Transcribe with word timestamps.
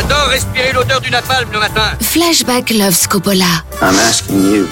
J'adore 0.00 0.28
respirer 0.28 0.72
l'odeur 0.72 1.00
du 1.02 1.10
napalm 1.10 1.46
le 1.52 1.58
matin. 1.58 1.90
Flashback 2.00 2.70
Loves 2.70 3.06
Coppola. 3.06 3.44
I'm 3.82 3.98
asking 4.08 4.40
you, 4.50 4.66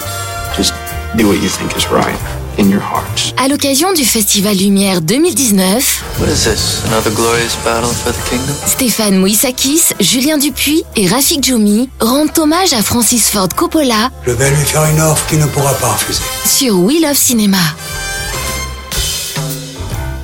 just 0.57 0.73
do 1.15 1.27
what 1.27 1.35
you 1.35 1.47
think 1.47 1.75
is 1.77 1.85
right 1.91 2.17
in 2.57 2.71
your 2.71 2.81
heart. 2.81 3.35
À 3.37 3.47
l'occasion 3.47 3.93
du 3.93 4.05
Festival 4.05 4.57
Lumière 4.57 5.01
2019, 5.01 5.83
What 6.19 6.29
is 6.29 6.45
this? 6.45 6.81
Another 6.87 7.11
glorious 7.13 7.55
battle 7.63 7.89
for 7.91 8.11
the 8.11 8.29
kingdom? 8.29 8.55
Stéphane 8.65 9.19
Mouissakis, 9.19 9.93
Julien 9.99 10.39
Dupuis 10.39 10.83
et 10.95 11.07
Rafik 11.07 11.43
Djoumi 11.45 11.89
rendent 11.99 12.35
hommage 12.39 12.73
à 12.73 12.81
Francis 12.81 13.29
Ford 13.29 13.49
Coppola 13.55 14.09
Je 14.25 14.31
vais 14.31 14.49
lui 14.49 14.65
faire 14.65 14.83
une 14.85 14.99
offre 14.99 15.27
qu'il 15.27 15.37
ne 15.37 15.45
pourra 15.45 15.73
pas 15.75 15.89
refuser. 15.89 16.23
sur 16.43 16.75
We 16.79 17.01
Love 17.03 17.13
Cinéma. 17.17 17.57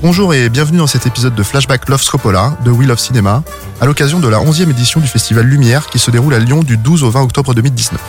Bonjour 0.02 0.34
et 0.34 0.50
bienvenue 0.50 0.80
dans 0.80 0.88
cet 0.88 1.06
épisode 1.06 1.36
de 1.36 1.44
Flashback 1.44 1.90
Love 1.90 2.02
Scopola 2.02 2.58
de 2.66 2.72
Wheel 2.72 2.92
of 2.92 3.00
Cinema, 3.00 3.44
à 3.82 3.86
l'occasion 3.86 4.20
de 4.20 4.28
la 4.28 4.40
11e 4.40 4.70
édition 4.70 5.00
du 5.00 5.08
Festival 5.08 5.46
Lumière 5.46 5.88
qui 5.88 6.00
se 6.00 6.12
déroule 6.12 6.34
à 6.34 6.40
Lyon 6.40 6.64
du 6.64 6.78
12 6.78 7.04
au 7.04 7.09
20 7.09 7.22
octobre 7.23 7.54
2019. 7.54 8.00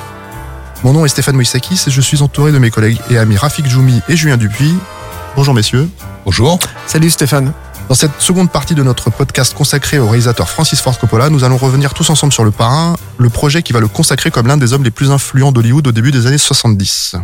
Mon 0.84 0.92
nom 0.92 1.05
est 1.05 1.08
Stéphane 1.08 1.34
Moïsakis 1.34 1.84
et 1.86 1.91
je 1.91 2.00
suis 2.00 2.23
entouré 2.23 2.53
de 2.53 2.58
mes 2.58 2.70
collègues 2.70 2.98
et 3.11 3.19
amis 3.19 3.36
Rafik 3.36 3.67
Djoumi 3.67 4.00
et 4.08 4.17
Julien 4.17 4.36
Dupuis. 4.36 4.75
Bonjour 5.34 5.55
messieurs. 5.55 5.89
Bonjour. 6.25 6.58
Salut 6.86 7.11
Stéphane. 7.11 7.53
Dans 7.89 7.95
cette 7.95 8.20
seconde 8.20 8.50
partie 8.50 8.75
de 8.75 8.83
notre 8.83 9.11
podcast 9.11 9.55
consacré 9.55 9.98
au 9.98 10.06
réalisateur 10.06 10.48
Francis 10.48 10.81
Ford 10.81 10.98
Coppola, 10.98 11.31
nous 11.31 11.45
allons 11.45 11.56
revenir 11.56 11.95
tous 11.95 12.11
ensemble 12.11 12.33
sur 12.33 12.42
Le 12.42 12.51
Parrain, 12.51 12.97
le 13.19 13.28
projet 13.28 13.62
qui 13.62 13.73
va 13.73 13.80
le 13.80 13.89
consacrer 13.89 14.30
comme 14.30 14.48
l'un 14.48 14.56
des 14.56 14.73
hommes 14.73 14.83
les 14.83 14.91
plus 14.91 15.11
influents 15.11 15.53
d'Hollywood 15.53 15.86
au 15.86 15.92
début 15.92 16.11
des 16.11 16.27
années 16.27 16.39
70. 16.39 17.17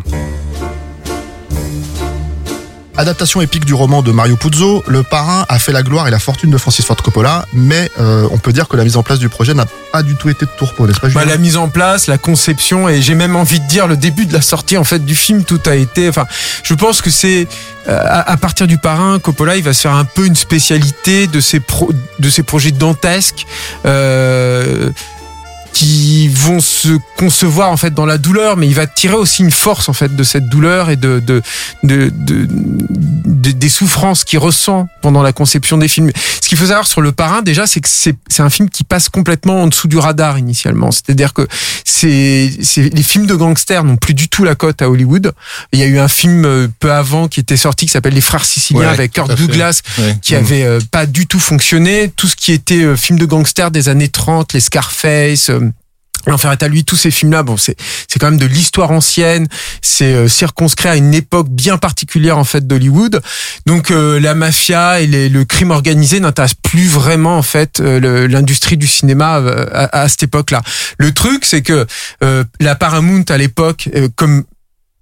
Adaptation 3.03 3.41
épique 3.41 3.65
du 3.65 3.75
roman 3.75 4.01
de 4.01 4.13
Mario 4.13 4.37
Puzo, 4.37 4.85
Le 4.87 5.03
Parrain 5.03 5.45
a 5.49 5.59
fait 5.59 5.73
la 5.73 5.83
gloire 5.83 6.07
et 6.07 6.13
la 6.13 6.21
fortune 6.21 6.51
de 6.51 6.57
Francis 6.57 6.87
Ford 6.87 6.95
Coppola, 6.95 7.47
mais 7.53 7.91
euh, 7.99 8.29
on 8.31 8.39
peut 8.39 8.53
dire 8.53 8.69
que 8.69 8.77
la 8.77 8.85
mise 8.85 8.97
en 8.97 9.03
place 9.03 9.19
du 9.19 9.29
projet 9.29 9.55
n'a 9.55 9.67
pas 9.91 10.05
du 10.05 10.15
tout 10.15 10.29
été 10.29 10.47
de 10.47 10.51
tourpeau, 10.57 10.87
n'est-ce 10.87 11.01
pas 11.01 11.09
Bah, 11.09 11.23
Julien 11.23 11.33
la 11.33 11.39
mise 11.39 11.57
en 11.57 11.69
place, 11.69 12.07
la 12.07 12.17
conception 12.17 12.89
et 12.89 13.03
j'ai 13.03 13.17
même 13.17 13.35
envie 13.35 13.59
de 13.59 13.67
dire 13.67 13.89
le 13.89 13.97
début 13.97 14.25
de 14.25 14.33
la 14.33 14.41
sortie 14.41 14.77
en 14.77 14.85
fait 14.85 15.05
du 15.05 15.17
film, 15.17 15.43
tout 15.43 15.59
a 15.67 15.75
été. 15.75 16.09
Enfin, 16.09 16.27
je 16.63 16.75
pense 16.75 17.03
que 17.03 17.11
c'est 17.11 17.49
euh, 17.89 17.99
à, 18.09 18.37
partir 18.37 18.69
du 18.69 18.79
parrain, 18.79 19.19
Coppola, 19.19 19.57
il 19.57 19.65
va 19.65 19.73
se 19.73 19.81
faire 19.81 19.95
un 19.95 20.05
peu 20.05 20.25
une 20.25 20.37
spécialité 20.37 21.27
de 21.27 21.41
ses 21.41 21.61
de 22.21 22.31
ses 22.31 22.45
projets 22.45 22.71
dantesques. 22.71 23.47
Euh, 23.85 24.91
qui 25.73 26.29
vont 26.29 26.61
se 26.61 26.99
concevoir 27.17 27.71
en 27.71 27.77
fait 27.77 27.93
dans 27.95 28.07
la 28.07 28.19
douleur, 28.19 28.57
mais 28.57 28.67
il 28.67 28.75
va 28.75 28.87
tirer 28.87 29.15
aussi 29.15 29.43
une 29.43 29.51
force 29.51 29.89
en 29.89 29.93
fait 29.93 30.15
de 30.15 30.23
cette 30.23 30.49
douleur 30.49 30.91
et 30.91 30.97
de, 30.97 31.21
de, 31.21 31.43
de, 31.83 32.11
de- 32.15 32.47
de- 33.43 33.51
des 33.51 33.69
souffrances 33.69 34.25
qu'il 34.25 34.39
ressent 34.39 34.89
pendant 35.03 35.23
la 35.23 35.33
conception 35.33 35.77
des 35.79 35.89
films. 35.89 36.11
Ce 36.41 36.49
qu'il 36.49 36.57
faut 36.59 36.67
savoir 36.67 36.87
sur 36.87 37.01
le 37.01 37.13
parrain 37.13 37.43
déjà, 37.43 37.67
c'est 37.67 37.81
que 37.81 37.89
c'est 37.89 38.17
un 38.43 38.51
film 38.51 38.71
qui 38.71 38.85
passe 38.85 39.09
complètement 39.09 39.63
en 39.63 39.67
dessous 39.67 39.89
du 39.89 39.99
radar 39.99 40.39
initialement. 40.39 40.91
C'est-à-dire 40.91 41.33
que 41.35 41.47
c'est 41.85 42.51
les 42.77 43.03
films 43.03 43.27
de 43.27 43.35
gangsters 43.35 43.85
n'ont 43.85 43.97
plus 43.97 44.15
du 44.15 44.29
tout 44.29 44.45
la 44.45 44.55
cote 44.55 44.83
à 44.83 44.89
Hollywood. 44.91 45.33
Il 45.73 45.79
y 45.79 45.83
a 45.83 45.87
eu 45.87 45.99
un 45.99 46.09
film 46.09 46.45
euh, 46.45 46.69
peu 46.81 46.93
avant 46.93 47.29
qui 47.29 47.41
était 47.41 47.57
sorti 47.57 47.87
qui 47.87 47.93
s'appelle 47.93 48.15
Les 48.15 48.21
Frères 48.21 48.45
Siciliens 48.45 48.81
Ouais, 48.81 48.87
avec 48.87 49.15
fait. 49.15 49.35
Douglas 49.37 49.81
Ouais. 49.99 50.17
qui 50.23 50.35
avait 50.35 50.63
euh, 50.65 50.81
pas 50.91 51.07
du 51.07 51.27
tout 51.27 51.41
fonctionné. 51.41 52.13
Tout 52.15 52.27
ce 52.29 52.37
qui 52.37 52.53
était 52.53 52.83
euh, 52.85 52.97
film 52.97 53.19
de 53.19 53.25
gangsters 53.27 53.71
des 53.71 53.89
années 53.89 54.09
30, 54.09 54.53
les 54.55 54.61
Scarface. 54.61 55.51
euh, 55.51 55.71
L'enfer 56.27 56.53
est 56.53 56.63
à 56.63 56.69
lui, 56.69 56.85
tous 56.85 56.97
ces 56.97 57.11
films-là, 57.11 57.43
bon, 57.43 57.57
c'est 57.57 57.77
c'est 58.09 58.19
quand 58.19 58.31
même 58.31 58.39
de 58.39 58.47
l'histoire 58.47 58.91
ancienne, 58.91 59.49
c'est 59.81 60.13
euh, 60.15 60.29
circonscrit 60.29 60.89
à 60.89 60.97
une 60.97 61.15
époque 61.15 61.49
bien 61.49 61.79
particulière 61.79 62.39
en 62.39 62.45
fait 62.45 62.67
d'Hollywood. 62.67 63.21
Donc 63.67 63.91
euh, 63.91 64.21
la 64.21 64.35
mafia 64.35 65.01
et 65.01 65.07
les- 65.07 65.29
le 65.29 65.45
crime 65.45 65.71
organisé 65.71 66.21
n'intéressent 66.21 66.59
plus 66.63 66.87
vraiment 66.89 67.37
en 67.39 67.43
fait 67.43 67.81
euh, 67.81 68.29
l'industrie 68.29 68.77
du 68.77 68.87
cinéma 68.87 69.39
euh, 69.39 69.67
à, 69.73 70.03
à 70.03 70.09
cette 70.09 70.23
époque-là. 70.25 70.63
Le 70.99 71.13
truc, 71.13 71.45
c'est 71.45 71.63
que 71.63 71.87
euh, 72.23 72.45
la 72.61 72.75
Paramount 72.75 73.25
à 73.29 73.37
l'époque, 73.39 73.89
euh, 73.95 74.09
comme 74.15 74.45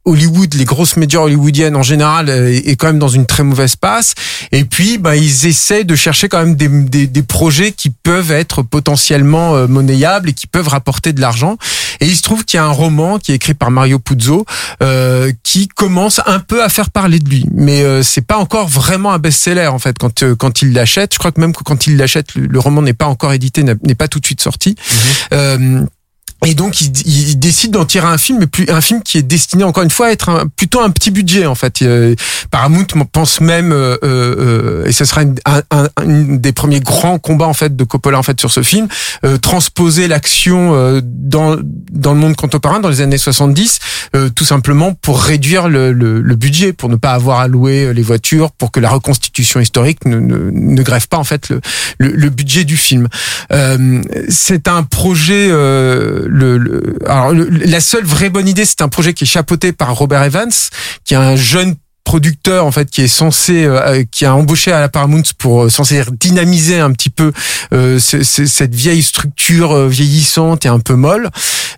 Hollywood, 0.05 0.55
les 0.55 0.65
grosses 0.65 0.97
médias 0.97 1.21
hollywoodiennes 1.21 1.77
en 1.77 1.83
général 1.83 2.29
euh, 2.29 2.49
est 2.53 2.77
quand 2.77 2.87
même 2.87 2.99
dans 2.99 3.09
une 3.09 3.27
très 3.27 3.43
mauvaise 3.43 3.77
passe. 3.77 4.15
Et 4.53 4.65
puis, 4.65 4.99
bah, 4.99 5.17
ils 5.17 5.47
essaient 5.47 5.85
de 5.85 5.95
chercher 5.95 6.29
quand 6.29 6.39
même 6.39 6.57
des, 6.57 6.69
des, 6.69 7.07
des 7.07 7.23
projets 7.23 7.73
qui 7.73 7.91
peuvent 7.91 8.33
être 8.33 8.63
potentiellement 8.63 9.57
euh, 9.57 9.67
monnayables 9.67 10.31
et 10.31 10.33
qui 10.33 10.47
peuvent 10.47 10.69
rapporter 10.69 11.13
de 11.13 11.21
l'argent. 11.21 11.57
Et 12.01 12.07
il 12.07 12.17
se 12.17 12.23
trouve 12.23 12.45
qu'il 12.45 12.57
y 12.57 12.61
a 12.61 12.65
un 12.65 12.71
roman 12.71 13.19
qui 13.19 13.33
est 13.33 13.35
écrit 13.35 13.55
par 13.55 13.71
Mario 13.71 13.99
Puzo 13.99 14.47
euh, 14.83 15.33
qui 15.43 15.69
commence 15.69 16.21
un 16.27 16.41
peu 16.41 16.63
à 16.63 16.69
faire 16.69 16.91
parler 16.91 17.19
de 17.19 17.29
lui, 17.29 17.47
mais 17.53 17.83
euh, 17.83 18.03
c'est 18.03 18.23
pas 18.23 18.39
encore 18.39 18.69
vraiment 18.69 19.13
un 19.13 19.19
best-seller 19.19 19.67
en 19.67 19.79
fait 19.79 19.99
quand 19.99 20.23
euh, 20.23 20.35
quand 20.35 20.63
il 20.63 20.73
l'achète. 20.73 21.13
Je 21.13 21.19
crois 21.19 21.31
que 21.33 21.41
même 21.41 21.53
que 21.53 21.63
quand 21.63 21.87
il 21.87 21.97
l'achète, 21.97 22.35
le, 22.35 22.47
le 22.47 22.59
roman 22.59 22.81
n'est 22.81 22.95
pas 22.95 23.07
encore 23.07 23.33
édité, 23.33 23.63
n'est 23.63 23.95
pas 23.95 24.09
tout 24.09 24.19
de 24.19 24.27
suite 24.27 24.41
sorti. 24.41 24.77
Euh, 25.33 25.85
et 26.47 26.55
donc 26.55 26.81
il, 26.81 26.91
il 27.07 27.39
décide 27.39 27.73
d'en 27.73 27.85
tirer 27.85 28.07
un 28.07 28.19
film, 28.19 28.39
mais 28.41 28.47
plus 28.47 28.67
un 28.71 28.81
film 28.81 29.03
qui 29.03 29.19
est 29.19 29.23
destiné 29.23 29.65
encore 29.65 29.83
une 29.83 29.91
fois 29.91 30.07
à 30.07 30.11
être 30.11 30.31
un, 30.31 30.47
plutôt 30.47 30.81
un 30.81 30.91
petit 30.91 31.11
budget 31.11 31.47
en 31.47 31.55
fait. 31.55 31.83
Euh, 31.83 32.15
Paramount 32.51 32.87
pense 33.13 33.41
même, 33.41 33.73
euh, 33.73 33.97
euh, 34.03 34.87
et 34.87 34.93
ce 34.93 35.05
sera 35.05 35.23
une, 35.23 35.37
un, 35.47 35.89
des 36.07 36.53
premiers 36.53 36.81
grands 36.81 37.19
combats 37.19 37.47
en 37.47 37.53
fait 37.53 37.77
de 37.77 37.85
Coppola 37.85 38.19
en 38.19 38.23
fait 38.23 38.41
sur 38.41 38.51
ce 38.51 38.63
film, 38.63 38.89
euh, 39.25 39.37
transposer 39.37 40.09
l'action 40.09 40.75
euh, 40.75 41.01
dans 41.05 41.59
dans 41.93 42.15
le 42.15 42.21
monde 42.21 42.37
contemporain 42.37 42.81
dans 42.81 42.89
les 42.89 43.03
années 43.03 43.19
70, 43.19 43.79
euh, 44.17 44.31
tout 44.31 44.45
simplement 44.45 44.95
pour 44.95 45.21
réduire 45.23 45.69
le, 45.69 45.93
le, 45.93 46.21
le 46.23 46.37
budget, 46.37 46.73
pour 46.73 46.89
ne 46.89 46.97
pas 46.97 47.13
avoir 47.13 47.41
à 47.41 47.49
louer 47.49 47.93
les 47.93 48.03
voitures, 48.03 48.51
pour 48.53 48.71
que 48.71 48.81
la 48.81 48.89
reconstitution 48.89 49.61
historique 49.61 50.07
ne, 50.07 50.19
ne, 50.19 50.51
ne 50.51 50.83
grève 50.83 51.07
pas 51.09 51.19
en 51.19 51.25
fait 51.25 51.51
le, 51.51 51.61
le, 51.99 52.31
budget 52.31 52.65
du 52.65 52.77
film. 52.77 53.09
C'est 54.29 54.69
un 54.69 54.83
projet. 54.85 55.51
Le- 56.31 56.97
alors 57.07 57.33
le- 57.33 57.49
la 57.49 57.81
seule 57.81 58.05
vraie 58.05 58.31
bonne 58.31 58.49
idée, 58.49 58.65
c'est 58.65 58.83
un 58.83 58.89
projet 58.89 59.15
qui 59.15 59.25
est 59.25 59.27
chapeauté 59.27 59.73
par 59.73 59.95
Robert 59.95 60.23
Evans, 60.23 60.51
qui 61.05 61.15
est 61.15 61.19
un 61.19 61.37
jeune 61.37 61.75
producteur 62.11 62.67
en 62.67 62.73
fait 62.73 62.91
qui 62.91 63.03
est 63.03 63.07
censé 63.23 63.65
euh, 63.65 64.03
qui 64.11 64.25
a 64.25 64.35
embauché 64.35 64.73
à 64.73 64.81
la 64.81 64.89
Paramount 64.89 65.23
pour 65.39 65.63
euh, 65.63 65.69
censé 65.69 66.03
dynamiser 66.19 66.81
un 66.81 66.91
petit 66.91 67.09
peu 67.09 67.31
euh, 67.73 68.01
ce- 68.01 68.25
ce- 68.25 68.47
cette 68.47 68.75
vieille 68.75 69.05
structure 69.05 69.71
euh, 69.77 69.87
vieillissante 69.89 70.67
et 70.67 70.69
un 70.69 70.81
peu 70.81 70.95
molle. 70.97 71.31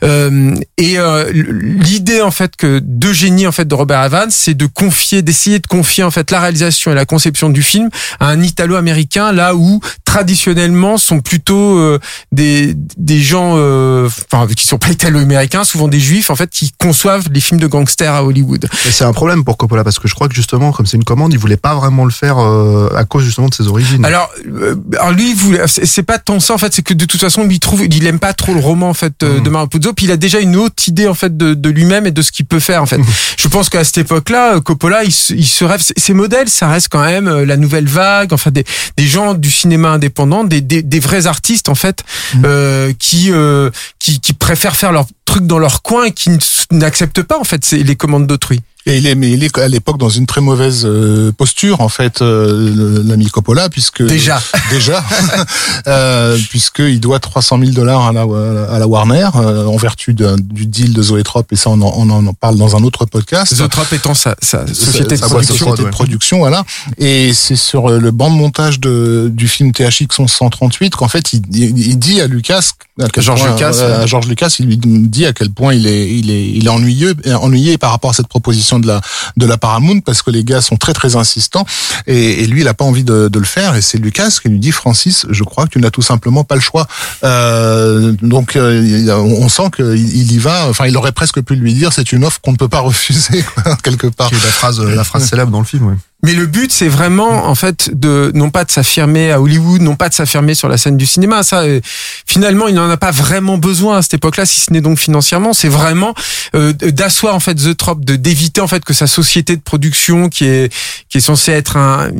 Euh, 0.03 0.54
et 0.78 0.98
euh, 0.98 1.31
l'idée 1.32 2.22
en 2.22 2.31
fait 2.31 2.56
que 2.56 2.81
de 2.82 3.12
génie 3.12 3.47
en 3.47 3.53
fait 3.53 3.69
de 3.69 3.75
Robert 3.75 4.03
Evans 4.04 4.31
c'est 4.31 4.54
de 4.54 4.65
confier 4.66 5.21
d'essayer 5.21 5.59
de 5.59 5.66
confier 5.66 6.03
en 6.03 6.10
fait 6.10 6.31
la 6.31 6.41
réalisation 6.41 6.91
et 6.92 6.94
la 6.94 7.04
conception 7.04 7.50
du 7.50 7.62
film 7.62 7.91
à 8.19 8.28
un 8.28 8.41
italo-américain 8.42 9.32
là 9.32 9.54
où 9.54 9.81
traditionnellement 10.06 10.97
sont 10.97 11.21
plutôt 11.21 11.78
euh, 11.78 11.98
des 12.32 12.75
des 12.97 13.21
gens 13.21 13.54
euh, 13.56 14.09
enfin 14.32 14.47
qui 14.54 14.66
sont 14.66 14.78
pas 14.78 14.88
italo-américains 14.88 15.65
souvent 15.65 15.88
des 15.88 16.00
juifs 16.00 16.31
en 16.31 16.37
fait 16.37 16.48
qui 16.48 16.72
conçoivent 16.78 17.28
les 17.31 17.41
films 17.41 17.60
de 17.60 17.66
gangsters 17.66 18.15
à 18.15 18.25
Hollywood. 18.25 18.66
C'est 18.91 19.04
un 19.04 19.12
problème 19.12 19.44
pour 19.44 19.56
Coppola 19.59 19.84
parce 19.84 19.98
que 19.98 20.09
je 20.09 20.15
crois 20.15 20.22
que 20.28 20.34
justement, 20.34 20.72
comme 20.72 20.87
c'est 20.87 20.97
une 20.97 21.05
commande, 21.05 21.33
il 21.33 21.38
voulait 21.38 21.56
pas 21.56 21.75
vraiment 21.75 22.05
le 22.05 22.10
faire 22.10 22.38
euh, 22.38 22.88
à 22.97 23.05
cause 23.05 23.25
justement 23.25 23.49
de 23.49 23.55
ses 23.55 23.69
origines. 23.69 24.05
Alors, 24.05 24.31
euh, 24.47 24.75
alors 24.99 25.12
lui, 25.12 25.31
il 25.31 25.37
voulait- 25.37 25.66
c'est 25.66 25.86
c'est 25.86 26.03
pas 26.03 26.19
tant 26.19 26.41
ça 26.41 26.54
en 26.54 26.59
fait, 26.59 26.72
c'est 26.74 26.83
que 26.83 26.95
de 26.95 27.04
toute 27.04 27.21
façon, 27.21 27.45
lui 27.45 27.57
il 27.57 27.60
trouve, 27.60 27.84
il 27.84 28.07
aime 28.07 28.19
pas 28.19 28.33
trop 28.33 28.54
le 28.54 28.60
roman 28.60 28.89
en 28.91 28.95
fait 28.95 29.22
euh, 29.22 29.41
de 29.41 29.51
Mario 29.51 29.66
Puzo, 29.69 29.92
puis 29.92 30.07
il 30.07 30.10
a 30.13 30.16
déjà 30.16 30.41
une 30.41 30.57
autre 30.57 30.83
idée 30.89 31.07
en 31.09 31.15
fait 31.15 31.36
de, 31.36 31.54
de 31.54 31.71
lui-même 31.71 32.07
et 32.07 32.10
de 32.10 32.22
ce 32.22 32.33
qu'il 32.33 32.47
peut 32.47 32.60
faire 32.60 32.83
en 32.83 32.86
fait. 32.86 33.01
Je 33.36 33.48
pense 33.48 33.69
qu'à 33.69 33.84
cette 33.84 33.98
époque-là, 33.98 34.57
euh, 34.57 34.60
Coppola, 34.60 35.04
il, 35.04 35.13
se- 35.13 35.33
il 35.34 35.47
se 35.47 35.65
rêve, 35.65 35.80
ses- 35.97 36.13
modèles, 36.15 36.48
ça 36.48 36.68
reste 36.68 36.89
quand 36.91 37.03
même 37.04 37.28
euh, 37.28 37.45
la 37.47 37.57
nouvelle 37.57 37.86
vague, 37.89 38.33
enfin 38.33 38.51
des, 38.51 38.65
des 38.97 39.07
gens 39.07 39.34
du 39.34 39.51
cinéma 39.51 39.91
indépendant, 39.91 40.45
des, 40.45 40.60
des, 40.60 40.83
des 40.83 41.01
vrais 41.01 41.27
artistes 41.27 41.68
en 41.68 41.75
fait, 41.75 42.03
euh, 42.45 42.92
qui, 42.98 43.30
euh, 43.33 43.71
qui 43.98 44.21
qui 44.21 44.33
préfèrent 44.34 44.77
faire 44.77 44.92
leur 44.92 45.07
truc 45.25 45.47
dans 45.47 45.59
leur 45.59 45.83
coin 45.83 46.04
et 46.04 46.13
qui 46.13 46.30
n'acceptent 46.71 47.22
pas 47.22 47.39
en 47.39 47.45
fait 47.45 47.71
les 47.72 47.97
commandes 47.97 48.27
d'autrui. 48.27 48.60
Et 48.84 48.98
il 48.98 49.06
est, 49.06 49.14
mais 49.14 49.30
il 49.30 49.44
est 49.44 49.56
à 49.58 49.68
l'époque 49.68 49.96
dans 49.96 50.08
une 50.08 50.26
très 50.26 50.40
mauvaise 50.40 50.82
euh, 50.84 51.30
posture 51.30 51.80
en 51.80 51.88
fait, 51.88 52.20
euh, 52.20 53.02
l'ami 53.04 53.26
Coppola, 53.26 53.68
puisque 53.68 54.02
déjà, 54.02 54.42
déjà, 54.70 55.04
euh, 55.86 56.36
puisqu'il 56.50 56.98
doit 56.98 57.20
300 57.20 57.60
000 57.60 57.70
dollars 57.72 58.08
à 58.08 58.12
la, 58.12 58.22
à 58.22 58.78
la 58.80 58.88
Warner 58.88 59.28
euh, 59.36 59.66
en 59.66 59.76
vertu 59.76 60.14
du 60.14 60.66
deal 60.66 60.92
de 60.94 61.02
Zoetrope, 61.02 61.52
et 61.52 61.56
ça 61.56 61.70
on 61.70 61.80
en, 61.80 61.92
on 61.96 62.26
en 62.26 62.34
parle 62.34 62.56
dans 62.56 62.74
un 62.74 62.82
autre 62.82 63.04
podcast. 63.04 63.54
Zoetrope 63.54 63.92
étant 63.92 64.14
sa, 64.14 64.34
sa 64.42 64.66
société, 64.66 65.16
sa, 65.16 65.26
de, 65.26 65.30
production, 65.30 65.66
société 65.66 65.84
de 65.84 65.88
production, 65.90 66.38
voilà. 66.38 66.64
Et 66.98 67.32
c'est 67.34 67.56
sur 67.56 67.88
le 67.88 68.10
banc 68.10 68.30
de 68.30 68.36
montage 68.36 68.80
de, 68.80 69.30
du 69.32 69.46
film 69.46 69.70
THX 69.70 70.18
1138 70.18 70.96
qu'en 70.96 71.08
fait 71.08 71.32
il, 71.32 71.42
il, 71.52 71.98
dit 72.00 72.20
à 72.20 72.26
Lucas, 72.26 72.72
à 73.00 73.06
George 73.20 73.46
Lucas, 73.46 73.80
à 73.80 74.06
George 74.06 74.26
Lucas, 74.26 74.56
il 74.58 74.66
lui 74.66 74.76
dit 74.76 75.24
à 75.24 75.32
quel 75.32 75.50
point 75.50 75.72
il 75.72 75.86
est, 75.86 76.10
il 76.10 76.30
est, 76.30 76.50
il 76.50 76.66
est 76.66 76.70
ennuyeux, 76.70 77.14
ennuyé 77.40 77.78
par 77.78 77.92
rapport 77.92 78.10
à 78.10 78.14
cette 78.14 78.28
proposition 78.28 78.72
de 78.78 78.86
la 78.86 79.01
de 79.36 79.47
la 79.47 79.57
Paramount 79.57 80.01
parce 80.01 80.22
que 80.22 80.30
les 80.30 80.45
gars 80.45 80.60
sont 80.60 80.77
très 80.77 80.92
très 80.92 81.16
insistants 81.16 81.66
et, 82.07 82.42
et 82.42 82.47
lui 82.47 82.60
il 82.63 82.69
a 82.69 82.74
pas 82.74 82.84
envie 82.84 83.04
de, 83.04 83.28
de 83.28 83.39
le 83.39 83.45
faire 83.45 83.74
et 83.77 83.83
c'est 83.83 83.98
Lucas 83.98 84.39
qui 84.41 84.48
lui 84.48 84.59
dit 84.59 84.72
Francis 84.72 85.27
je 85.30 85.45
crois 85.45 85.66
que 85.66 85.71
tu 85.71 85.80
n'as 85.80 85.91
tout 85.91 86.03
simplement 86.03 86.45
pas 86.45 86.54
le 86.54 86.60
choix 86.60 86.86
euh, 87.24 88.13
donc 88.22 88.57
euh, 88.57 89.09
on 89.16 89.48
sent 89.48 89.71
qu'il 89.77 89.97
il 89.97 90.33
y 90.33 90.39
va 90.39 90.66
enfin 90.69 90.86
il 90.86 90.97
aurait 90.97 91.13
presque 91.13 91.41
pu 91.42 91.54
lui 91.54 91.74
dire 91.74 91.92
c'est 91.92 92.13
une 92.13 92.24
offre 92.24 92.41
qu'on 92.41 92.53
ne 92.53 92.57
peut 92.57 92.69
pas 92.69 92.80
refuser 92.80 93.45
quelque 93.83 94.07
part 94.07 94.30
la 94.33 94.39
phrase 94.39 94.80
la 94.80 95.04
phrase 95.04 95.28
célèbre 95.28 95.51
dans 95.51 95.60
le 95.60 95.66
film 95.66 95.86
ouais. 95.86 95.97
Mais 96.24 96.34
le 96.34 96.47
but, 96.47 96.71
c'est 96.71 96.89
vraiment, 96.89 97.48
en 97.48 97.54
fait, 97.57 97.91
de 97.92 98.30
non 98.34 98.51
pas 98.51 98.65
de 98.65 98.71
s'affirmer 98.71 99.33
à 99.33 99.41
Hollywood, 99.41 99.83
non 99.83 99.97
pas 99.97 100.09
de 100.09 100.15
s'affirmer 100.15 100.54
sur 100.54 100.69
la 100.69 100.77
scène 100.77 100.97
du 100.97 101.04
cinéma. 101.04 101.42
Ça, 101.42 101.63
euh, 101.63 101.80
finalement, 102.27 102.69
il 102.69 102.77
n'en 102.77 102.89
a 102.89 102.97
pas 102.97 103.10
vraiment 103.10 103.59
besoin 103.59 103.98
à 103.98 104.03
cette 104.03 104.15
époque-là, 104.15 104.47
si 104.47 104.60
ce 104.60 104.72
n'est 104.72 104.80
donc 104.80 105.01
financièrement. 105.01 105.53
C'est 105.53 105.69
vraiment 105.69 106.15
euh, 106.54 106.72
d'asseoir 106.72 107.34
en 107.34 107.41
fait 107.41 107.57
The 107.57 107.77
Trop, 107.77 107.97
de 107.97 108.15
d'éviter 108.15 108.60
en 108.60 108.69
fait 108.69 108.84
que 108.84 108.95
sa 108.95 109.09
société 109.09 109.57
de 109.57 109.63
production, 109.63 110.28
qui 110.28 110.45
est 110.45 110.72
qui 111.09 111.19
est 111.19 111.22
censée 111.22 111.51
être 111.51 111.77
un, 111.77 112.10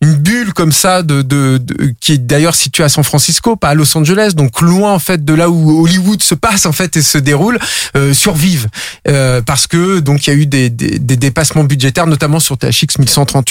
une 0.00 0.14
bulle 0.14 0.54
comme 0.54 0.72
ça, 0.72 1.02
de, 1.02 1.20
de, 1.20 1.58
de 1.58 1.92
qui 2.00 2.12
est 2.12 2.18
d'ailleurs 2.18 2.54
située 2.54 2.84
à 2.84 2.88
San 2.88 3.04
Francisco, 3.04 3.56
pas 3.56 3.68
à 3.68 3.74
Los 3.74 3.94
Angeles, 3.94 4.32
donc 4.34 4.62
loin 4.62 4.94
en 4.94 4.98
fait 4.98 5.22
de 5.22 5.34
là 5.34 5.50
où 5.50 5.84
Hollywood 5.84 6.22
se 6.22 6.34
passe 6.34 6.64
en 6.64 6.72
fait 6.72 6.96
et 6.96 7.02
se 7.02 7.18
déroule, 7.18 7.58
euh, 7.94 8.14
survive 8.14 8.68
euh, 9.06 9.42
parce 9.42 9.66
que 9.66 10.00
donc 10.00 10.26
il 10.26 10.30
y 10.30 10.32
a 10.32 10.36
eu 10.36 10.46
des, 10.46 10.70
des, 10.70 10.98
des 10.98 11.16
dépassements 11.16 11.64
budgétaires, 11.64 12.06
notamment 12.06 12.40
sur 12.40 12.56
THX 12.56 12.98
1138. 12.98 13.49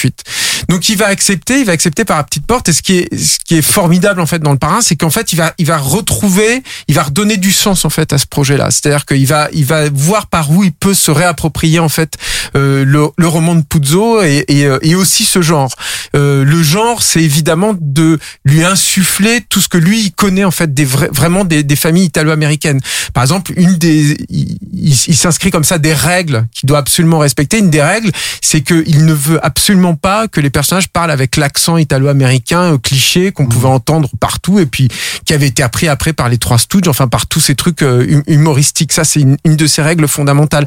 Donc 0.68 0.88
il 0.88 0.96
va 0.96 1.06
accepter, 1.06 1.60
il 1.60 1.66
va 1.66 1.72
accepter 1.72 2.04
par 2.04 2.16
la 2.16 2.24
petite 2.24 2.46
porte. 2.46 2.68
Et 2.68 2.72
ce 2.72 2.82
qui 2.82 2.98
est, 2.98 3.16
ce 3.16 3.38
qui 3.44 3.56
est 3.56 3.62
formidable 3.62 4.20
en 4.20 4.26
fait 4.26 4.38
dans 4.38 4.52
le 4.52 4.58
parrain, 4.58 4.80
c'est 4.80 4.96
qu'en 4.96 5.10
fait 5.10 5.32
il 5.32 5.36
va, 5.36 5.54
il 5.58 5.66
va 5.66 5.78
retrouver, 5.78 6.62
il 6.88 6.94
va 6.94 7.04
redonner 7.04 7.36
du 7.36 7.52
sens 7.52 7.84
en 7.84 7.90
fait 7.90 8.12
à 8.12 8.18
ce 8.18 8.26
projet-là. 8.26 8.70
C'est-à-dire 8.70 9.06
qu'il 9.06 9.26
va, 9.26 9.48
il 9.52 9.64
va 9.64 9.88
voir 9.90 10.26
par 10.28 10.50
où 10.50 10.64
il 10.64 10.72
peut 10.72 10.94
se 10.94 11.10
réapproprier 11.10 11.78
en 11.78 11.88
fait 11.88 12.14
euh, 12.56 12.84
le, 12.84 13.08
le, 13.16 13.28
roman 13.28 13.54
de 13.54 13.62
Puzo 13.62 14.22
et, 14.22 14.44
et, 14.48 14.68
et, 14.82 14.94
aussi 14.94 15.24
ce 15.24 15.42
genre. 15.42 15.70
Euh, 16.16 16.44
le 16.44 16.62
genre, 16.62 17.02
c'est 17.02 17.22
évidemment 17.22 17.74
de 17.78 18.18
lui 18.44 18.64
insuffler 18.64 19.40
tout 19.48 19.60
ce 19.60 19.68
que 19.68 19.78
lui 19.78 20.00
il 20.00 20.12
connaît 20.12 20.44
en 20.44 20.50
fait 20.50 20.72
des 20.74 20.84
vrais, 20.84 21.08
vraiment 21.12 21.44
des, 21.44 21.62
des 21.62 21.76
familles 21.76 22.06
italo-américaines. 22.06 22.80
Par 23.12 23.22
exemple, 23.22 23.52
une 23.56 23.76
des, 23.76 24.16
il, 24.30 24.58
il 24.72 25.16
s'inscrit 25.16 25.50
comme 25.50 25.64
ça 25.64 25.78
des 25.78 25.92
règles 25.92 26.46
qu'il 26.52 26.66
doit 26.66 26.78
absolument 26.78 27.18
respecter. 27.18 27.58
Une 27.58 27.70
des 27.70 27.82
règles, 27.82 28.10
c'est 28.40 28.62
qu'il 28.62 29.04
ne 29.04 29.12
veut 29.12 29.44
absolument 29.44 29.89
pas 29.96 30.28
que 30.28 30.40
les 30.40 30.50
personnages 30.50 30.88
parlent 30.88 31.10
avec 31.10 31.36
l'accent 31.36 31.76
italo-américain 31.76 32.74
euh, 32.74 32.78
cliché 32.78 33.32
qu'on 33.32 33.44
mmh. 33.44 33.48
pouvait 33.48 33.68
entendre 33.68 34.08
partout 34.18 34.58
et 34.58 34.66
puis 34.66 34.88
qui 35.24 35.34
avait 35.34 35.48
été 35.48 35.62
appris 35.62 35.88
après 35.88 36.12
par 36.12 36.28
les 36.28 36.38
trois 36.38 36.58
Stooges, 36.58 36.88
enfin 36.88 37.08
par 37.08 37.26
tous 37.26 37.40
ces 37.40 37.54
trucs 37.54 37.82
euh, 37.82 38.22
humoristiques. 38.26 38.92
Ça, 38.92 39.04
c'est 39.04 39.20
une, 39.20 39.36
une, 39.44 39.56
de 39.56 39.66
ces 39.66 39.82
règles 39.82 40.08
fondamentales. 40.08 40.66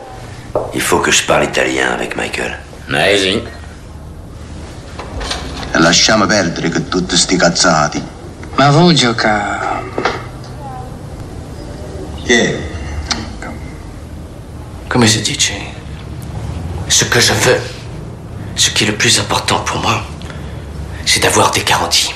Il 0.73 0.81
faut 0.81 0.99
que 0.99 1.11
je 1.11 1.23
parle 1.23 1.45
italien 1.45 1.91
avec 1.91 2.15
Michael. 2.15 2.57
Amazing. 2.89 3.41
Lasciamo 5.73 6.27
perdere 6.27 6.69
che 6.69 6.87
tutti 6.87 7.17
sti 7.17 7.35
cazzati. 7.35 8.01
Ma 8.57 8.69
vuoi 8.69 8.93
giocare? 8.93 9.81
Yeah. 12.25 12.53
Come 14.87 15.07
si 15.07 15.21
dice? 15.21 15.53
Ce 16.87 17.05
que 17.05 17.19
je 17.19 17.33
veux. 17.33 17.72
Ce 18.55 18.69
qui 18.69 18.83
est 18.83 18.87
le 18.87 18.95
plus 18.95 19.19
important 19.19 19.59
pour 19.61 19.81
moi, 19.81 20.03
c'est 21.05 21.21
d'avoir 21.21 21.51
des 21.51 21.63
garanties. 21.63 22.13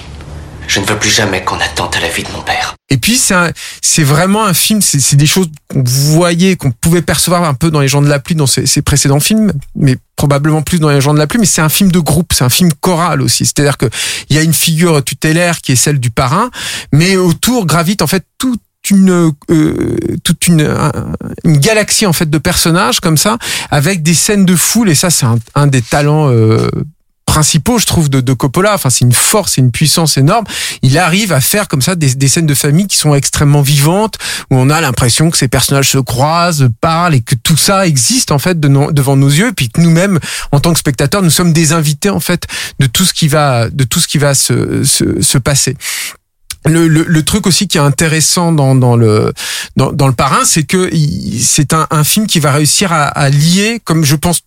Je 0.68 0.82
ne 0.82 0.86
veux 0.86 0.98
plus 0.98 1.10
jamais 1.10 1.44
qu'on 1.44 1.60
attente 1.60 1.96
à 1.96 2.02
la 2.02 2.10
vie 2.10 2.24
de 2.24 2.32
mon 2.32 2.42
père. 2.42 2.76
Et 2.90 2.98
puis 2.98 3.18
c'est 3.18 4.04
vraiment 4.04 4.46
un 4.46 4.54
film, 4.54 4.82
c'est 4.82 5.16
des 5.16 5.26
choses 5.26 5.48
qu'on 5.70 5.84
voyait, 5.84 6.56
qu'on 6.56 6.72
pouvait 6.72 7.02
percevoir 7.02 7.44
un 7.46 7.54
peu 7.54 7.72
dans 7.72 7.80
les 7.80 7.88
gens 7.88 8.02
de 8.02 8.10
la 8.10 8.20
pluie, 8.20 8.36
dans 8.36 8.48
ses, 8.48 8.82
précédents 8.82 9.20
films, 9.20 9.54
mais 9.76 9.96
probablement 10.16 10.62
plus 10.62 10.80
dans 10.80 10.90
les 10.90 11.00
gens 11.00 11.14
de 11.14 11.20
la 11.20 11.28
pluie. 11.28 11.40
Mais 11.40 11.46
c'est 11.46 11.62
un 11.62 11.70
film 11.70 11.92
de 11.92 12.00
groupe, 12.00 12.34
c'est 12.34 12.44
un 12.44 12.50
film 12.50 12.72
choral 12.82 13.22
aussi. 13.22 13.46
C'est-à-dire 13.46 13.78
que 13.78 13.90
il 14.30 14.36
y 14.36 14.40
a 14.40 14.42
une 14.42 14.54
figure 14.54 15.04
tutélaire 15.04 15.62
qui 15.62 15.72
est 15.72 15.78
celle 15.78 16.00
du 16.00 16.12
parrain, 16.12 16.50
mais 16.92 17.16
autour 17.16 17.66
gravite 17.66 18.02
en 18.02 18.08
fait 18.08 18.26
tout 18.38 18.58
une 18.90 19.34
euh, 19.52 19.98
toute 20.24 20.48
une, 20.48 20.68
une 21.44 21.58
galaxie 21.58 22.06
en 22.06 22.14
fait 22.14 22.30
de 22.30 22.38
personnages 22.38 23.00
comme 23.00 23.18
ça 23.18 23.38
avec 23.72 24.04
des 24.04 24.14
scènes 24.14 24.46
de 24.46 24.56
foule 24.56 24.90
et 24.90 24.96
ça 24.96 25.10
c'est 25.10 25.26
un, 25.26 25.38
un, 25.56 25.68
des 25.68 25.82
talents 25.82 26.30
euh, 26.30 26.70
principaux, 27.28 27.78
je 27.78 27.86
trouve, 27.86 28.10
de, 28.10 28.20
de 28.20 28.34
Coppola. 28.34 28.74
Enfin, 28.74 28.90
c'est 28.90 29.06
une 29.06 29.14
force 29.14 29.60
et 29.60 29.62
une 29.62 29.70
puissance 29.70 30.18
énorme. 30.18 30.46
Il 30.82 30.98
arrive 30.98 31.32
à 31.34 31.40
faire 31.40 31.68
comme 31.68 31.84
ça 31.84 31.94
des, 31.94 32.16
des, 32.16 32.28
scènes 32.28 32.48
de 32.48 32.56
famille 32.56 32.88
qui 32.88 32.98
sont 32.98 33.14
extrêmement 33.14 33.62
vivantes, 33.62 34.16
où 34.50 34.56
on 34.56 34.72
a 34.72 34.82
l'impression 34.82 35.30
que 35.30 35.38
ces 35.38 35.48
personnages 35.48 35.92
se 35.92 36.00
croisent, 36.00 36.70
parlent 36.82 37.14
et 37.14 37.22
que 37.22 37.36
tout 37.36 37.58
ça 37.58 37.86
existe 37.86 38.32
en 38.32 38.40
fait 38.40 38.60
de 38.60 38.68
no, 38.68 38.92
devant 38.92 39.16
nos 39.16 39.30
yeux, 39.30 39.52
puis 39.56 39.70
que 39.70 39.80
nous-mêmes, 39.82 40.20
en 40.52 40.60
tant 40.60 40.74
que 40.74 40.80
spectateurs, 40.80 41.22
nous 41.22 41.30
sommes 41.30 41.54
des 41.54 41.74
invités 41.74 42.10
en 42.10 42.20
fait 42.20 42.48
de 42.80 42.88
tout 42.88 43.06
ce 43.06 43.14
qui 43.14 43.28
va, 43.28 43.70
de 43.70 43.84
tout 43.84 44.00
ce 44.00 44.08
qui 44.08 44.18
va 44.18 44.34
se, 44.34 44.84
se, 44.84 45.22
se 45.22 45.38
passer. 45.38 45.78
Le, 46.66 46.88
le, 46.88 47.04
le, 47.04 47.24
truc 47.24 47.48
aussi 47.48 47.68
qui 47.68 47.78
est 47.78 47.82
intéressant 47.82 48.52
dans, 48.52 48.76
dans 48.76 48.96
le 48.96 49.34
dans, 49.76 49.92
dans 49.92 50.08
le 50.08 50.14
parrain, 50.14 50.44
c'est 50.44 50.64
que 50.64 50.90
c'est 51.40 51.74
un, 51.74 51.88
un, 51.92 52.04
film 52.04 52.28
qui 52.28 52.40
va 52.40 52.52
réussir 52.52 52.92
à, 52.92 53.06
à 53.06 53.30
lier, 53.30 53.80
comme 53.84 54.04
je 54.04 54.16
pense 54.16 54.42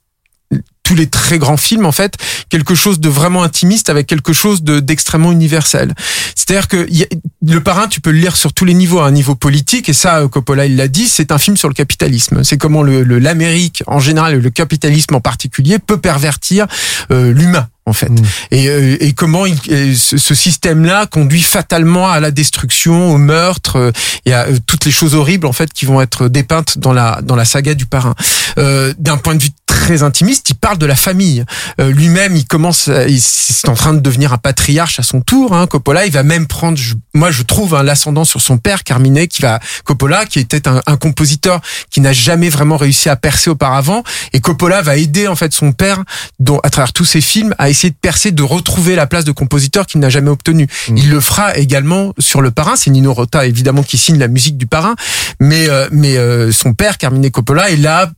tous 0.91 0.97
les 0.97 1.07
très 1.07 1.39
grands 1.39 1.57
films 1.57 1.87
en 1.87 1.93
fait 1.93 2.15
quelque 2.49 2.75
chose 2.75 2.99
de 2.99 3.09
vraiment 3.09 3.45
intimiste 3.45 3.91
avec 3.91 4.09
quelque 4.09 4.33
chose 4.33 4.65
d'extrêmement 4.65 5.31
universel 5.31 5.95
c'est-à-dire 6.35 6.67
que 6.67 6.91
y 6.91 7.05
a, 7.05 7.07
le 7.47 7.61
parrain 7.61 7.87
tu 7.87 8.01
peux 8.01 8.11
le 8.11 8.19
lire 8.19 8.35
sur 8.35 8.53
tous 8.53 8.65
les 8.65 8.75
niveaux 8.75 8.99
à 8.99 9.07
un 9.07 9.13
niveau 9.13 9.37
politique 9.37 9.89
et 9.89 9.93
ça 9.93 10.21
Coppola 10.29 10.67
il 10.67 10.75
l'a 10.75 10.89
dit 10.89 11.07
c'est 11.07 11.31
un 11.31 11.39
film 11.39 11.57
sur 11.57 11.69
le 11.69 11.75
capitalisme 11.75 12.43
c'est 12.43 12.59
comment 12.59 12.83
le 12.83 13.05
l'Amérique 13.21 13.85
en 13.87 14.01
général 14.01 14.35
et 14.35 14.41
le 14.41 14.51
capitalisme 14.51 15.15
en 15.15 15.21
particulier 15.21 15.79
peut 15.79 15.99
pervertir 15.99 16.67
euh, 17.13 17.33
l'humain 17.33 17.69
en 17.87 17.93
fait. 17.93 18.09
Mmh. 18.09 18.25
Et, 18.53 18.69
euh, 18.69 18.97
et, 19.01 19.13
comment 19.13 19.47
il, 19.47 19.59
ce, 19.99 20.17
ce 20.17 20.35
système-là 20.35 21.07
conduit 21.07 21.43
fatalement 21.43 22.09
à 22.09 22.21
la 22.21 22.31
destruction, 22.31 23.13
au 23.13 23.19
meurtre 23.19 23.77
euh, 23.77 23.93
et 24.25 24.33
à 24.33 24.47
euh, 24.47 24.59
toutes 24.67 24.85
les 24.85 24.91
choses 24.91 25.15
horribles 25.15 25.47
en 25.47 25.53
fait 25.53 25.73
qui 25.73 25.85
vont 25.85 26.01
être 26.01 26.29
dépeintes 26.29 26.79
dans 26.79 26.93
la 26.93 27.21
dans 27.23 27.37
la 27.37 27.45
saga 27.45 27.75
du 27.75 27.87
parrain. 27.87 28.15
Euh, 28.59 28.95
D'un 28.99 29.17
point 29.17 29.35
de 29.35 29.43
vue 29.43 29.51
très 29.71 30.03
intimiste, 30.03 30.51
il 30.51 30.57
parle 30.57 30.79
de 30.79 30.87
la 30.87 30.97
famille. 30.97 31.45
Euh, 31.81 31.93
Lui-même, 31.93 32.35
il 32.35 32.45
commence, 32.45 32.91
il, 33.09 33.21
c'est 33.21 33.69
en 33.69 33.75
train 33.75 33.95
de 33.95 34.01
devenir 34.01 34.33
un 34.33 34.39
patriarche 34.39 34.99
à 34.99 35.05
son 35.05 35.21
tour. 35.21 35.55
Hein, 35.55 35.67
Coppola, 35.69 36.07
il 36.07 36.13
va 36.13 36.25
même 36.25 36.47
prendre, 36.49 36.77
je, 36.77 36.95
moi 37.15 37.31
je 37.31 37.43
trouve, 37.43 37.75
hein, 37.75 37.85
l'ascendant 37.85 38.25
sur 38.25 38.41
son 38.41 38.59
père, 38.59 38.83
Carmine, 38.83 39.29
qui 39.29 39.43
va 39.43 39.61
Coppola, 39.85 40.27
qui 40.27 40.41
était 40.41 40.67
un, 40.67 40.83
un 40.87 40.97
compositeur 40.97 41.61
qui 41.89 42.01
n'a 42.01 42.13
jamais 42.13 42.49
vraiment 42.49 42.77
réussi 42.77 43.09
à 43.09 43.17
percer 43.17 43.49
auparavant, 43.49 44.03
et 44.33 44.41
Coppola 44.41 44.83
va 44.83 44.97
aider 44.97 45.29
en 45.29 45.37
fait 45.37 45.53
son 45.53 45.73
père, 45.73 46.03
dont 46.41 46.59
à 46.65 46.71
travers 46.71 46.93
tous 46.93 47.05
ses 47.05 47.21
films, 47.21 47.55
à 47.59 47.71
essayer 47.71 47.91
de 47.91 48.01
percer, 48.01 48.33
de 48.33 48.43
retrouver 48.43 48.97
la 48.97 49.07
place 49.07 49.25
de 49.25 49.33
compositeur 49.33 49.87
qu'il 49.87 50.01
n'a 50.01 50.11
jamais 50.11 50.31
obtenu. 50.31 50.67
Mmh. 50.89 50.97
Il 50.97 51.11
le 51.11 51.21
fera 51.21 51.57
également 51.57 52.13
sur 52.19 52.41
le 52.41 52.51
Parrain. 52.51 52.75
C'est 52.77 52.91
Nino 52.91 53.13
Rota 53.13 53.47
évidemment 53.47 53.85
qui 53.85 53.99
signe 53.99 54.19
la 54.19 54.29
musique 54.29 54.57
du 54.57 54.67
Parrain, 54.67 54.97
mais 55.39 55.69
euh, 55.69 55.89
mais 55.93 56.17
euh, 56.17 56.51
son 56.51 56.75
père 56.75 56.99
Carmine 56.99 57.31
Coppola 57.31 57.71
est 57.71 57.77
là 57.77 58.11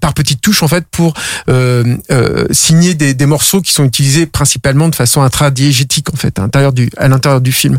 par 0.00 0.12
petites 0.12 0.40
touches 0.40 0.62
en 0.62 0.68
fait 0.68 0.84
pour 0.90 0.97
euh, 1.48 1.96
euh, 2.10 2.46
signer 2.50 2.94
des, 2.94 3.14
des, 3.14 3.26
morceaux 3.26 3.60
qui 3.60 3.72
sont 3.72 3.84
utilisés 3.84 4.26
principalement 4.26 4.88
de 4.88 4.94
façon 4.94 5.22
intradiégétique 5.22 6.12
en 6.12 6.16
fait 6.16 6.38
à 6.38 6.42
l'intérieur 6.42 6.72
du 6.72 6.90
à 6.96 7.08
l'intérieur 7.08 7.40
du 7.40 7.52
film. 7.52 7.78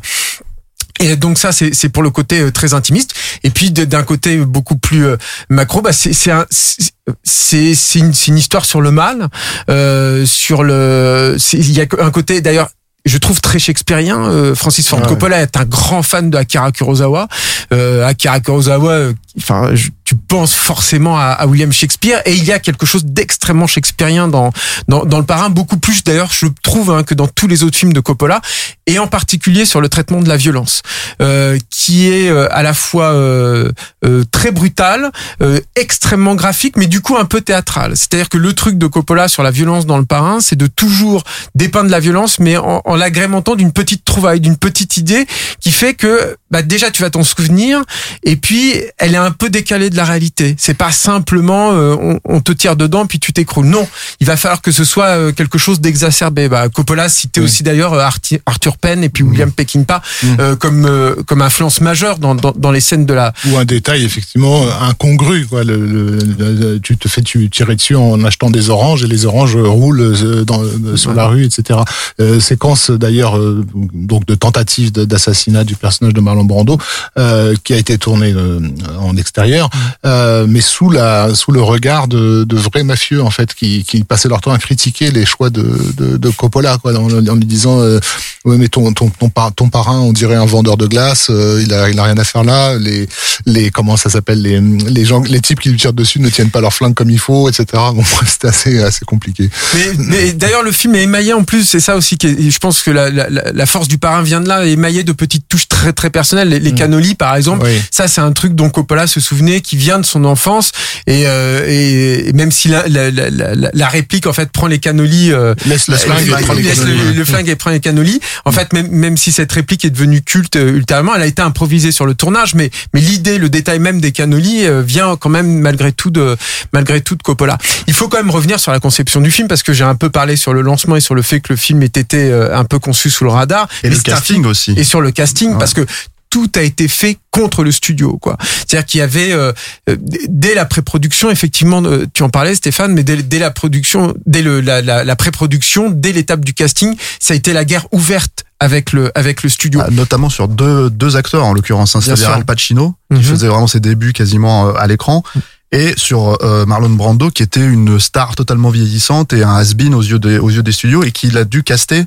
Et 1.00 1.16
donc 1.16 1.38
ça, 1.38 1.52
c'est 1.54 1.90
pour 1.90 2.04
le 2.04 2.10
côté 2.10 2.42
euh, 2.42 2.52
très 2.52 2.74
intimiste. 2.74 3.14
Et 3.44 3.50
puis 3.50 3.72
d'un 3.72 4.04
côté 4.04 4.38
beaucoup 4.38 4.76
plus 4.76 5.06
euh, 5.06 5.18
macro, 5.50 5.82
bah 5.82 5.94
c'est 5.94 6.12
c'est 6.14 7.74
c'est 7.74 8.00
une, 8.00 8.12
une 8.28 8.38
histoire 8.38 8.66
sur 8.66 8.82
le 8.82 8.92
mal, 8.92 9.30
euh, 9.70 10.26
sur 10.26 10.64
le. 10.64 11.38
Il 11.54 11.72
y 11.72 11.82
a 11.82 11.86
un 12.00 12.12
côté 12.12 12.42
d'ailleurs 12.42 12.70
je 13.06 13.18
trouve 13.18 13.42
très 13.42 13.60
shakespearien. 13.60 14.20
Euh, 14.26 14.56
Francis 14.56 14.88
Ford 14.88 15.00
ouais. 15.00 15.08
Coppola 15.08 15.42
est 15.42 15.58
un 15.58 15.66
grand 15.66 16.04
fan 16.04 16.30
de 16.30 16.38
Akira 16.38 16.72
Kurosawa. 16.72 17.28
Euh, 17.74 18.06
Akira 18.06 18.40
Kurosawa, 18.40 19.12
enfin, 19.38 19.74
tu 20.04 20.16
penses 20.16 20.54
forcément 20.54 21.18
à, 21.18 21.26
à 21.26 21.46
William 21.46 21.72
Shakespeare 21.72 22.22
et 22.26 22.34
il 22.34 22.44
y 22.44 22.52
a 22.52 22.60
quelque 22.60 22.86
chose 22.86 23.06
d'extrêmement 23.06 23.68
shakespearien 23.68 24.28
dans, 24.28 24.52
dans 24.88 25.06
dans 25.06 25.20
le 25.20 25.26
Parrain, 25.26 25.50
beaucoup 25.50 25.78
plus 25.78 26.04
d'ailleurs, 26.04 26.32
je 26.32 26.48
trouve 26.64 26.92
hein, 26.92 27.04
que 27.04 27.14
dans 27.14 27.28
tous 27.28 27.48
les 27.48 27.64
autres 27.64 27.78
films 27.78 27.94
de 27.94 28.00
Coppola 28.00 28.42
et 28.88 28.98
en 28.98 29.08
particulier 29.08 29.66
sur 29.66 29.82
le 29.82 29.90
traitement 29.90 30.22
de 30.22 30.30
la 30.30 30.38
violence, 30.38 30.82
euh, 31.22 31.60
qui 31.70 32.10
est 32.10 32.30
euh, 32.30 32.48
à 32.52 32.64
la 32.64 32.74
fois 32.74 33.14
euh, 33.14 33.72
euh, 34.04 34.24
très 34.32 34.52
brutal, 34.52 35.12
euh, 35.42 35.60
extrêmement 35.76 36.36
graphique, 36.36 36.76
mais 36.76 36.88
du 36.88 37.02
coup 37.02 37.18
un 37.18 37.26
peu 37.26 37.42
théâtral. 37.42 37.96
C'est-à-dire 37.96 38.30
que 38.30 38.38
le 38.38 38.54
truc 38.54 38.78
de 38.78 38.88
Coppola 38.88 39.28
sur 39.28 39.44
la 39.44 39.52
violence 39.52 39.86
dans 39.86 39.98
le 40.00 40.06
Parrain, 40.06 40.40
c'est 40.40 40.56
de 40.56 40.68
toujours 40.68 41.24
dépeindre 41.54 41.92
la 41.92 42.00
violence, 42.00 42.40
mais 42.40 42.58
en, 42.58 42.82
en 42.84 42.96
l'agrémentant 42.96 43.56
d'une 43.56 43.72
petite 43.72 44.04
trouvaille, 44.06 44.40
d'une 44.40 44.58
petite 44.58 44.98
idée 44.98 45.28
qui 45.60 45.72
fait 45.72 45.94
que 45.94 46.36
bah, 46.51 46.62
déjà 46.62 46.91
tu 46.91 47.01
vas 47.01 47.10
t'en 47.10 47.24
souvenir, 47.24 47.82
et 48.24 48.36
puis 48.36 48.74
elle 48.98 49.13
est 49.13 49.18
un 49.18 49.32
peu 49.32 49.50
décalée 49.50 49.89
de 49.89 49.96
la 49.98 50.06
réalité. 50.06 50.56
C'est 50.58 50.74
pas 50.74 50.91
simplement 50.91 51.72
euh, 51.74 51.96
on, 52.00 52.20
on 52.25 52.41
te 52.41 52.51
tire 52.51 52.75
dedans 52.75 53.06
puis 53.06 53.20
tu 53.20 53.34
t'écroules. 53.34 53.65
Non, 53.68 53.88
il 54.20 54.27
va 54.27 54.38
falloir 54.38 54.62
que 54.62 54.72
ce 54.72 54.84
soit 54.84 55.06
euh, 55.18 55.32
quelque 55.32 55.58
chose 55.58 55.79
d'exacerbé. 55.82 56.50
Bah, 56.50 56.70
Coppola 56.70 57.10
citait 57.10 57.41
aussi 57.41 57.63
d'ailleurs 57.63 57.94
euh, 57.94 58.08
Arthur 58.46 58.77
Penn 58.77 59.03
et 59.03 59.10
puis 59.10 59.24
William 59.24 59.51
Peckinpah 59.51 60.01
euh, 60.39 60.56
comme 60.56 60.86
euh, 60.86 61.15
comme 61.27 61.41
influence 61.41 61.82
majeure 61.82 62.18
dans, 62.18 62.36
dans, 62.36 62.51
dans 62.56 62.72
les 62.72 62.79
scènes 62.82 63.06
de 63.06 63.13
la 63.13 63.34
Ou 63.48 63.58
un 63.58 63.65
détail 63.65 64.03
effectivement 64.03 64.65
incongru. 64.82 65.46
Quoi. 65.48 65.63
Le, 65.63 65.75
le- 65.77 66.18
le- 66.18 66.79
tu 66.79 66.98
te 66.98 67.08
fais 67.08 67.22
tu, 67.22 67.50
tirer 67.50 67.75
dessus 67.75 67.96
en 67.96 68.24
achetant 68.24 68.50
des 68.50 68.70
oranges 68.70 69.03
et 69.03 69.08
les 69.08 69.25
oranges 69.25 69.56
roulent 69.56 70.01
euh, 70.01 70.44
dans, 70.46 70.62
sur 70.96 71.13
la 71.13 71.27
rue, 71.27 71.46
etc. 71.46 71.79
Euh, 72.20 72.39
séquence 72.39 72.91
d'ailleurs 72.91 73.38
euh, 73.38 73.65
donc 73.94 74.25
de 74.25 74.36
tentative 74.36 74.91
d'assassinat 74.91 75.63
du 75.63 75.75
personnage 75.75 76.13
de 76.13 76.22
Marlon 76.22 76.38
Brando 76.43 76.77
euh, 77.17 77.55
qui 77.63 77.74
a 77.74 77.77
été 77.77 77.98
tourné 77.98 78.34
euh, 78.36 78.60
en 79.00 79.15
extérieur, 79.17 79.69
euh, 80.05 80.46
mais 80.48 80.62
sous 80.62 80.89
la 80.89 81.34
sous 81.36 81.51
le 81.51 81.62
regard 81.62 82.08
de, 82.08 82.43
de 82.43 82.55
vrais 82.58 82.84
mafieux 82.84 83.22
en 83.24 83.29
fait 83.31 83.53
qui, 83.53 83.84
qui 83.84 84.03
passaient 84.03 84.29
leur 84.29 84.41
temps 84.41 84.51
à 84.51 84.58
critiquer 84.58 85.12
les 85.12 85.25
choix 85.25 85.50
de, 85.50 85.63
de, 85.98 86.17
de 86.17 86.29
Coppola 86.29 86.77
quoi, 86.81 86.93
en, 86.96 87.05
en 87.12 87.36
lui 87.36 87.46
disant 87.46 87.79
euh, 87.81 88.00
ouais 88.46 88.58
mais 88.58 88.67
ton 88.67 88.91
ton 88.93 89.10
ton, 89.10 89.29
ton 89.51 89.69
parrain 89.69 90.00
on 90.00 90.13
dirait 90.13 90.36
un 90.36 90.46
vendeur 90.46 90.77
de 90.77 90.88
glace, 90.88 91.27
euh, 91.29 91.62
il 91.63 91.74
a 91.74 91.89
il 91.89 92.00
a 92.00 92.03
rien 92.03 92.17
à 92.17 92.24
faire 92.24 92.43
là, 92.43 92.75
les 92.77 93.08
les 93.46 93.72
comment 93.72 93.98
ça 93.98 94.10
s'appelle 94.10 94.41
les 94.41 94.60
les 94.62 95.05
gens 95.05 95.22
les 95.24 95.41
types 95.41 95.60
qui 95.60 95.69
lui 95.69 95.77
tirent 95.77 95.93
dessus 95.93 96.19
ne 96.19 96.29
tiennent 96.29 96.50
pas 96.51 96.62
leur 96.62 96.74
flingue 96.74 96.93
comme 96.93 97.10
il 97.10 97.19
faut, 97.19 97.50
etc. 97.50 97.65
Bon 97.74 98.03
c'était 98.25 98.48
assez 98.48 98.84
assez 98.84 99.05
compliqué. 99.05 99.50
Mais, 99.75 99.91
mais 99.98 100.34
d'ailleurs, 100.34 100.63
le 100.63 100.72
film 100.72 100.96
est 100.96 101.03
émaillé 101.03 101.34
en 101.34 101.43
plus. 101.43 101.63
C'est 101.67 101.79
ça 101.79 101.96
aussi 101.96 102.17
qui 102.17 102.27
est- 102.27 102.50
je 102.51 102.60
pense 102.60 102.81
que 102.81 102.91
la, 102.91 103.10
la, 103.10 103.27
la 103.29 103.65
force 103.65 103.88
du 103.88 103.98
parrain 103.98 104.22
vient 104.22 104.41
de 104.41 104.48
là, 104.48 104.65
émaillé 104.65 105.03
de 105.03 105.12
petites 105.12 105.48
touches 105.48 105.67
très 105.67 105.93
très 105.93 106.10
personnelles. 106.10 106.29
Les, 106.34 106.60
les 106.60 106.74
cannolis, 106.74 107.16
par 107.16 107.36
exemple, 107.36 107.66
Oui. 107.66 107.82
ça 107.92 108.08
c'est 108.08 108.22
un 108.22 108.32
truc 108.32 108.54
dont 108.56 108.70
Coppola 108.70 109.08
se 109.08 109.20
souvenait, 109.20 109.62
qui 109.62 109.76
vient 109.78 110.00
de 110.00 110.06
son 110.06 110.26
enfance. 110.26 110.72
Et, 111.08 111.24
euh, 111.28 111.66
et, 111.68 112.30
et 112.30 112.34
même 112.34 112.52
si 112.52 112.68
la, 112.68 112.88
la, 112.88 113.10
la, 113.12 113.30
la- 113.74 113.88
réplique 113.88 114.28
en 114.28 114.34
fait 114.34 114.52
prend 114.52 114.68
les 114.68 114.80
cannolis, 114.80 115.32
euh, 115.32 115.56
Laisse 115.66 115.88
le 115.88 115.96
flingue 115.96 116.28
et 116.28 116.44
prends 116.44 116.54
les 116.54 116.62
laisse 116.64 116.84
le, 116.84 117.14
le 117.14 117.26
flingue 117.26 117.50
et 117.50 117.56
prend 117.56 117.72
les 117.72 117.80
cannolis. 117.80 118.20
En 118.46 118.52
fait, 118.52 118.72
même, 118.74 118.88
même 118.90 119.18
si 119.18 119.32
cette 119.32 119.52
réplique 119.52 119.84
est 119.86 119.90
devenue 119.90 120.22
culte 120.22 120.56
euh, 120.56 120.72
ultérieurement, 120.76 121.16
elle 121.16 121.22
a 121.24 121.26
été 121.28 121.42
improvisée 121.42 121.92
sur 121.92 122.06
le 122.06 122.14
tournage, 122.14 122.54
mais, 122.56 122.70
mais 122.94 123.02
l'idée, 123.02 123.38
le 123.38 123.50
détail 123.50 123.80
même 123.80 124.00
des 124.02 124.12
cannolis 124.12 124.66
euh, 124.66 124.82
vient 124.82 125.16
quand 125.18 125.30
même 125.30 125.60
malgré 125.60 125.92
tout 125.92 126.12
de 126.12 126.38
malgré 126.74 127.02
tout 127.02 127.16
de 127.16 127.24
Coppola. 127.24 127.58
Il 127.88 127.94
faut 127.94 128.08
quand 128.08 128.18
même 128.18 128.30
revenir 128.32 128.60
sur 128.60 128.72
la 128.72 128.80
conception 128.80 129.22
du 129.22 129.32
film 129.32 129.48
parce 129.48 129.64
que 129.64 129.74
j'ai 129.74 129.84
un 129.84 129.96
peu 129.96 130.10
parlé 130.10 130.36
sur 130.36 130.54
le 130.54 130.62
lancement 130.62 130.96
et 130.96 131.02
sur 131.02 131.16
le 131.16 131.22
fait 131.22 131.40
que 131.40 131.52
le 131.54 131.58
film 131.58 131.82
ait 131.82 131.86
été 131.88 132.30
euh, 132.32 132.56
un 132.56 132.64
peu 132.66 132.78
conçu 132.80 133.10
sous 133.10 133.24
le 133.24 133.32
radar. 133.32 133.68
Et 133.84 133.90
Mais 133.90 133.96
le 133.96 134.00
un 134.00 134.04
casting 134.04 134.36
film- 134.38 134.46
aussi. 134.46 134.74
Et 134.78 134.84
sur 134.84 135.02
le 135.02 135.12
casting 135.12 135.58
parce 135.58 135.74
que 135.74 135.86
tout 136.30 136.52
a 136.56 136.62
été 136.62 136.88
fait 136.88 137.18
contre 137.32 137.64
le 137.64 137.72
studio 137.72 138.18
quoi. 138.20 138.38
C'est-à-dire 138.40 138.86
qu'il 138.86 139.00
y 139.00 139.02
avait 139.02 139.32
euh, 139.32 139.52
euh, 139.90 139.96
dès 140.30 140.54
la 140.54 140.66
pré-production 140.66 141.32
effectivement 141.32 141.84
euh, 141.84 142.06
tu 142.14 142.22
en 142.24 142.30
parlais 142.30 142.54
Stéphane 142.56 142.94
mais 142.94 143.04
dès, 143.04 143.18
dès 143.24 143.40
la 143.40 143.50
production 143.52 144.14
dès 144.26 144.42
le, 144.42 144.62
la, 144.62 144.82
la, 144.82 145.04
la 145.04 145.16
pré-production 145.16 145.90
dès 145.90 146.12
l'étape 146.12 146.46
du 146.46 146.54
casting 146.54 146.96
ça 147.20 147.34
a 147.34 147.38
été 147.38 147.52
la 147.54 147.66
guerre 147.66 147.88
ouverte 147.92 148.44
avec 148.60 148.92
le 148.92 149.12
avec 149.18 149.42
le 149.42 149.50
studio. 149.50 149.80
Ah, 149.84 149.90
notamment 149.90 150.30
sur 150.30 150.48
deux, 150.50 150.90
deux 150.90 151.16
acteurs 151.16 151.46
en 151.46 151.54
l'occurrence, 151.54 151.96
hein, 151.96 152.02
c'est-à-dire. 152.02 152.30
Al 152.32 152.46
Pacino 152.46 152.96
qui 153.12 153.18
Mhm. 153.20 153.24
faisait 153.24 153.48
vraiment 153.48 153.68
ses 153.68 153.80
débuts 153.80 154.12
quasiment 154.14 154.68
euh, 154.68 154.74
à 154.78 154.86
l'écran 154.86 155.24
et 155.72 155.94
sur 155.98 156.38
euh, 156.44 156.66
Marlon 156.66 156.90
Brando 156.90 157.30
qui 157.32 157.42
était 157.42 157.64
une 157.66 158.00
star 158.00 158.36
totalement 158.36 158.70
vieillissante 158.70 159.34
et 159.34 159.44
un 159.44 159.56
has-been 159.56 159.94
aux 159.96 160.02
yeux 160.04 160.20
des 160.20 160.38
aux 160.40 160.50
yeux 160.50 160.62
des 160.64 160.74
studios 160.74 161.04
et 161.04 161.12
qu'il 161.12 161.38
a 161.38 161.46
dû 161.46 161.64
caster 161.64 162.04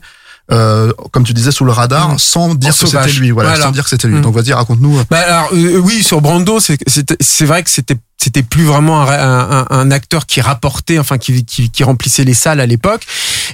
euh, 0.50 0.92
comme 1.12 1.24
tu 1.24 1.32
disais 1.34 1.52
sous 1.52 1.64
le 1.64 1.72
radar 1.72 2.10
Mhm. 2.10 2.18
sans 2.18 2.54
dire 2.54 2.76
que 2.76 2.86
c'était 2.86 3.12
lui 3.12 3.30
voilà, 3.30 3.50
Voilà. 3.50 3.64
sans 3.66 3.70
dire 3.70 3.84
que 3.84 3.90
c'était 3.90 4.08
lui 4.08 4.16
Mhm. 4.16 4.22
donc 4.22 4.34
vas-y 4.34 4.52
raconte-nous 4.52 4.98
euh, 4.98 5.04
Bah 5.10 5.18
alors 5.26 5.48
euh, 5.52 5.78
oui 5.78 6.02
sur 6.02 6.20
Brando 6.20 6.58
c'est 6.60 7.44
vrai 7.46 7.62
que 7.62 7.70
c'était 7.70 7.96
c'était 8.22 8.42
plus 8.44 8.64
vraiment 8.64 9.02
un, 9.02 9.08
un, 9.10 9.66
un 9.70 9.90
acteur 9.90 10.26
qui 10.26 10.40
rapportait 10.40 10.98
enfin 10.98 11.18
qui, 11.18 11.44
qui 11.44 11.70
qui 11.70 11.82
remplissait 11.84 12.24
les 12.24 12.34
salles 12.34 12.60
à 12.60 12.66
l'époque. 12.66 13.02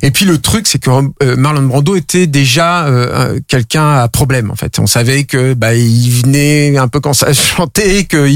Et 0.03 0.11
puis 0.11 0.25
le 0.27 0.39
truc 0.39 0.67
c'est 0.67 0.79
que 0.79 0.91
euh, 1.23 1.37
Marlon 1.37 1.63
Brando 1.63 1.97
était 1.97 2.27
déjà 2.27 2.87
euh, 2.87 3.37
un- 3.37 3.41
quelqu'un 3.49 3.95
à 3.97 4.09
problème 4.09 4.51
en 4.51 4.57
fait. 4.57 4.79
On 4.79 4.87
savait 4.87 5.25
que 5.25 5.55
bah 5.55 5.75
il 5.75 6.11
venait 6.11 6.77
un 6.77 6.89
peu 6.89 7.01
quand 7.01 7.15
ça 7.15 7.33
chantait 7.57 8.05
qu'il 8.05 8.27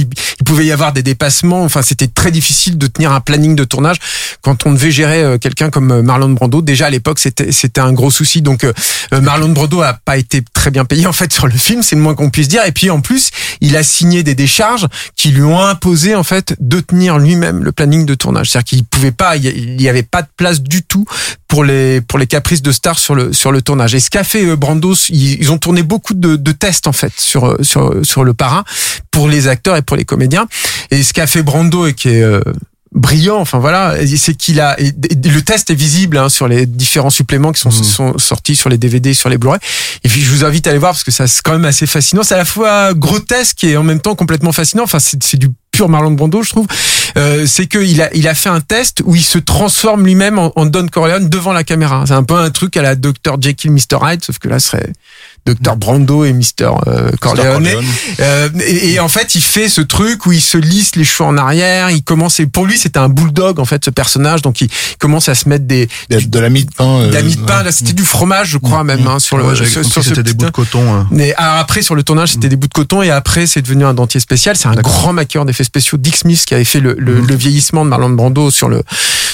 il 0.41 0.45
pouvait 0.45 0.65
y 0.67 0.73
avoir 0.73 0.93
des 0.93 1.03
dépassements. 1.03 1.62
Enfin 1.65 1.83
c'était 1.83 2.09
très 2.09 2.31
difficile 2.31 2.79
de 2.79 2.87
tenir 2.87 3.12
un 3.12 3.21
planning 3.21 3.55
de 3.55 3.65
tournage 3.65 3.99
quand 4.41 4.65
on 4.67 4.73
devait 4.73 4.91
gérer 4.91 5.23
euh, 5.23 5.39
quelqu'un 5.39 5.69
comme 5.71 5.91
euh, 5.93 6.03
Marlon 6.03 6.31
Brando. 6.31 6.62
Déjà 6.62 6.87
à 6.87 6.91
l'époque 6.91 7.19
c'était 7.19 7.53
c'était 7.53 7.81
un 7.81 7.93
gros 7.93 8.11
souci. 8.11 8.41
Donc 8.43 8.67
Marlon 9.12 9.51
Brando 9.51 9.83
a 9.83 9.93
pas 9.95 10.17
été 10.17 10.43
très 10.55 10.71
bien 10.71 10.85
payé 10.85 11.07
en 11.07 11.12
fait 11.12 11.33
sur 11.33 11.47
le 11.47 11.53
film 11.53 11.83
c'est 11.83 11.97
le 11.97 12.03
moins 12.03 12.15
qu'on 12.15 12.31
puisse 12.31 12.49
dire. 12.49 12.65
Et 12.65 12.73
puis 12.73 12.89
en 12.91 13.01
plus 13.01 13.31
il 13.61 13.77
a 13.77 13.83
signé 13.83 14.23
des 14.23 14.35
décharges 14.35 14.87
qui 15.17 15.31
lui 15.31 15.43
ont 15.43 15.61
imposé 15.61 16.15
fait 16.23 16.55
de 16.61 16.81
tenir 16.81 17.19
lui-même 17.19 17.62
le 17.64 17.73
planning 17.73 18.07
de 18.07 18.14
tournage 18.14 18.50
c'est-à-dire 18.50 18.64
qu'il 18.64 18.85
pouvait 18.85 19.11
pas 19.12 19.37
il 19.37 19.45
y- 19.45 19.49
il 19.49 19.81
y 19.83 19.88
avait 19.88 20.02
pas 20.02 20.23
de 20.23 20.29
place 20.37 20.61
du 20.62 20.83
tout 20.83 21.05
pour 21.49 21.64
les 21.64 22.00
pour 22.00 22.19
les 22.19 22.26
caprices 22.26 22.62
de 22.62 22.73
stars 22.73 22.99
sur 22.99 23.14
le 23.14 23.33
sur 23.33 23.52
le 23.52 23.62
tournage 23.62 23.95
et 23.95 24.00
ce 24.00 24.11
qu'a 24.11 24.25
fait 24.25 24.45
euh, 24.47 24.57
Brando 24.57 24.95
ils, 25.11 25.50
ont 25.50 25.59
tourné 25.59 25.83
beaucoup 25.83 26.14
de, 26.14 26.37
de 26.37 26.52
tests 26.52 26.87
en 26.87 26.93
fait 26.93 27.12
sur 27.19 27.47
euh, 27.47 27.57
sur 27.62 27.95
sur 28.02 28.25
le 28.25 28.35
parrain 28.35 28.64
pour 29.11 29.29
les 29.29 29.49
acteurs 29.49 29.76
et 29.76 29.83
pour 29.83 29.97
les 29.97 30.05
comédiens 30.05 30.47
et 30.91 31.02
ce 31.02 31.12
qu'a 31.12 31.26
fait 31.26 31.43
Brando 31.43 31.87
et 31.87 31.95
qui 31.95 32.09
est 32.09 32.23
euh, 32.23 32.41
brillant. 32.95 33.38
Enfin 33.38 33.59
voilà, 33.59 33.95
c'est 34.19 34.35
qu'il 34.35 34.61
a 34.61 34.79
et- 34.79 34.93
le 34.93 35.41
test 35.41 35.71
est 35.71 35.75
visible 35.75 36.19
hein, 36.19 36.29
sur 36.29 36.47
les 36.47 36.67
différents 36.67 37.09
suppléments 37.11 37.50
qui 37.52 37.61
sont, 37.61 37.71
sont 37.71 38.19
sortis 38.19 38.55
sur 38.55 38.69
les 38.69 38.76
DVD, 38.76 39.14
sur 39.14 39.31
les 39.31 39.38
Blu-ray. 39.38 39.59
Et 40.05 40.09
puis 40.11 40.21
je 40.23 40.31
vous 40.31 40.45
invite 40.45 40.67
à 40.67 40.71
aller 40.71 40.79
voir 40.79 40.93
parce 40.93 41.02
que 41.05 41.11
ça 41.11 41.26
c'est 41.26 41.41
quand 41.43 41.52
même 41.52 41.64
assez 41.64 41.87
fascinant. 41.87 42.23
C'est 42.23 42.35
à 42.35 42.38
la 42.38 42.45
fois 42.45 42.93
grotesque 42.93 43.64
et 43.64 43.76
en 43.79 43.83
même 43.83 44.00
temps 44.00 44.14
complètement 44.14 44.52
fascinant. 44.52 44.83
Enfin 44.83 44.99
c'est 44.99 45.23
c'est 45.23 45.38
du 45.38 45.49
pur 45.73 45.88
Marlon 45.88 46.12
Brando, 46.12 46.43
je 46.43 46.50
trouve. 46.50 46.67
Euh, 47.17 47.47
c'est 47.47 47.67
qu'il 47.67 48.00
a 48.00 48.14
il 48.14 48.29
a 48.29 48.35
fait 48.35 48.49
un 48.49 48.61
test 48.61 49.02
où 49.05 49.17
il 49.17 49.23
se 49.23 49.38
transforme 49.38 50.05
lui-même 50.05 50.38
en, 50.38 50.67
Don 50.67 50.87
Corleone 50.87 51.29
devant 51.29 51.52
la 51.52 51.64
caméra. 51.64 52.05
C'est 52.07 52.14
un 52.14 52.23
peu 52.23 52.37
un 52.37 52.50
truc 52.50 52.76
à 52.76 52.83
la 52.83 52.95
Dr 52.95 53.37
Jekyll, 53.41 53.73
Mr 53.73 53.99
Hyde, 54.02 54.25
sauf 54.25 54.38
que 54.38 54.49
là 54.49 54.61
serait 54.61 54.93
Dr 55.46 55.76
Brando 55.76 56.25
et 56.25 56.32
Mr 56.32 56.70
euh, 56.87 57.11
Corleone. 57.20 57.68
Euh, 58.20 58.49
et, 58.66 58.92
et 58.92 59.00
en 59.00 59.08
fait, 59.08 59.34
il 59.34 59.40
fait 59.42 59.68
ce 59.68 59.80
truc 59.80 60.26
où 60.26 60.32
il 60.32 60.40
se 60.40 60.56
lisse 60.58 60.94
les 60.96 61.04
cheveux 61.04 61.28
en 61.28 61.37
arrière. 61.37 61.90
Il 61.90 62.02
commence 62.04 62.38
et 62.40 62.46
pour 62.46 62.64
lui, 62.66 62.78
c'était 62.78 62.99
un 62.99 63.08
bulldog 63.08 63.58
en 63.58 63.64
fait 63.64 63.84
ce 63.84 63.90
personnage. 63.90 64.42
Donc 64.42 64.61
il 64.61 64.68
commence 64.99 65.28
à 65.28 65.34
se 65.34 65.49
mettre 65.49 65.64
des 65.66 65.88
De, 66.11 66.20
de 66.20 66.38
la 66.38 66.49
mie 66.49 66.64
de 66.64 66.70
pain. 66.75 66.84
euh, 67.00 67.08
de 67.08 67.14
la 67.14 67.22
mie 67.22 67.37
de 67.37 67.40
pain. 67.42 67.64
ouais. 67.64 67.72
C'était 67.72 67.92
du 67.92 68.04
fromage, 68.04 68.49
je 68.50 68.58
crois 68.58 68.84
même 68.84 69.06
hein, 69.06 69.18
sur 69.18 69.37
le 69.37 69.44
ouais, 69.44 69.56
sur, 69.56 69.84
sur 69.84 70.02
c'était 70.04 70.22
des 70.22 70.34
bouts 70.34 70.44
de 70.46 70.50
coton 70.50 70.94
euh. 70.94 71.02
mais 71.11 71.34
après 71.37 71.82
sur 71.82 71.94
le 71.94 72.02
tournage 72.02 72.32
c'était 72.32 72.49
des 72.49 72.56
bouts 72.56 72.68
de 72.68 72.72
coton 72.72 73.02
et 73.02 73.11
après 73.11 73.46
c'est 73.46 73.62
devenu 73.62 73.84
un 73.84 73.94
dentier 73.94 74.20
spécial. 74.20 74.56
C'est 74.56 74.68
un 74.68 74.75
grand 74.75 75.12
maquilleur 75.12 75.44
d'effets 75.44 75.64
spéciaux, 75.64 75.99
Dick 75.99 76.16
Smith, 76.16 76.44
qui 76.46 76.54
avait 76.54 76.64
fait 76.64 76.80
le, 76.80 76.94
le, 76.99 77.20
le 77.20 77.34
vieillissement 77.34 77.84
de 77.84 77.90
Marlon 77.90 78.11
Brando 78.11 78.50
sur 78.50 78.68
le 78.68 78.82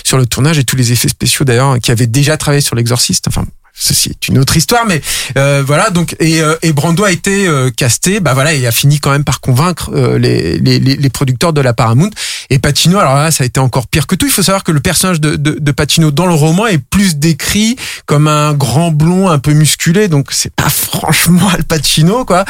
sur 0.04 0.16
le 0.16 0.24
tournage 0.26 0.58
et 0.58 0.64
tous 0.64 0.76
les 0.76 0.92
effets 0.92 1.08
spéciaux 1.08 1.44
d'ailleurs 1.44 1.78
qui 1.80 1.90
avait 1.90 2.06
déjà 2.06 2.36
travaillé 2.38 2.62
sur 2.62 2.76
l'exorciste. 2.76 3.26
Enfin 3.28 3.44
ceci 3.78 4.10
est 4.10 4.28
une 4.28 4.38
autre 4.38 4.56
histoire, 4.56 4.84
mais 4.86 5.00
euh, 5.36 5.62
voilà 5.66 5.90
donc 5.90 6.16
et, 6.20 6.42
euh, 6.42 6.56
et 6.62 6.72
Brando 6.72 7.04
a 7.04 7.12
été 7.12 7.46
euh, 7.46 7.70
casté, 7.70 8.20
bah 8.20 8.34
voilà, 8.34 8.52
il 8.54 8.66
a 8.66 8.72
fini 8.72 8.98
quand 8.98 9.10
même 9.10 9.24
par 9.24 9.40
convaincre 9.40 9.90
euh, 9.94 10.18
les, 10.18 10.58
les, 10.58 10.78
les 10.78 11.10
producteurs 11.10 11.52
de 11.52 11.60
la 11.60 11.72
Paramount 11.72 12.10
et 12.50 12.58
Pacino. 12.58 12.98
Alors 12.98 13.14
là, 13.14 13.30
ça 13.30 13.44
a 13.44 13.46
été 13.46 13.60
encore 13.60 13.86
pire 13.86 14.06
que 14.06 14.14
tout. 14.14 14.26
Il 14.26 14.32
faut 14.32 14.42
savoir 14.42 14.64
que 14.64 14.72
le 14.72 14.80
personnage 14.80 15.20
de, 15.20 15.36
de, 15.36 15.56
de 15.58 15.72
Pacino 15.72 16.10
dans 16.10 16.26
le 16.26 16.34
roman 16.34 16.66
est 16.66 16.78
plus 16.78 17.16
décrit 17.16 17.76
comme 18.06 18.26
un 18.26 18.52
grand 18.52 18.90
blond 18.90 19.28
un 19.28 19.38
peu 19.38 19.52
musculé, 19.52 20.08
donc 20.08 20.28
c'est 20.32 20.52
pas 20.52 20.68
franchement 20.70 21.48
Al 21.48 21.64
Pacino 21.64 22.24
quoi. 22.24 22.44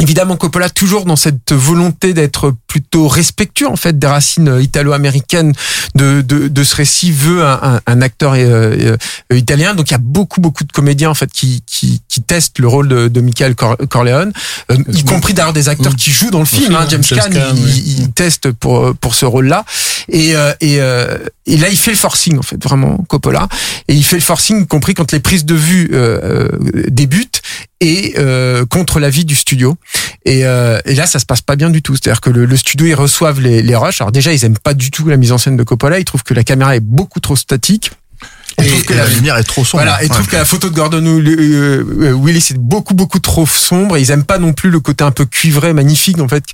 Évidemment, 0.00 0.36
Coppola 0.36 0.70
toujours 0.70 1.04
dans 1.04 1.16
cette 1.16 1.52
volonté 1.52 2.14
d'être 2.14 2.54
plutôt 2.66 3.06
respectueux 3.06 3.68
en 3.68 3.76
fait 3.76 3.98
des 3.98 4.06
racines 4.06 4.58
italo-américaines 4.58 5.52
de, 5.94 6.22
de, 6.22 6.64
ce 6.64 6.76
récit 6.76 7.12
veut 7.12 7.44
un, 7.44 8.00
acteur 8.00 8.32
euh, 8.32 8.96
euh, 9.30 9.36
italien. 9.36 9.74
Donc 9.74 9.90
il 9.90 9.92
y 9.92 9.96
a 9.96 10.00
beaucoup 10.00 10.40
beaucoup 10.40 10.64
de 10.64 10.72
comédiens 10.72 11.10
en 11.10 11.14
fait 11.14 11.30
qui, 11.30 11.62
qui 12.10 12.20
testent 12.20 12.58
le 12.58 12.68
rôle 12.68 12.88
de, 12.88 13.08
de 13.08 13.20
Michael 13.20 13.54
Cor- 13.54 13.78
Corleone, 13.88 14.32
euh, 14.70 14.76
y 14.92 15.04
compris 15.04 15.32
d'ailleurs 15.32 15.52
des 15.54 15.68
acteurs 15.68 15.96
qui 15.96 16.10
jouent 16.10 16.30
dans 16.30 16.40
le 16.40 16.44
film. 16.44 16.74
Hein, 16.74 16.86
James 16.90 17.02
James 17.04 17.18
Caan, 17.20 17.30
Caan, 17.30 17.54
il, 17.56 17.64
oui. 17.64 17.96
il 18.00 18.12
teste 18.12 18.50
pour 18.50 18.94
pour 18.96 19.14
ce 19.14 19.24
rôle-là. 19.24 19.64
Et 20.08 20.34
euh, 20.36 20.52
et 20.60 20.80
euh, 20.80 21.16
et 21.46 21.56
là 21.56 21.68
il 21.68 21.76
fait 21.78 21.92
le 21.92 21.96
forcing 21.96 22.36
en 22.38 22.42
fait 22.42 22.62
vraiment 22.62 22.98
Coppola. 23.08 23.48
Et 23.88 23.94
il 23.94 24.04
fait 24.04 24.16
le 24.16 24.22
forcing, 24.22 24.64
y 24.64 24.66
compris 24.66 24.94
quand 24.94 25.12
les 25.12 25.20
prises 25.20 25.44
de 25.44 25.54
vue 25.54 25.90
euh, 25.92 26.20
euh, 26.22 26.48
débutent 26.88 27.40
et 27.80 28.14
euh, 28.18 28.66
contre 28.66 29.00
l'avis 29.00 29.24
du 29.24 29.34
studio. 29.34 29.76
Et, 30.26 30.44
euh, 30.44 30.78
et 30.84 30.94
là, 30.94 31.06
ça 31.06 31.18
se 31.18 31.24
passe 31.24 31.40
pas 31.40 31.56
bien 31.56 31.70
du 31.70 31.80
tout. 31.80 31.94
C'est-à-dire 31.94 32.20
que 32.20 32.28
le, 32.28 32.44
le 32.44 32.56
studio, 32.56 32.86
ils 32.86 32.94
reçoivent 32.94 33.40
les, 33.40 33.62
les 33.62 33.76
rushs. 33.76 34.00
Alors 34.02 34.12
déjà, 34.12 34.32
ils 34.34 34.44
aiment 34.44 34.58
pas 34.58 34.74
du 34.74 34.90
tout 34.90 35.08
la 35.08 35.16
mise 35.16 35.32
en 35.32 35.38
scène 35.38 35.56
de 35.56 35.62
Coppola. 35.62 35.98
Ils 35.98 36.04
trouvent 36.04 36.22
que 36.22 36.34
la 36.34 36.44
caméra 36.44 36.76
est 36.76 36.80
beaucoup 36.80 37.20
trop 37.20 37.36
statique. 37.36 37.90
Et, 38.58 38.66
trouvent 38.66 38.84
que 38.84 38.92
et 38.92 38.96
la 38.96 39.06
lumière 39.06 39.36
est 39.36 39.44
trop 39.44 39.64
sombre. 39.64 39.82
Voilà, 39.84 40.00
et 40.02 40.06
Ouais. 40.06 40.14
trouvent 40.14 40.26
que 40.26 40.36
la 40.36 40.44
photo 40.44 40.68
de 40.68 40.74
Gordon 40.74 41.04
euh, 41.04 41.84
euh, 42.02 42.12
Willis 42.12 42.48
est 42.50 42.58
beaucoup 42.58 42.94
beaucoup 42.94 43.18
trop 43.20 43.46
sombre. 43.46 43.96
Ils 43.98 44.10
aiment 44.10 44.24
pas 44.24 44.38
non 44.38 44.52
plus 44.52 44.70
le 44.70 44.80
côté 44.80 45.04
un 45.04 45.10
peu 45.12 45.24
cuivré, 45.24 45.72
magnifique 45.72 46.18
en 46.20 46.28
fait 46.28 46.44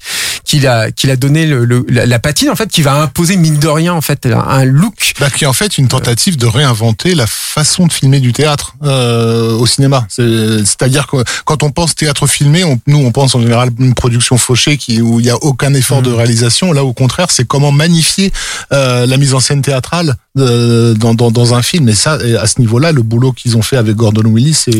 qu'il 0.45 0.67
a 0.67 0.91
qu'il 0.93 1.11
a 1.11 1.17
donné 1.17 1.47
le, 1.47 1.65
le- 1.65 1.85
la, 1.89 2.07
la 2.07 2.19
patine 2.19 2.51
en 2.51 2.57
fait 2.57 2.69
qui 2.69 2.83
va 2.83 2.95
imposer 2.95 3.37
mine 3.37 3.59
de 3.59 3.69
rien 3.69 3.93
en 3.95 4.01
fait 4.01 4.27
un, 4.27 4.39
un 4.39 4.65
look. 4.65 5.15
Bah, 5.19 5.31
qui 5.31 5.45
est 5.45 5.47
en 5.47 5.53
fait 5.53 5.79
une 5.79 5.89
tentative 5.89 6.37
de 6.37 6.47
réinventer 6.47 7.15
la 7.15 7.27
façon 7.27 7.87
de 7.87 7.93
filmer 7.93 8.21
du 8.21 8.33
théâtre 8.33 8.75
euh, 8.83 9.53
au 9.57 9.67
cinéma. 9.67 10.07
C'est- 10.09 10.59
C'est-à-dire 10.65 11.07
que 11.07 11.17
quand 11.45 11.63
on 11.63 11.71
pense 11.71 11.95
théâtre 11.95 12.27
filmé, 12.27 12.65
on- 12.65 12.79
nous 12.87 12.99
on 12.99 13.13
pense 13.13 13.35
en 13.35 13.41
général 13.41 13.71
une 13.79 13.95
production 13.95 14.37
fauchée 14.39 14.77
qui 14.77 15.01
où 15.01 15.21
il 15.21 15.27
y 15.27 15.31
a 15.31 15.37
aucun 15.43 15.73
effort 15.75 16.03
de 16.03 16.11
réalisation. 16.13 16.73
Là, 16.73 16.85
au 16.85 16.93
contraire, 16.93 17.31
c'est 17.31 17.47
comment 17.47 17.73
magnifier 17.73 18.33
euh, 18.73 19.07
la 19.07 19.17
mise 19.17 19.35
en 19.35 19.41
scène 19.41 19.63
théâtrale 19.63 20.17
euh, 20.39 20.95
dans, 20.95 21.15
dans, 21.15 21.31
dans 21.31 21.55
un 21.55 21.63
film. 21.63 21.86
Et 21.89 21.95
ça, 21.95 22.13
à 22.41 22.47
ce 22.47 22.61
niveau-là, 22.61 22.93
le 22.93 23.03
boulot 23.03 23.33
qu'ils 23.33 23.57
ont 23.57 23.63
fait 23.63 23.77
avec 23.77 23.95
Gordon 23.97 24.23
Willis, 24.31 24.55
c'est 24.55 24.71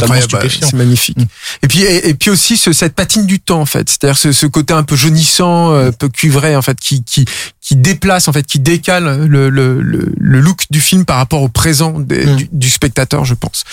totalement 0.00 0.14
stupéfiant. 0.40 0.68
c'est 0.70 0.76
magnifique. 0.76 1.18
Et 1.62 1.68
puis 1.68 1.80
et, 1.82 2.08
et 2.08 2.14
puis 2.14 2.30
aussi 2.30 2.56
ce, 2.56 2.72
cette 2.72 2.94
patine 2.94 3.26
du 3.26 3.40
temps 3.40 3.60
en 3.60 3.66
fait, 3.66 3.88
c'est-à-dire 3.88 4.16
ce, 4.18 4.32
ce 4.32 4.46
côté 4.46 4.72
un 4.74 4.82
peu 4.82 4.96
jaunissant, 4.96 5.72
euh, 5.72 5.88
un 5.88 5.92
peu 5.92 6.08
cuivré 6.08 6.56
en 6.56 6.62
fait, 6.62 6.78
qui 6.80 7.02
qui 7.04 7.24
qui 7.60 7.76
déplace 7.76 8.28
en 8.28 8.32
fait, 8.32 8.44
qui 8.44 8.58
décale 8.58 9.26
le 9.26 9.48
le, 9.50 9.80
le, 9.80 10.12
le 10.16 10.40
look 10.40 10.66
du 10.70 10.80
film 10.80 11.04
par 11.04 11.16
rapport 11.16 11.42
au 11.42 11.48
présent 11.48 11.98
des- 11.98 12.26
Mm. 12.26 12.36
du, 12.36 12.48
du 12.52 12.70
spectateur, 12.70 13.24
je 13.24 13.34
pense. 13.34 13.64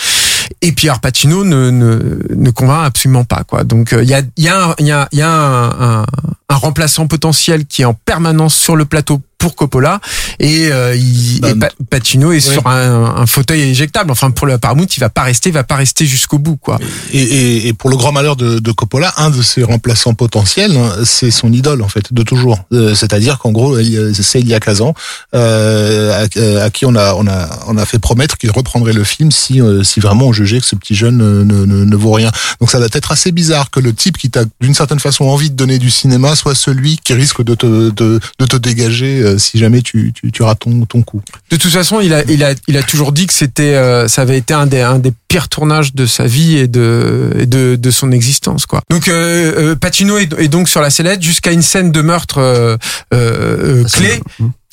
Et 0.61 0.71
Pierre 0.71 0.99
Pacino 0.99 1.43
ne 1.43 1.69
ne, 1.69 1.99
ne 2.35 2.49
convainc 2.51 2.85
absolument 2.85 3.25
pas 3.25 3.43
quoi. 3.43 3.63
Donc 3.63 3.93
euh, 3.93 4.03
il 4.03 4.09
y 4.09 4.13
a 4.13 4.21
il 4.37 4.43
y 4.43 4.47
a 4.47 4.69
un- 4.69 4.75
il 4.79 4.85
y 4.87 4.91
a 4.91 5.07
il 5.11 5.19
y 5.19 5.21
a 5.21 5.29
un, 5.29 5.99
un, 6.01 6.05
un 6.49 6.55
remplaçant 6.55 7.07
potentiel 7.07 7.65
qui 7.65 7.81
est 7.81 7.85
en 7.85 7.93
permanence 7.93 8.55
sur 8.55 8.75
le 8.75 8.85
plateau 8.85 9.21
pour 9.37 9.55
Coppola 9.55 9.99
et, 10.39 10.69
euh, 10.71 10.95
il, 10.95 11.39
Bah, 11.41 11.49
et 11.51 11.55
Pa- 11.55 11.69
Pacino 11.89 12.31
est 12.31 12.39
sur 12.39 12.65
un, 12.67 13.15
un 13.17 13.25
fauteuil 13.25 13.61
éjectable. 13.61 14.11
Enfin 14.11 14.31
pour 14.31 14.47
le 14.47 14.57
Paramount, 14.57 14.85
il 14.85 14.99
va 14.99 15.09
pas 15.09 15.23
rester, 15.23 15.49
il 15.49 15.53
va 15.53 15.63
pas 15.63 15.75
rester 15.75 16.05
jusqu'au 16.05 16.39
bout 16.39 16.57
quoi. 16.57 16.79
Et, 17.13 17.21
et, 17.21 17.67
et 17.67 17.73
pour 17.73 17.89
le 17.89 17.97
grand 17.97 18.11
malheur 18.11 18.35
de, 18.35 18.59
de 18.59 18.71
Coppola, 18.71 19.13
un 19.17 19.29
de 19.29 19.41
ses 19.41 19.63
remplaçants 19.63 20.13
potentiels, 20.13 20.75
hein, 20.75 21.03
c'est 21.05 21.31
son 21.31 21.51
idole 21.53 21.81
en 21.81 21.87
fait, 21.87 22.11
de 22.13 22.23
toujours. 22.23 22.59
Euh, 22.73 22.95
C'est-à-dire 22.95 23.37
qu'en 23.39 23.51
gros, 23.51 23.77
il- 23.79 24.11
c'est 24.15 24.39
Elia 24.39 24.59
Kazan, 24.59 24.93
euh, 25.35 26.25
à, 26.25 26.39
euh, 26.39 26.65
à 26.65 26.69
qui 26.69 26.85
on 26.85 26.95
a, 26.95 27.13
on 27.13 27.27
a, 27.27 27.49
on 27.67 27.77
a 27.77 27.85
fait 27.85 27.99
promettre 27.99 28.37
qu'il 28.37 28.51
reprendrait 28.51 28.93
le 28.93 29.03
film 29.03 29.31
si, 29.31 29.61
euh, 29.61 29.83
si 29.83 29.99
vraiment 29.99 30.27
on 30.27 30.33
jugeait 30.33 30.59
que 30.59 30.65
ce 30.65 30.75
petit 30.75 30.95
jeune 30.95 31.17
ne, 31.17 31.43
ne, 31.43 31.65
ne, 31.65 31.83
ne 31.85 31.95
vaut 31.95 32.11
rien. 32.11 32.31
Donc 32.59 32.71
ça 32.71 32.79
doit 32.79 32.87
être 32.91 33.11
assez 33.11 33.31
bizarre 33.31 33.69
que 33.69 33.79
le 33.79 33.93
type 33.93 34.17
qui 34.17 34.29
t'a 34.29 34.43
d'une 34.61 34.73
certaine 34.73 34.99
façon 34.99 35.25
envie 35.25 35.49
de 35.51 35.55
donner 35.55 35.77
du 35.79 35.89
cinéma 35.91 36.35
soit 36.35 36.55
celui 36.55 36.97
qui 37.03 37.13
risque 37.13 37.43
de 37.43 37.55
te, 37.55 37.89
de, 37.91 38.19
de 38.39 38.45
te 38.45 38.55
dégager 38.57 39.21
euh, 39.27 39.37
si 39.37 39.57
jamais 39.59 39.81
tu, 39.81 40.11
tu, 40.13 40.31
tu 40.31 40.43
rates 40.43 40.59
ton, 40.59 40.85
ton 40.85 41.01
coup. 41.03 41.21
De 41.51 41.57
toute 41.57 41.71
façon, 41.71 41.99
il 42.01 42.13
a, 42.13 42.23
il 42.29 42.43
a, 42.43 42.53
il 42.67 42.77
a 42.77 42.83
toujours 42.83 43.11
dit 43.11 43.27
que 43.27 43.33
c'était, 43.33 43.75
euh, 43.75 44.07
ça 44.07 44.23
avait 44.23 44.37
été 44.37 44.53
un 44.53 44.65
des, 44.65 44.81
un 44.81 44.99
des 44.99 45.13
pires 45.27 45.49
tournages 45.49 45.93
de 45.93 46.05
sa 46.05 46.25
vie 46.25 46.57
et 46.57 46.67
de, 46.67 47.31
et 47.37 47.45
de, 47.45 47.75
de 47.75 47.91
son 47.91 48.11
existence, 48.11 48.65
quoi. 48.65 48.81
Donc, 48.89 49.07
euh, 49.07 49.71
euh, 49.73 49.75
Pacino 49.75 50.17
est, 50.17 50.33
est 50.39 50.47
donc 50.47 50.69
sur 50.69 50.81
la 50.81 50.89
sellette 50.89 51.21
jusqu'à 51.21 51.51
une 51.51 51.61
scène 51.61 51.91
de 51.91 52.01
meurtre 52.01 52.39
euh, 52.39 52.77
euh, 53.13 53.83
euh, 53.83 53.83
clé. 53.85 54.19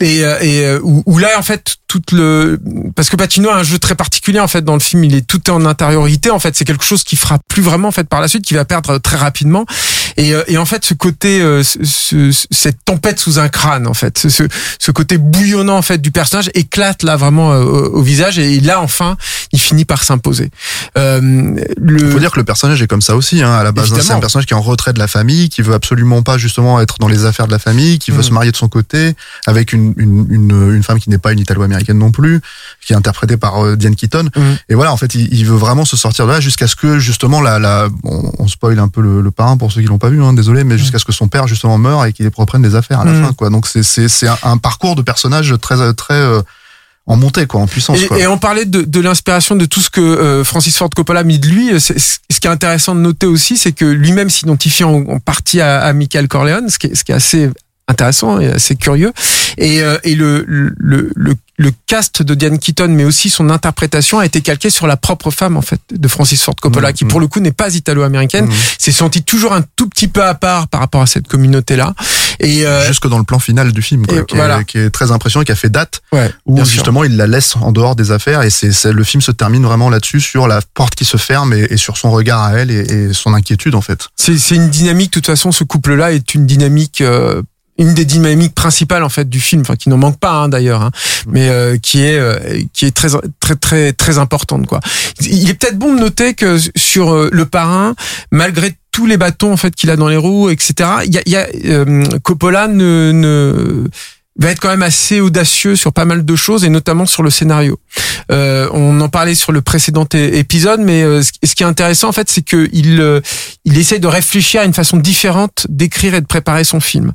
Et, 0.00 0.24
euh, 0.24 0.40
et 0.40 0.78
où, 0.82 1.04
où 1.06 1.18
là 1.18 1.28
en 1.38 1.42
fait 1.42 1.76
toute 1.94 2.10
le 2.10 2.58
parce 2.96 3.08
que 3.08 3.14
Patino 3.14 3.50
a 3.50 3.56
un 3.56 3.62
jeu 3.62 3.78
très 3.78 3.94
particulier 3.94 4.40
en 4.40 4.48
fait 4.48 4.62
dans 4.64 4.74
le 4.74 4.80
film 4.80 5.04
il 5.04 5.14
est 5.14 5.24
tout 5.24 5.48
en 5.48 5.64
intériorité 5.64 6.28
en 6.30 6.40
fait 6.40 6.56
c'est 6.56 6.64
quelque 6.64 6.82
chose 6.84 7.04
qui 7.04 7.14
fera 7.14 7.38
plus 7.46 7.62
vraiment 7.62 7.86
en 7.86 7.92
fait 7.92 8.08
par 8.08 8.20
la 8.20 8.26
suite 8.26 8.44
qui 8.44 8.54
va 8.54 8.64
perdre 8.64 8.98
très 8.98 9.16
rapidement 9.16 9.64
et, 10.16 10.34
euh, 10.34 10.42
et 10.48 10.58
en 10.58 10.64
fait 10.64 10.84
ce 10.84 10.92
côté 10.94 11.40
euh, 11.40 11.62
ce- 11.62 11.84
ce- 11.84 12.46
cette 12.50 12.78
tempête 12.84 13.20
sous 13.20 13.38
un 13.38 13.48
crâne 13.48 13.86
en 13.86 13.94
fait 13.94 14.18
ce, 14.18 14.48
ce, 14.80 14.90
côté 14.90 15.18
bouillonnant 15.18 15.76
en 15.76 15.82
fait 15.82 15.98
du 15.98 16.10
personnage 16.10 16.50
éclate 16.54 17.04
là 17.04 17.14
vraiment 17.16 17.52
euh, 17.52 17.62
au, 17.62 17.98
au 17.98 18.02
visage 18.02 18.40
et 18.40 18.58
là 18.58 18.80
enfin 18.80 19.16
il 19.52 19.60
finit 19.60 19.84
par 19.84 20.02
s'imposer 20.02 20.50
euh, 20.98 21.20
le 21.80 22.00
Il 22.06 22.10
faut 22.10 22.18
dire 22.18 22.32
que 22.32 22.40
le 22.40 22.44
personnage 22.44 22.82
est 22.82 22.86
comme 22.88 23.02
ça 23.02 23.14
aussi. 23.14 23.40
Hein. 23.42 23.52
À 23.52 23.62
la 23.62 23.70
base, 23.72 23.92
hein, 23.92 23.96
c'est 24.00 24.12
un 24.12 24.20
personnage 24.20 24.46
qui 24.46 24.52
est 24.54 24.56
en 24.56 24.60
retrait 24.62 24.92
de 24.92 24.98
la 24.98 25.06
famille, 25.06 25.48
qui 25.48 25.62
veut 25.62 25.74
absolument 25.74 26.22
pas 26.22 26.38
justement 26.38 26.80
être 26.80 26.96
dans 26.98 27.08
les 27.08 27.24
affaires 27.24 27.46
de 27.46 27.52
la 27.52 27.58
famille, 27.60 27.98
qui 28.00 28.10
veut 28.10 28.18
Mm. 28.20 28.22
se 28.24 28.30
marier 28.32 28.50
de 28.52 28.56
son 28.56 28.68
côté 28.68 29.14
avec 29.46 29.72
une, 29.72 29.92
une, 29.96 30.26
une, 30.30 30.74
une 30.74 30.82
femme 30.82 30.98
qui 30.98 31.10
n'est 31.10 31.18
pas 31.18 31.32
une 31.32 31.40
italo-américaine 31.40 31.83
non 31.92 32.10
plus, 32.10 32.40
qui 32.84 32.92
est 32.92 32.96
interprétée 32.96 33.36
par 33.36 33.64
euh, 33.64 33.76
Diane 33.76 33.94
Keaton. 33.94 34.30
Mm. 34.34 34.40
Et 34.70 34.74
voilà, 34.74 34.92
en 34.92 34.96
fait, 34.96 35.14
il, 35.14 35.32
il 35.34 35.44
veut 35.44 35.56
vraiment 35.56 35.84
se 35.84 35.96
sortir 35.96 36.26
de 36.26 36.32
là 36.32 36.40
jusqu'à 36.40 36.66
ce 36.66 36.76
que 36.76 36.98
justement 36.98 37.40
la, 37.40 37.58
la 37.58 37.88
on, 38.04 38.32
on 38.38 38.48
spoil 38.48 38.78
un 38.78 38.88
peu 38.88 39.00
le, 39.02 39.20
le 39.20 39.30
parrain 39.30 39.56
pour 39.56 39.72
ceux 39.72 39.80
qui 39.82 39.86
l'ont 39.88 39.98
pas 39.98 40.08
vu, 40.10 40.22
hein, 40.22 40.32
désolé, 40.32 40.64
mais 40.64 40.78
jusqu'à 40.78 40.98
ce 40.98 41.04
que 41.04 41.12
son 41.12 41.28
père 41.28 41.46
justement 41.46 41.76
meure 41.78 42.04
et 42.04 42.12
qu'il 42.12 42.30
reprenne 42.34 42.62
les 42.62 42.74
affaires 42.74 43.00
à 43.00 43.04
la 43.04 43.12
Mm. 43.12 43.24
fin, 43.24 43.32
quoi. 43.34 43.50
Donc 43.50 43.66
c'est 43.66 43.82
c'est 43.82 44.08
c'est 44.08 44.28
un, 44.28 44.38
un 44.42 44.56
parcours 44.56 44.96
de 44.96 45.02
personnage 45.02 45.54
très 45.60 45.92
très 45.94 46.14
euh, 46.14 46.40
en 47.06 47.16
montée, 47.16 47.46
quoi, 47.46 47.60
en 47.60 47.66
puissance. 47.66 48.00
Et, 48.00 48.06
quoi. 48.06 48.18
et 48.18 48.26
on 48.26 48.38
parlait 48.38 48.64
de, 48.64 48.80
de 48.80 49.00
l'inspiration 49.00 49.56
de 49.56 49.66
tout 49.66 49.80
ce 49.80 49.90
que 49.90 50.00
euh, 50.00 50.42
Francis 50.42 50.74
Ford 50.76 50.88
Coppola 50.88 51.20
a 51.20 51.22
mis 51.24 51.38
de 51.38 51.46
lui. 51.48 51.78
Ce 51.78 51.92
qui 52.40 52.46
est 52.46 52.50
intéressant 52.50 52.94
de 52.94 53.00
noter 53.00 53.26
aussi, 53.26 53.58
c'est 53.58 53.72
que 53.72 53.84
lui-même 53.84 54.30
s'identifie 54.30 54.84
en, 54.84 54.94
en 54.94 55.18
partie 55.20 55.60
à, 55.60 55.82
à 55.82 55.92
Michael 55.92 56.28
Corleone, 56.28 56.70
ce 56.70 56.78
qui 56.78 56.86
est, 56.86 56.94
ce 56.94 57.04
qui 57.04 57.12
est 57.12 57.14
assez 57.14 57.50
intéressant 57.88 58.40
et 58.40 58.48
assez 58.48 58.76
curieux. 58.76 59.12
Et, 59.58 59.82
euh, 59.82 59.98
et 60.02 60.14
le, 60.14 60.44
le, 60.48 61.10
le, 61.14 61.34
le 61.56 61.70
cast 61.86 62.22
de 62.22 62.34
Diane 62.34 62.58
Keaton, 62.58 62.88
mais 62.88 63.04
aussi 63.04 63.30
son 63.30 63.48
interprétation, 63.50 64.18
a 64.18 64.26
été 64.26 64.40
calqué 64.40 64.70
sur 64.70 64.86
la 64.86 64.96
propre 64.96 65.30
femme 65.30 65.56
en 65.56 65.62
fait 65.62 65.80
de 65.92 66.08
Francis 66.08 66.42
Ford 66.42 66.56
Coppola, 66.60 66.88
Mhm. 66.88 66.94
qui 66.94 67.04
pour 67.04 67.20
le 67.20 67.28
coup 67.28 67.40
n'est 67.40 67.52
pas 67.52 67.74
italo-américaine. 67.74 68.46
Mhm. 68.46 68.52
s'est 68.78 68.92
sentie 68.92 69.22
toujours 69.22 69.52
un 69.52 69.62
tout 69.76 69.88
petit 69.88 70.08
peu 70.08 70.22
à 70.24 70.34
part 70.34 70.66
par 70.68 70.80
rapport 70.80 71.02
à 71.02 71.06
cette 71.06 71.28
communauté-là. 71.28 71.94
Et 72.40 72.66
euh, 72.66 72.84
jusque 72.86 73.06
dans 73.08 73.18
le 73.18 73.24
plan 73.24 73.38
final 73.38 73.70
du 73.72 73.80
film, 73.82 74.04
quoi, 74.06 74.22
qui, 74.24 74.34
voilà. 74.34 74.60
est, 74.60 74.64
qui 74.64 74.78
est 74.78 74.90
très 74.90 75.12
impressionnant 75.12 75.42
et 75.42 75.46
qui 75.46 75.52
a 75.52 75.56
fait 75.56 75.70
date, 75.70 76.00
ouais, 76.12 76.30
où 76.46 76.56
sûr. 76.56 76.66
justement 76.66 77.04
il 77.04 77.16
la 77.16 77.26
laisse 77.28 77.54
en 77.56 77.70
dehors 77.70 77.94
des 77.94 78.10
affaires 78.10 78.42
et 78.42 78.50
c'est 78.50 78.92
le 78.92 79.04
film 79.04 79.20
se 79.20 79.30
termine 79.30 79.64
vraiment 79.64 79.88
là-dessus 79.90 80.20
sur 80.20 80.48
la 80.48 80.60
porte 80.74 80.94
qui 80.96 81.04
se 81.04 81.16
ferme 81.16 81.52
et, 81.52 81.66
et 81.70 81.76
sur 81.76 81.96
son 81.96 82.10
regard 82.10 82.42
à 82.42 82.54
elle 82.54 82.70
et, 82.72 82.80
et 82.80 83.12
son 83.12 83.32
inquiétude 83.34 83.76
en 83.76 83.80
fait. 83.80 84.08
C'est 84.16 84.36
c'est 84.38 84.56
une 84.56 84.68
dynamique, 84.70 85.10
de 85.10 85.20
toute 85.20 85.26
façon, 85.26 85.52
ce 85.52 85.62
couple-là 85.64 86.12
est 86.12 86.34
une 86.34 86.46
dynamique, 86.46 87.00
euh, 87.00 87.42
une 87.78 87.94
des 87.94 88.04
dynamiques 88.04 88.54
principales 88.54 89.02
en 89.02 89.08
fait 89.08 89.28
du 89.28 89.40
film, 89.40 89.62
enfin 89.62 89.76
qui 89.76 89.88
n'en 89.88 89.96
manque 89.96 90.18
pas 90.18 90.32
hein, 90.32 90.48
d'ailleurs, 90.48 90.82
hein, 90.82 90.90
mais 91.26 91.48
euh, 91.48 91.76
qui 91.76 92.02
est 92.02 92.18
euh, 92.18 92.38
qui 92.72 92.86
est 92.86 92.92
très 92.92 93.08
très 93.40 93.56
très 93.56 93.92
très 93.92 94.18
importante 94.18 94.66
quoi. 94.66 94.80
Il 95.20 95.48
est 95.50 95.54
peut-être 95.54 95.78
bon 95.78 95.94
de 95.94 96.00
noter 96.00 96.34
que 96.34 96.58
sur 96.76 97.12
euh, 97.12 97.28
le 97.32 97.46
parrain, 97.46 97.94
malgré 98.30 98.74
tous 98.94 99.06
les 99.06 99.16
bâtons 99.16 99.52
en 99.52 99.56
fait 99.56 99.74
qu'il 99.74 99.90
a 99.90 99.96
dans 99.96 100.08
les 100.08 100.16
roues, 100.16 100.50
etc. 100.50 100.88
Il 101.04 101.12
y 101.12 101.18
a, 101.18 101.22
y 101.26 101.34
a 101.34 101.48
euh, 101.64 102.04
Coppola 102.22 102.68
ne, 102.68 103.10
ne 103.12 103.88
va 104.36 104.50
être 104.50 104.58
quand 104.60 104.68
même 104.68 104.82
assez 104.82 105.20
audacieux 105.20 105.76
sur 105.76 105.92
pas 105.92 106.04
mal 106.04 106.24
de 106.24 106.36
choses 106.36 106.64
et 106.64 106.68
notamment 106.68 107.06
sur 107.06 107.22
le 107.22 107.30
scénario. 107.30 107.78
Euh, 108.32 108.68
on 108.72 109.00
en 109.00 109.08
parlait 109.08 109.34
sur 109.36 109.52
le 109.52 109.62
précédent 109.62 110.06
épisode, 110.12 110.80
mais 110.80 111.02
euh, 111.02 111.22
ce 111.22 111.54
qui- 111.54 111.62
est 111.62 111.66
intéressant 111.66 112.08
en 112.08 112.12
fait, 112.12 112.28
c'est 112.28 112.42
que 112.42 112.68
il 112.72 113.00
euh, 113.00 113.20
il 113.64 113.78
essaie 113.78 113.98
de 114.00 114.06
réfléchir 114.08 114.60
à 114.62 114.64
une 114.64 114.74
façon 114.74 114.96
différente 114.96 115.66
d'écrire 115.68 116.14
et 116.14 116.20
de 116.20 116.26
préparer 116.26 116.64
son 116.64 116.80
film. 116.80 117.12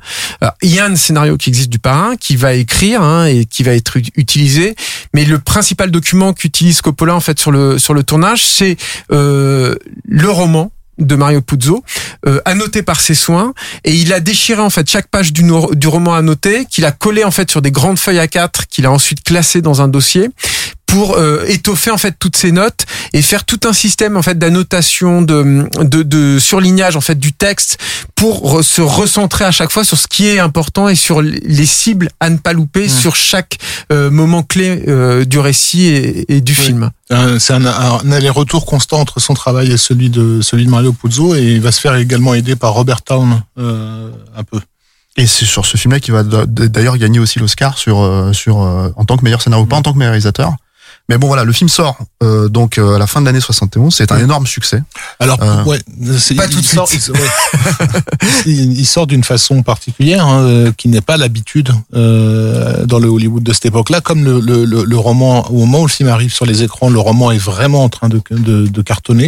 Il 0.62 0.74
y 0.74 0.80
a 0.80 0.86
un 0.86 0.96
scénario 0.96 1.36
qui 1.38 1.50
existe 1.50 1.70
du 1.70 1.80
parrain, 1.80 2.16
qui 2.16 2.36
va 2.38 2.54
écrire 2.54 3.02
hein, 3.02 3.26
et 3.26 3.46
qui 3.46 3.64
va 3.64 3.74
être 3.74 3.98
ut- 3.98 4.12
utilisé, 4.16 4.76
mais 5.14 5.26
le 5.26 5.40
principal 5.40 5.92
document 5.92 6.34
qu'utilise 6.34 6.82
Coppola 6.82 7.16
en 7.16 7.20
fait 7.20 7.38
sur 7.38 7.52
le 7.52 7.78
sur 7.80 7.94
le 7.94 8.04
tournage, 8.04 8.46
c'est 8.46 8.78
euh, 9.12 9.76
le 10.08 10.30
roman 10.30 10.72
de 11.00 11.16
Mario 11.16 11.42
Puzo, 11.42 11.84
euh, 12.28 12.40
annoté 12.46 12.84
par 12.84 13.00
ses 13.00 13.16
soins, 13.16 13.54
et 13.84 13.96
il 13.96 14.14
a 14.14 14.20
déchiré 14.20 14.62
en 14.62 14.70
fait 14.70 14.90
chaque 14.90 15.08
page 15.08 15.34
du, 15.34 15.44
du 15.74 15.88
roman 15.88 16.14
annoté, 16.14 16.66
qu'il 16.70 16.86
a 16.86 16.92
collé 16.92 17.24
en 17.24 17.32
fait 17.32 17.50
sur 17.50 17.62
des 17.62 17.72
grandes 17.72 18.00
feuilles 18.00 18.18
A4, 18.20 18.66
qu'il 18.70 18.86
a 18.86 18.92
ensuite 18.92 19.24
classé 19.24 19.62
dans 19.62 19.82
un 19.82 19.88
dossier 19.88 20.30
pour 20.90 21.18
euh, 21.18 21.44
étoffer 21.48 21.92
en 21.92 21.98
fait 21.98 22.16
toutes 22.20 22.36
ces 22.36 22.52
notes 22.52 22.86
et 23.14 23.22
faire 23.22 23.46
tout 23.46 23.60
un 23.66 23.74
système 23.74 24.18
en 24.18 24.22
fait 24.22 24.38
d'annotation 24.40 25.22
de, 25.22 25.68
de 25.84 26.04
de 26.04 26.40
surlignage 26.40 26.96
en 26.96 27.02
fait 27.02 27.18
du 27.20 27.32
texte 27.34 27.78
pour 28.16 28.64
se 28.64 28.82
recentrer 28.82 29.46
à 29.46 29.52
chaque 29.52 29.72
fois 29.72 29.84
sur 29.84 29.98
ce 29.98 30.08
qui 30.08 30.28
est 30.28 30.40
important 30.40 30.90
et 30.90 30.96
sur 30.96 31.22
les 31.22 31.66
cibles 31.66 32.10
à 32.20 32.30
ne 32.30 32.38
pas 32.38 32.54
louper 32.54 32.88
sur 32.90 33.16
chaque 33.16 33.58
euh, 33.92 34.10
moment 34.10 34.42
clé 34.44 34.84
euh, 34.88 35.26
du 35.26 35.40
récit 35.40 35.84
et, 35.86 36.36
et 36.36 36.42
du 36.42 36.56
film. 36.56 36.90
Un- 37.12 37.40
C'est 37.40 37.54
un, 37.54 37.66
un 37.66 38.12
aller-retour 38.12 38.66
constant 38.66 39.00
entre 39.00 39.20
son 39.20 39.34
travail 39.34 39.72
et 39.72 39.78
celui 39.78 40.10
de 40.10 40.42
celui 40.42 40.66
de 40.66 40.70
Mario 40.72 40.92
Puzo 40.94 41.36
et 41.36 41.44
il 41.44 41.62
va 41.62 41.72
se 41.72 41.80
faire 41.80 41.96
également 41.96 42.34
aider 42.34 42.56
par 42.56 42.74
Robert 42.74 43.02
Town 43.04 43.42
euh, 43.60 44.12
un 44.36 44.44
peu. 44.44 44.60
Et 45.18 45.28
c'est 45.28 45.46
sur 45.46 45.66
ce 45.66 45.76
film-là 45.78 46.00
qu'il 46.00 46.14
va 46.14 46.24
d'ailleurs 46.24 46.98
gagner 46.98 47.20
aussi 47.20 47.40
l'Oscar 47.40 47.78
sur 47.78 48.00
euh, 48.02 48.32
sur 48.34 48.62
euh, 48.64 48.90
en 48.96 49.06
tant 49.06 49.18
que 49.18 49.24
meilleur 49.24 49.42
scénario, 49.42 49.66
pas 49.66 49.76
en 49.76 49.82
tant 49.82 49.92
que 49.94 49.98
meilleur 49.98 50.12
réalisateur, 50.14 50.54
Mais 51.10 51.18
bon 51.18 51.28
voilà, 51.28 51.44
le 51.44 51.52
film 51.52 51.70
sort 51.70 51.98
euh, 52.24 52.48
donc 52.50 52.78
euh, 52.78 52.96
à 52.96 53.00
la 53.00 53.08
fin 53.08 53.20
de 53.20 53.26
l'année 53.26 53.40
71, 53.42 53.94
c'est 53.96 54.12
un 54.12 54.20
énorme 54.20 54.46
succès. 54.46 54.84
Alors 55.20 55.42
Euh, 55.42 55.64
ouais, 55.66 55.80
c'est- 56.18 56.36
pas 56.36 56.46
il 56.46 56.52
tout 56.56 56.62
de 56.62 56.66
sort- 56.66 56.88
suite. 56.88 57.08
il- 57.08 57.12
ouais. 57.20 57.28
il, 58.46 58.80
il 58.80 58.86
sort 58.86 59.08
d'une 59.08 59.24
façon 59.24 59.64
particulière 59.64 60.26
hein, 60.28 60.44
euh, 60.44 60.72
qui 60.78 60.88
n'est 60.88 61.02
pas 61.02 61.18
l'habitude 61.18 61.72
euh, 61.96 62.86
dans 62.86 63.00
le 63.00 63.08
Hollywood 63.08 63.42
de 63.44 63.54
cette 63.54 63.66
époque-là. 63.66 64.02
Comme 64.02 64.24
le, 64.24 64.40
le, 64.40 64.66
le, 64.66 64.84
le 64.84 64.98
roman, 64.98 65.50
au 65.50 65.60
moment 65.66 65.82
où 65.82 65.86
le 65.88 65.92
film 65.92 66.10
arrive 66.10 66.34
sur 66.34 66.46
les 66.46 66.62
écrans, 66.64 66.90
le 66.90 67.00
roman 67.00 67.32
est 67.32 67.38
vraiment 67.40 67.84
en 67.84 67.90
train 67.90 68.10
de, 68.10 68.22
de, 68.32 68.68
de 68.68 68.82
cartonner 68.82 69.28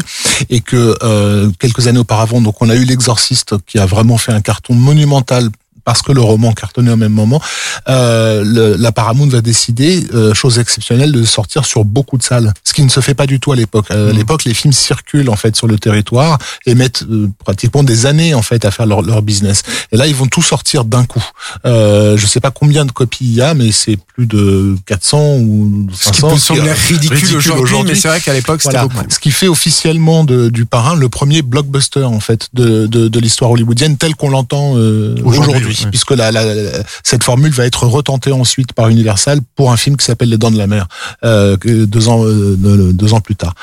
et 0.49 0.61
que 0.61 0.97
euh, 1.03 1.49
quelques 1.59 1.87
années 1.87 1.99
auparavant, 1.99 2.41
donc 2.41 2.61
on 2.61 2.69
a 2.69 2.75
eu 2.75 2.83
l'Exorciste 2.85 3.55
qui 3.65 3.79
a 3.79 3.85
vraiment 3.85 4.17
fait 4.17 4.31
un 4.33 4.41
carton 4.41 4.73
monumental 4.75 5.49
parce 5.83 6.01
que 6.01 6.11
le 6.11 6.21
roman 6.21 6.51
cartonnait 6.53 6.91
au 6.91 6.95
même 6.97 7.11
moment, 7.13 7.41
euh, 7.89 8.43
le- 8.45 8.75
la 8.77 8.91
Paramount 8.91 9.27
va 9.27 9.41
décider, 9.41 10.05
euh, 10.13 10.33
chose 10.33 10.59
exceptionnelle, 10.59 11.11
de 11.11 11.23
sortir 11.23 11.65
sur 11.65 11.85
beaucoup 11.85 12.17
de 12.17 12.23
salles, 12.23 12.53
ce 12.63 12.73
qui 12.73 12.83
ne 12.83 12.89
se 12.89 12.99
fait 12.99 13.13
pas 13.13 13.25
du 13.27 13.39
tout 13.39 13.51
à 13.51 13.55
l'époque. 13.55 13.85
Euh, 13.91 14.09
À 14.09 14.13
l'époque, 14.13 14.43
les 14.45 14.53
films 14.53 14.73
circulent 14.73 15.29
en 15.29 15.35
fait 15.35 15.55
sur 15.55 15.67
le 15.67 15.77
territoire 15.79 16.37
et 16.65 16.75
mettent 16.75 17.03
euh, 17.09 17.29
pratiquement 17.39 17.83
des 17.83 18.05
années 18.05 18.33
en 18.33 18.41
fait 18.41 18.65
à 18.65 18.71
faire 18.71 18.85
leur, 18.85 19.01
leur 19.01 19.21
business. 19.21 19.63
Et 19.91 19.97
là, 19.97 20.07
ils 20.07 20.15
vont 20.15 20.27
tout 20.27 20.41
sortir 20.41 20.85
d'un 20.85 21.05
coup. 21.05 21.23
Euh, 21.65 22.17
je 22.17 22.25
sais 22.27 22.39
pas 22.39 22.51
combien 22.51 22.85
de 22.85 22.91
copies 22.91 23.25
il 23.25 23.33
y 23.35 23.41
a, 23.41 23.53
mais 23.53 23.71
c'est 23.71 23.97
plus 23.97 24.25
de 24.27 24.75
400 24.85 25.35
ou 25.37 25.87
500. 25.93 26.11
Ce 26.11 26.11
qui 26.11 26.21
peut 26.21 26.37
sembler 26.37 26.69
est 26.69 26.73
ridicule, 26.73 27.37
aujourd'hui, 27.37 27.91
mais 27.93 27.95
c'est 27.95 28.07
vrai 28.07 28.19
qu'à 28.21 28.33
l'époque, 28.33 28.61
c'était 28.61 28.77
Voilà. 28.77 28.87
beaucoup. 28.87 29.05
Ce 29.09 29.19
qui 29.19 29.31
fait 29.31 29.47
officiellement 29.47 30.23
de- 30.23 30.49
du 30.49 30.65
parrain 30.65 30.95
le 30.95 31.09
premier 31.09 31.41
blockbuster 31.41 32.03
en 32.03 32.19
fait 32.19 32.49
de, 32.53 32.85
de, 32.87 33.07
de 33.07 33.19
l'histoire 33.19 33.51
hollywoodienne 33.51 33.97
tel 33.97 34.15
qu'on 34.15 34.29
l'entend 34.29 34.73
euh, 34.77 35.15
Aujourd'hui, 35.23 35.70
aujourd'hui, 35.71 35.85
oui. 35.85 35.89
puisque 35.91 36.11
la, 36.11 36.31
la- 36.31 36.53
la- 36.55 36.83
cette 37.03 37.23
formule 37.23 37.51
va 37.51 37.65
être 37.65 37.85
retentée 37.85 38.31
ensuite 38.31 38.73
par 38.73 38.89
Universal 38.89 39.39
pour 39.55 39.71
un 39.71 39.77
film 39.77 39.97
qui 39.97 40.05
s'appelle 40.05 40.29
Les 40.29 40.37
Dents 40.37 40.51
de 40.51 40.57
la 40.57 40.67
Mer 40.67 40.87
euh, 41.23 41.57
deux 41.57 42.07
ans 42.09 42.23
euh, 42.25 42.55
deux, 42.57 43.13
ans 43.13 43.21
plus 43.21 43.35
tard. 43.35 43.53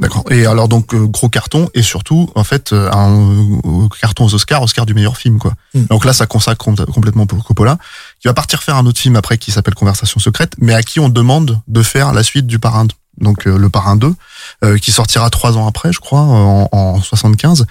D'accord. 0.00 0.24
Et 0.32 0.44
alors 0.44 0.66
donc 0.66 0.92
euh, 0.92 1.06
gros 1.06 1.28
carton 1.28 1.68
et 1.72 1.82
surtout 1.82 2.28
en 2.34 2.42
fait 2.42 2.72
euh, 2.72 2.90
un 2.90 3.88
carton 4.00 4.24
aux 4.24 4.34
Oscars, 4.34 4.60
Oscar 4.60 4.86
du 4.86 4.94
meilleur 4.94 5.16
film 5.16 5.38
quoi. 5.38 5.52
Mm. 5.72 5.84
Donc 5.84 6.04
là 6.04 6.12
ça 6.12 6.26
consacre 6.26 6.64
com- 6.64 6.74
complètement 6.92 7.26
pour 7.26 7.44
Coppola, 7.44 7.78
qui 8.20 8.26
va 8.26 8.34
partir 8.34 8.60
faire 8.64 8.74
un 8.74 8.86
autre 8.86 8.98
film 8.98 9.14
après 9.14 9.38
qui 9.38 9.52
s'appelle 9.52 9.74
Conversation 9.74 10.18
secrète, 10.18 10.54
mais 10.58 10.74
à 10.74 10.82
qui 10.82 10.98
on 10.98 11.08
demande 11.08 11.60
de 11.68 11.82
faire 11.82 12.12
la 12.12 12.24
suite 12.24 12.48
du 12.48 12.58
Parrain 12.58 12.86
2. 12.86 12.94
Donc 13.18 13.44
le 13.44 13.68
Parrain 13.68 13.94
2, 13.94 14.12
euh, 14.64 14.76
qui 14.78 14.90
sortira 14.90 15.30
trois 15.30 15.56
ans 15.56 15.68
après, 15.68 15.92
je 15.92 16.00
crois, 16.00 16.18
en, 16.18 16.68
en 16.72 17.00
75, 17.00 17.64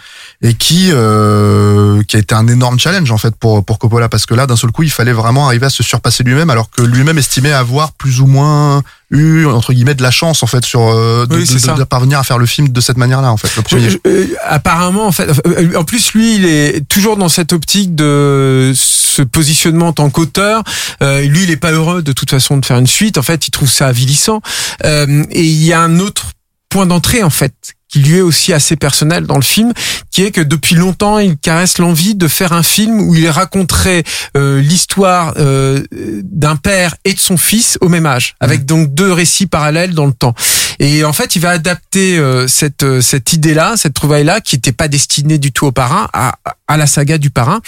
et 0.46 0.54
qui 0.56 0.90
euh, 0.92 2.02
qui 2.04 2.18
a 2.18 2.20
été 2.20 2.36
un 2.36 2.48
énorme 2.48 2.78
challenge 2.78 3.10
en 3.12 3.18
fait 3.18 3.34
pour 3.36 3.64
pour 3.64 3.80
Coppola 3.80 4.10
parce 4.10 4.26
que 4.26 4.34
là 4.34 4.46
d'un 4.46 4.58
seul 4.58 4.72
coup 4.72 4.84
il 4.84 4.92
fallait 4.92 5.14
vraiment 5.14 5.48
arriver 5.48 5.68
à 5.68 5.70
se 5.70 5.84
surpasser 5.84 6.24
lui-même 6.24 6.50
alors 6.50 6.70
que 6.70 6.82
lui-même 6.82 7.18
estimait 7.18 7.54
avoir 7.54 7.94
plus 7.94 8.20
ou 8.20 8.26
moins 8.28 8.84
eu 9.10 9.46
entre 9.46 9.72
guillemets 9.74 9.96
de 9.96 10.04
la 10.04 10.12
chance 10.12 10.44
en 10.44 10.48
fait 10.48 10.66
sur 10.66 10.82
euh, 10.82 11.26
de, 11.28 11.36
Oui, 11.38 11.46
de- 11.78 11.84
parvenir 11.86 12.20
à 12.20 12.24
faire 12.24 12.38
le 12.40 12.46
film 12.46 12.70
de 12.70 12.82
cette 12.82 12.98
manière-là 12.98 13.32
en 13.32 13.38
fait 13.38 13.56
le 13.56 13.62
premier. 13.62 13.90
Je- 13.90 13.98
je- 14.04 14.10
euh, 14.10 14.28
apparemment, 14.46 15.08
en 15.08 15.12
fait, 15.12 15.30
euh, 15.48 15.76
en 15.78 15.84
plus, 15.84 16.14
lui, 16.14 16.36
il 16.36 16.46
est 16.46 16.88
toujours 16.90 17.16
dans 17.18 17.30
cette 17.30 17.54
optique 17.54 17.94
de 17.96 18.74
ce 18.76 19.22
positionnement 19.22 19.90
en 19.90 19.94
tant 19.94 20.10
qu'auteur. 20.10 20.64
Euh, 21.04 21.22
lui, 21.22 21.44
il 21.44 21.52
est 21.52 21.58
pas 21.58 21.72
heureux 21.72 22.02
de 22.02 22.12
toute 22.12 22.32
façon 22.32 22.58
de 22.58 22.66
faire 22.66 22.78
une 22.80 22.88
suite. 22.88 23.18
En 23.20 23.22
fait, 23.22 23.48
il 23.48 23.52
trouve 23.52 23.70
ça 23.70 23.86
avilissant. 23.88 24.42
Euh, 24.84 25.24
et 25.30 25.44
il 25.44 25.64
y 25.64 25.74
a 25.74 25.80
un 25.82 26.00
autre 26.00 26.26
point 26.70 26.88
d'entrée, 26.88 27.22
en 27.22 27.30
fait, 27.30 27.54
qui 27.94 28.00
lui 28.00 28.18
est 28.18 28.22
aussi 28.22 28.54
assez 28.54 28.76
personnel 28.76 29.28
dans 29.28 29.36
le 29.36 29.44
film, 29.44 29.72
qui 30.10 30.24
est 30.24 30.32
que 30.32 30.42
depuis 30.42 30.74
longtemps, 30.74 31.20
il 31.20 31.38
caresse 31.38 31.78
l'envie 31.78 32.16
de 32.16 32.28
faire 32.28 32.52
un 32.52 32.64
film 32.64 33.00
où 33.02 33.14
il 33.14 33.30
raconterait 33.30 34.04
euh, 34.36 34.60
l'histoire 34.62 35.36
euh, 35.38 35.84
d'un 36.24 36.56
père 36.56 36.96
et 37.06 37.14
de 37.14 37.20
son 37.20 37.38
fils 37.38 37.78
au 37.82 37.90
même 37.90 38.08
âge, 38.08 38.34
avec 38.40 38.66
donc 38.66 38.96
deux 38.96 39.12
récits 39.12 39.46
parallèles 39.46 39.94
dans 39.94 40.08
le 40.08 40.12
temps. 40.14 40.34
Et 40.80 41.04
en 41.04 41.14
fait, 41.14 41.36
il 41.36 41.40
va 41.44 41.52
adapter 41.52 42.18
euh, 42.18 42.48
cette 42.48 42.82
euh, 42.82 43.00
cette 43.00 43.32
idée-là, 43.32 43.76
cette 43.78 43.94
trouvaille-là, 43.94 44.42
qui 44.42 44.56
n'était 44.56 44.72
pas 44.72 44.88
destinée 44.88 45.38
du 45.38 45.52
tout 45.52 45.68
au 45.68 45.72
parrain, 45.72 46.10
à, 46.14 46.40
à 46.68 46.78
la 46.78 46.88
saga 46.88 47.20
du 47.20 47.30
parrain, 47.30 47.62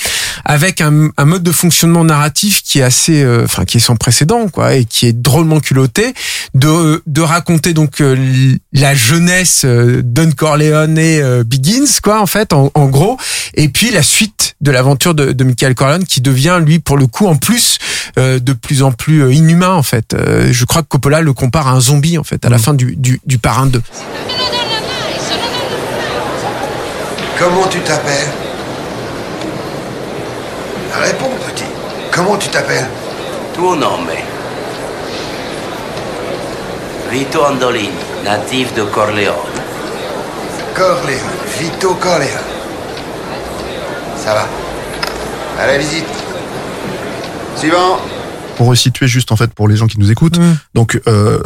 avec 0.44 0.82
un, 0.82 1.10
un 1.18 1.26
mode 1.26 1.44
de 1.44 1.52
fonctionnement 1.52 2.04
narratif 2.04 2.64
qui 2.64 2.80
est 2.80 2.84
assez, 2.84 3.22
euh, 3.22 3.44
enfin, 3.46 3.64
qui 3.66 3.78
est 3.78 3.80
sans 3.80 3.96
précédent, 3.96 4.48
quoi, 4.48 4.74
et 4.74 4.86
qui 4.86 5.06
est 5.06 5.14
drôlement 5.14 5.60
culotté, 5.60 6.16
de 6.56 7.04
de 7.06 7.22
raconter 7.22 7.74
donc 7.74 8.02
euh, 8.02 8.58
la 8.74 8.96
jeunesse 8.96 9.62
euh, 9.66 10.02
Don 10.16 10.32
Corleone 10.32 10.98
et 10.98 11.22
euh, 11.22 11.44
Begins, 11.46 12.00
quoi, 12.02 12.22
en 12.22 12.26
fait, 12.26 12.54
en, 12.54 12.72
en 12.74 12.86
gros, 12.86 13.18
et 13.54 13.68
puis 13.68 13.92
la 13.92 14.02
suite 14.02 14.56
de 14.62 14.72
l'aventure 14.72 15.14
de, 15.14 15.34
de 15.34 15.44
Michael 15.44 15.76
Corleone, 15.76 16.06
qui 16.06 16.22
devient 16.22 16.60
lui, 16.66 16.80
pour 16.80 16.96
le 16.98 17.06
coup, 17.06 17.28
en 17.28 17.36
plus, 17.36 17.80
euh, 18.18 18.40
de 18.40 18.54
plus 18.54 18.82
en 18.82 18.94
plus 18.94 19.24
euh, 19.24 19.34
inhumain, 19.34 19.74
en 19.74 19.84
fait. 19.84 20.14
Euh, 20.14 20.48
je 20.52 20.64
crois 20.64 20.84
que 20.84 20.88
Coppola 20.88 21.20
le 21.20 21.34
compare 21.34 21.68
à 21.68 21.72
un 21.72 21.82
zombie, 21.82 22.18
en 22.18 22.24
fait, 22.24 22.46
à 22.46 22.50
la 22.50 22.58
fin 22.58 22.74
du 22.74 22.96
du, 22.96 23.20
du 23.26 23.38
parrain 23.38 23.66
2. 23.66 23.82
Comment 27.38 27.68
tu 27.68 27.80
t'appelles? 27.82 28.32
Réponds, 30.94 31.32
petit. 31.50 31.66
Comment 32.10 32.38
tu 32.38 32.48
t'appelles? 32.48 32.88
Tuo 33.54 33.76
nome. 33.76 34.08
Vito 37.12 37.42
Andolini, 37.44 37.90
natif 38.24 38.74
de 38.74 38.84
Corleone. 38.84 39.65
Corleone. 40.76 41.22
Vito 41.58 41.94
Corleone. 41.96 42.28
Ça 44.18 44.34
va. 44.34 44.46
À 45.58 45.68
la 45.68 45.78
visite. 45.78 46.06
Suivant. 47.56 47.98
Pour 48.58 48.68
resituer 48.68 49.08
juste 49.08 49.32
en 49.32 49.36
fait 49.36 49.54
pour 49.54 49.68
les 49.68 49.76
gens 49.76 49.88
qui 49.88 50.00
nous 50.00 50.12
écoutent, 50.12 50.40
donc 50.74 51.02
euh, 51.08 51.40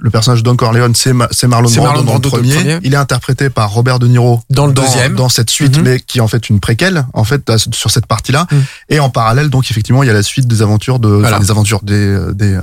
le 0.00 0.10
personnage 0.10 0.40
de 0.40 0.44
Don 0.44 0.56
Corleone 0.56 0.94
c'est 0.96 1.12
Ma- 1.12 1.28
c'est 1.30 1.46
Marlon 1.46 1.68
Brando 1.70 1.82
Marlon 1.84 2.02
dans 2.02 2.14
le 2.14 2.18
Brando 2.18 2.28
dans 2.30 2.36
le 2.36 2.42
premier. 2.42 2.54
premier. 2.56 2.78
Il 2.82 2.92
est 2.92 2.96
interprété 2.96 3.50
par 3.50 3.70
Robert 3.70 3.98
De 4.00 4.08
Niro 4.08 4.40
Dans 4.50 4.66
le 4.66 4.72
deuxième. 4.72 5.14
dans 5.14 5.28
cette 5.28 5.48
suite, 5.50 5.76
Mhm. 5.78 5.84
mais 5.84 6.00
qui 6.00 6.18
est 6.18 6.20
en 6.20 6.26
fait 6.28 6.50
une 6.50 6.58
préquelle 6.58 7.06
en 7.12 7.22
fait 7.24 7.42
sur 7.72 7.90
cette 7.90 8.06
partie-là. 8.06 8.46
Mhm. 8.50 8.64
Et 8.88 8.98
en 8.98 9.10
parallèle 9.10 9.48
donc 9.48 9.70
effectivement 9.70 10.02
il 10.02 10.06
y 10.06 10.10
a 10.10 10.12
la 10.12 10.22
suite 10.24 10.46
des 10.48 10.60
aventures 10.62 10.98
de 10.98 11.08
Voilà. 11.08 11.36
enfin, 11.36 11.40
des 11.44 11.50
aventures 11.52 11.82
des 11.82 12.18
des 12.34 12.58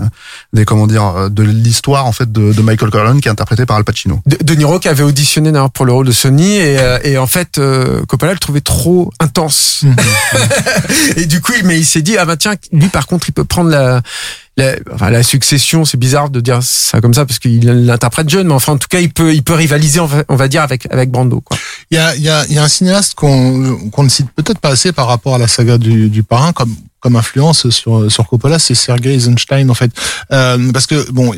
des 0.52 0.66
comment 0.66 0.86
dire 0.88 1.30
de 1.30 1.44
l'histoire 1.44 2.06
en 2.06 2.12
fait 2.12 2.30
de, 2.32 2.52
de 2.52 2.62
Michael 2.62 2.90
Corleone 2.92 3.22
qui 3.22 3.30
est 3.30 3.32
interprété 3.32 3.66
par 3.66 3.78
Al 3.78 3.84
Pacino. 3.86 4.22
De, 4.26 4.38
de 4.44 4.54
Niro 4.56 4.80
qui 4.80 4.90
avait 4.90 5.04
auditionné 5.04 5.52
d'ailleurs 5.54 5.72
pour 5.72 5.86
le 5.86 5.94
rôle 5.94 6.08
de 6.08 6.12
Sony 6.12 6.58
et, 6.58 6.78
euh, 6.80 7.00
et 7.04 7.18
en 7.18 7.28
fait 7.28 7.58
euh, 7.58 8.04
Coppola 8.06 8.34
le 8.34 8.40
trouvait 8.40 8.62
trop 8.62 9.12
intense 9.22 9.84
et 11.16 11.26
du 11.26 11.42
coup 11.42 11.54
mais 11.64 11.80
il 11.80 11.86
s'est 11.86 12.02
dit 12.02 12.18
ah 12.18 12.26
bah 12.26 12.36
tiens 12.38 12.56
lui 12.72 12.88
par 12.90 13.08
contre 13.08 13.30
il 13.30 13.32
peut 13.32 13.46
prendre 13.46 13.70
la 13.70 13.93
la, 14.58 14.76
enfin, 14.92 15.10
la 15.10 15.24
succession 15.24 15.86
c'est 15.86 15.98
bizarre 15.98 16.30
de 16.30 16.40
dire 16.40 16.62
ça 16.62 17.02
comme 17.02 17.14
ça 17.14 17.26
parce 17.26 17.40
qu'il 17.40 17.66
l'interprète 17.66 18.30
jeune 18.30 18.48
mais 18.48 18.54
enfin 18.54 18.74
en 18.74 18.78
tout 18.78 18.88
cas 18.88 19.00
il 19.00 19.12
peut 19.12 19.34
il 19.34 19.44
peut 19.44 19.54
rivaliser 19.54 20.00
on 20.00 20.36
va, 20.36 20.48
dire 20.48 20.62
avec 20.62 20.92
avec 20.92 21.12
Brando 21.12 21.42
quoi. 21.42 21.58
Il 21.92 21.98
y 21.98 22.00
a, 22.00 22.16
il 22.16 22.22
y 22.24 22.30
a, 22.30 22.64
un 22.64 22.68
cinéaste 22.68 23.16
qu'on 23.16 23.90
qu'on 23.90 24.04
ne 24.04 24.10
cite 24.10 24.30
peut-être 24.36 24.60
pas 24.60 24.70
assez 24.70 24.92
par 24.92 25.08
rapport 25.08 25.36
à 25.36 25.38
la 25.38 25.48
saga 25.48 25.78
du, 25.78 26.10
du 26.10 26.24
parrain 26.24 26.54
comme 26.54 26.76
comme 27.04 27.18
influence 27.18 27.70
sur 27.70 28.10
sur 28.10 28.26
Coppola, 28.28 28.58
c'est 28.60 28.76
Sergei 28.76 29.14
Eisenstein 29.14 29.70
en 29.70 29.74
fait, 29.74 29.92
euh, 30.32 30.72
parce 30.72 30.88
que 30.88 31.12
bon, 31.12 31.32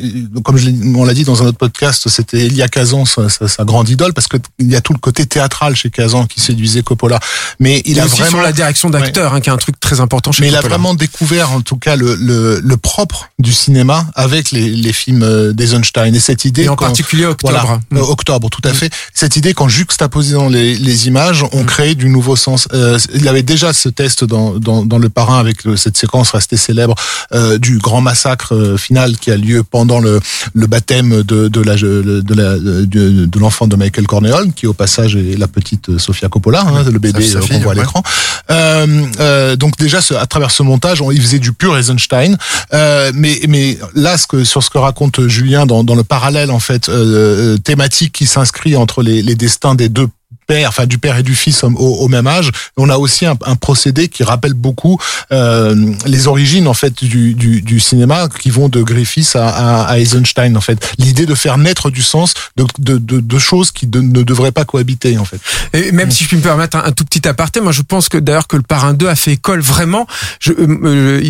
comme 0.44 0.56
je 0.56 0.70
on 0.94 1.04
l'a 1.04 1.12
dit 1.12 1.24
dans 1.24 1.42
un 1.42 1.46
autre 1.46 1.58
podcast, 1.58 2.08
c'était 2.08 2.46
Elia 2.46 2.68
Kazan 2.68 3.04
sa, 3.04 3.28
sa, 3.28 3.48
sa 3.48 3.64
grande 3.64 3.88
idole 3.88 4.12
parce 4.14 4.28
que 4.28 4.36
il 4.60 4.70
y 4.70 4.76
a 4.76 4.80
tout 4.80 4.92
le 4.92 4.98
côté 5.00 5.26
théâtral 5.26 5.74
chez 5.74 5.90
Kazan 5.90 6.26
qui 6.26 6.40
séduisait 6.40 6.82
Coppola, 6.82 7.18
mais 7.58 7.82
il 7.84 7.98
Et 7.98 8.00
a 8.00 8.04
aussi 8.04 8.14
vraiment 8.20 8.30
sur 8.38 8.42
la 8.42 8.52
direction 8.52 8.90
d'acteur 8.90 9.34
hein, 9.34 9.40
qui 9.40 9.48
est 9.50 9.52
un 9.52 9.56
truc 9.56 9.78
très 9.80 10.00
important 10.00 10.30
chez 10.30 10.42
mais 10.42 10.48
il 10.48 10.54
a 10.54 10.58
Coppola. 10.58 10.76
vraiment 10.76 10.94
découvert 10.94 11.50
en 11.50 11.60
tout 11.62 11.76
cas 11.76 11.96
le, 11.96 12.14
le, 12.14 12.60
le 12.62 12.76
propre 12.76 13.28
du 13.40 13.52
cinéma 13.52 14.06
avec 14.14 14.52
les, 14.52 14.70
les 14.70 14.92
films 14.92 15.24
euh, 15.24 15.52
d'Eisenstein 15.52 16.14
et 16.14 16.20
cette 16.20 16.44
idée 16.44 16.62
Et 16.64 16.68
en 16.68 16.76
particulier 16.76 17.26
Octobre. 17.26 17.52
voilà, 17.52 17.80
Mm. 17.90 17.96
euh, 17.98 18.02
octobre 18.02 18.48
tout 18.50 18.62
à 18.64 18.72
fait 18.72 18.90
cette 19.12 19.34
idée 19.36 19.52
qu'en 19.52 19.68
juxtaposant 19.68 20.48
les, 20.48 20.76
les 20.76 21.08
images 21.08 21.44
on 21.52 21.62
Mm. 21.64 21.66
crée 21.66 21.94
du 21.96 22.08
nouveau 22.08 22.36
sens 22.36 22.68
euh, 22.72 22.98
il 23.14 23.26
avait 23.26 23.42
déjà 23.42 23.72
ce 23.72 23.88
test 23.88 24.22
dans, 24.24 24.58
dans, 24.58 24.84
dans 24.84 24.98
le 24.98 25.08
parrain 25.08 25.38
avec 25.40 25.55
le- 25.64 25.76
cette 25.76 25.96
séquence 25.96 26.30
restée 26.30 26.56
célèbre 26.56 26.94
euh, 27.34 27.58
du 27.58 27.78
grand 27.78 28.00
massacre 28.00 28.54
euh, 28.54 28.76
final 28.76 29.16
qui 29.16 29.30
a 29.30 29.36
lieu 29.36 29.62
pendant 29.62 30.00
le, 30.00 30.20
le 30.54 30.66
baptême 30.66 31.22
de, 31.22 31.48
de 31.48 31.60
la 31.60 31.76
de 31.76 32.34
la 32.34 32.56
de, 32.58 33.24
de 33.26 33.38
l'enfant 33.38 33.66
de 33.66 33.76
Michael 33.76 34.06
Corleone 34.06 34.52
qui 34.52 34.66
au 34.66 34.72
passage 34.72 35.16
est 35.16 35.38
la 35.38 35.48
petite 35.48 35.98
Sofia 35.98 36.28
Coppola 36.28 36.60
hein, 36.62 36.84
le 36.90 36.98
bébé 36.98 37.24
euh, 37.34 37.40
qu'on 37.40 37.58
voit 37.60 37.72
à 37.72 37.74
ouais. 37.74 37.80
l'écran. 37.82 38.02
Euh, 38.50 39.02
euh, 39.20 39.56
donc 39.56 39.76
déjà 39.78 40.00
ce- 40.00 40.14
à 40.14 40.26
travers 40.26 40.50
ce 40.50 40.62
montage 40.62 41.00
on, 41.00 41.10
il 41.10 41.20
faisait 41.20 41.38
du 41.38 41.52
pur 41.52 41.76
Eisenstein. 41.76 42.36
Euh, 42.74 43.10
mais 43.14 43.40
mais 43.48 43.78
là 43.94 44.16
ce 44.18 44.26
que 44.26 44.44
sur 44.44 44.62
ce 44.62 44.70
que 44.70 44.78
raconte 44.78 45.26
Julien 45.28 45.66
dans, 45.66 45.84
dans 45.84 45.94
le 45.94 46.04
parallèle 46.04 46.50
en 46.50 46.60
fait 46.60 46.88
euh, 46.88 47.54
euh, 47.54 47.58
thématique 47.58 48.12
qui 48.12 48.26
s'inscrit 48.26 48.76
entre 48.76 49.02
les, 49.02 49.22
les 49.22 49.34
destins 49.34 49.74
des 49.74 49.88
deux 49.88 50.08
père, 50.46 50.68
enfin 50.68 50.86
du 50.86 50.98
père 50.98 51.16
et 51.16 51.22
du 51.22 51.34
fils 51.34 51.64
au, 51.64 51.68
au 51.68 52.08
même 52.08 52.26
âge. 52.26 52.50
On 52.76 52.88
a 52.88 52.96
aussi 52.96 53.26
un, 53.26 53.36
un 53.44 53.56
procédé 53.56 54.08
qui 54.08 54.22
rappelle 54.22 54.54
beaucoup 54.54 54.98
euh, 55.32 55.92
les 56.06 56.28
origines 56.28 56.68
en 56.68 56.74
fait 56.74 57.04
du, 57.04 57.34
du, 57.34 57.62
du, 57.62 57.80
cinéma 57.80 58.28
qui 58.40 58.50
vont 58.50 58.68
de 58.68 58.82
Griffiths 58.82 59.36
à, 59.36 59.48
à, 59.48 59.82
à 59.84 59.98
Eisenstein 59.98 60.56
en 60.56 60.60
fait. 60.60 60.94
L'idée 60.98 61.26
de 61.26 61.34
faire 61.34 61.58
naître 61.58 61.90
du 61.90 62.02
sens 62.02 62.34
de, 62.56 62.64
de, 62.78 62.98
de, 62.98 63.20
de 63.20 63.38
choses 63.38 63.70
qui 63.70 63.86
de, 63.86 64.00
ne 64.00 64.22
devraient 64.22 64.52
pas 64.52 64.64
cohabiter 64.64 65.18
en 65.18 65.24
fait. 65.24 65.40
Et 65.72 65.92
même 65.92 66.10
si 66.10 66.24
je 66.24 66.28
puis 66.28 66.36
me 66.36 66.42
permettre 66.42 66.76
un, 66.76 66.84
un, 66.84 66.92
tout 66.92 67.04
petit 67.04 67.26
aparté, 67.28 67.60
moi 67.60 67.72
je 67.72 67.82
pense 67.82 68.08
que 68.08 68.18
d'ailleurs 68.18 68.46
que 68.46 68.56
le 68.56 68.62
Parrain 68.62 68.94
2 68.94 69.08
a 69.08 69.16
fait 69.16 69.32
école 69.32 69.60
vraiment. 69.60 70.06
Je, 70.40 70.52
euh, 70.52 71.22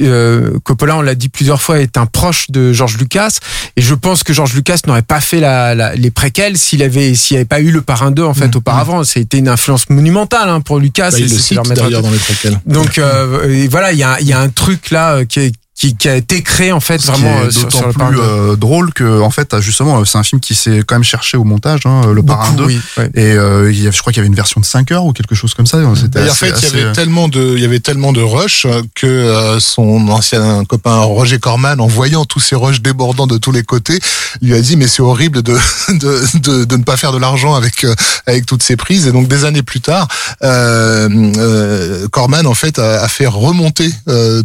euh, 0.00 0.58
Coppola, 0.64 0.96
on 0.96 1.02
l'a 1.02 1.14
dit 1.14 1.28
plusieurs 1.28 1.62
fois, 1.62 1.80
est 1.80 1.96
un 1.96 2.06
proche 2.06 2.50
de 2.50 2.72
George 2.72 2.96
Lucas 2.98 3.38
et 3.76 3.82
je 3.82 3.94
pense 3.94 4.22
que 4.22 4.32
George 4.32 4.54
Lucas 4.54 4.80
n'aurait 4.86 5.02
pas 5.02 5.20
fait 5.20 5.40
la, 5.40 5.74
la, 5.74 5.94
les 5.94 6.10
préquels 6.10 6.58
s'il 6.58 6.82
avait 6.82 7.14
s'il 7.14 7.36
n'y 7.36 7.38
avait 7.38 7.44
pas 7.44 7.60
eu 7.60 7.70
le 7.70 7.82
Parrain 7.82 8.10
2 8.10 8.22
en 8.22 8.34
fait 8.34 8.48
mmh, 8.48 8.50
auparavant. 8.64 9.00
Mmh. 9.00 9.04
C'était 9.04 9.38
une 9.38 9.48
influence 9.48 9.88
monumentale 9.90 10.48
hein, 10.48 10.60
pour 10.60 10.78
Lucas. 10.78 11.10
Bah, 11.10 11.18
il 11.18 11.24
le 11.24 11.38
cite 11.38 11.60
d'ailleurs 11.74 12.02
dans 12.02 12.10
les 12.10 12.18
préquels. 12.18 12.58
Donc 12.66 12.98
euh, 12.98 13.66
voilà, 13.70 13.92
il 13.92 13.98
y 13.98 14.02
a, 14.02 14.20
y 14.20 14.32
a 14.32 14.40
un 14.40 14.48
truc 14.48 14.90
là 14.90 15.16
euh, 15.16 15.24
qui 15.24 15.40
est 15.40 15.52
qui, 15.84 15.96
qui, 15.96 16.08
a 16.08 16.16
été 16.16 16.42
créé 16.42 16.72
en 16.72 16.80
fait 16.80 17.00
Ce 17.00 17.10
vraiment 17.10 17.40
qui 17.42 17.46
est 17.46 17.50
sur, 17.50 17.62
d'autant 17.64 17.78
sur 17.78 17.86
le 17.88 17.92
plus 17.92 18.20
euh, 18.20 18.56
drôle 18.56 18.92
que 18.92 19.20
en 19.20 19.30
fait 19.30 19.60
justement 19.60 20.04
c'est 20.04 20.18
un 20.18 20.22
film 20.22 20.40
qui 20.40 20.54
s'est 20.54 20.82
quand 20.86 20.94
même 20.94 21.04
cherché 21.04 21.36
au 21.36 21.44
montage 21.44 21.80
hein, 21.84 22.12
le 22.12 22.22
Parrain 22.22 22.52
2 22.52 22.64
oui, 22.64 22.80
ouais. 22.96 23.10
et 23.14 23.32
euh, 23.32 23.70
il 23.70 23.82
y 23.82 23.86
a, 23.86 23.90
je 23.90 24.00
crois 24.00 24.12
qu'il 24.12 24.18
y 24.18 24.22
avait 24.22 24.28
une 24.28 24.34
version 24.34 24.60
de 24.60 24.66
5 24.66 24.90
heures 24.92 25.04
ou 25.04 25.12
quelque 25.12 25.34
chose 25.34 25.52
comme 25.54 25.66
ça 25.66 25.78
c'était 26.00 26.28
en 26.28 26.34
fait 26.34 26.54
il 26.72 26.78
y 26.78 26.82
avait 26.82 26.92
tellement 26.92 27.28
de 27.28 27.54
il 27.56 27.60
y 27.60 27.64
avait 27.64 27.80
tellement 27.80 28.12
de 28.12 28.22
rush 28.22 28.66
que 28.94 29.06
euh, 29.06 29.60
son 29.60 30.08
ancien 30.08 30.64
copain 30.64 30.98
Roger 31.00 31.38
Corman 31.38 31.80
en 31.80 31.86
voyant 31.86 32.24
tous 32.24 32.40
ces 32.40 32.56
rushs 32.56 32.80
débordant 32.80 33.26
de 33.26 33.36
tous 33.36 33.52
les 33.52 33.62
côtés 33.62 33.98
lui 34.40 34.54
a 34.54 34.60
dit 34.60 34.76
mais 34.76 34.88
c'est 34.88 35.02
horrible 35.02 35.42
de, 35.42 35.56
de, 35.90 36.38
de, 36.38 36.64
de 36.64 36.76
ne 36.76 36.82
pas 36.82 36.96
faire 36.96 37.12
de 37.12 37.18
l'argent 37.18 37.54
avec 37.54 37.84
euh, 37.84 37.94
avec 38.26 38.46
toutes 38.46 38.62
ces 38.62 38.76
prises 38.76 39.06
et 39.06 39.12
donc 39.12 39.28
des 39.28 39.44
années 39.44 39.62
plus 39.62 39.80
tard 39.80 40.08
euh, 40.42 41.08
euh, 41.36 42.08
Corman 42.08 42.46
en 42.46 42.54
fait 42.54 42.78
a, 42.78 43.02
a 43.02 43.08
fait 43.08 43.26
remonter 43.26 43.90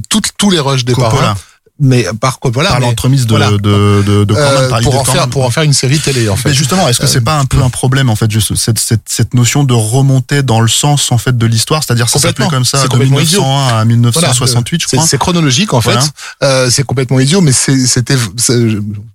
tout, 0.10 0.21
tous 0.38 0.52
les 0.52 0.60
rushs 0.60 0.86
des 0.86 0.93
Coppola. 0.93 1.12
parrains 1.12 1.28
Да. 1.29 1.59
Mais 1.79 2.05
par 2.19 2.39
voilà 2.43 2.69
par 2.71 2.79
l'entremise 2.79 3.25
de, 3.25 3.29
voilà. 3.29 3.51
de, 3.51 3.57
de, 3.57 4.23
de 4.25 4.33
Corman, 4.33 4.53
Euh, 4.63 4.69
par 4.69 4.81
pour 4.81 4.95
en 4.99 5.03
faire 5.05 5.13
Corman. 5.13 5.29
pour 5.29 5.45
en 5.45 5.49
faire 5.49 5.63
une 5.63 5.73
série 5.73 5.99
télé 5.99 6.27
en 6.29 6.35
fait 6.35 6.49
Mais 6.49 6.55
justement, 6.55 6.87
est-ce 6.89 6.99
que 6.99 7.07
c'est 7.07 7.21
pas 7.21 7.37
un 7.39 7.45
peu 7.45 7.61
un 7.61 7.69
problème 7.69 8.09
en 8.09 8.15
fait, 8.15 8.29
juste 8.29 8.55
cette, 8.55 8.79
cette, 8.79 9.03
cette 9.07 9.33
notion 9.33 9.63
de 9.63 9.73
remonter 9.73 10.43
dans 10.43 10.61
le 10.61 10.67
sens 10.67 11.11
en 11.11 11.17
fait 11.17 11.37
de 11.37 11.45
l'histoire, 11.45 11.83
c'est-à-dire 11.83 12.09
ça 12.09 12.19
s'appelait 12.19 12.47
comme 12.47 12.65
ça 12.65 12.83
de 12.83 12.87
complètement 12.89 13.17
1901 13.17 13.67
à 13.67 13.69
Voilà, 13.69 13.85
1968, 13.85 14.81
je 14.83 14.87
c'est- 14.87 14.97
crois. 14.97 15.07
C'est 15.07 15.17
chronologique 15.17 15.73
en 15.73 15.81
fait. 15.81 15.91
Voilà. 15.91 16.05
Euh, 16.43 16.69
c'est 16.69 16.83
complètement 16.83 17.19
idiot, 17.19 17.41
mais 17.41 17.51
c'est- 17.51 17.85
c'était 17.87 18.17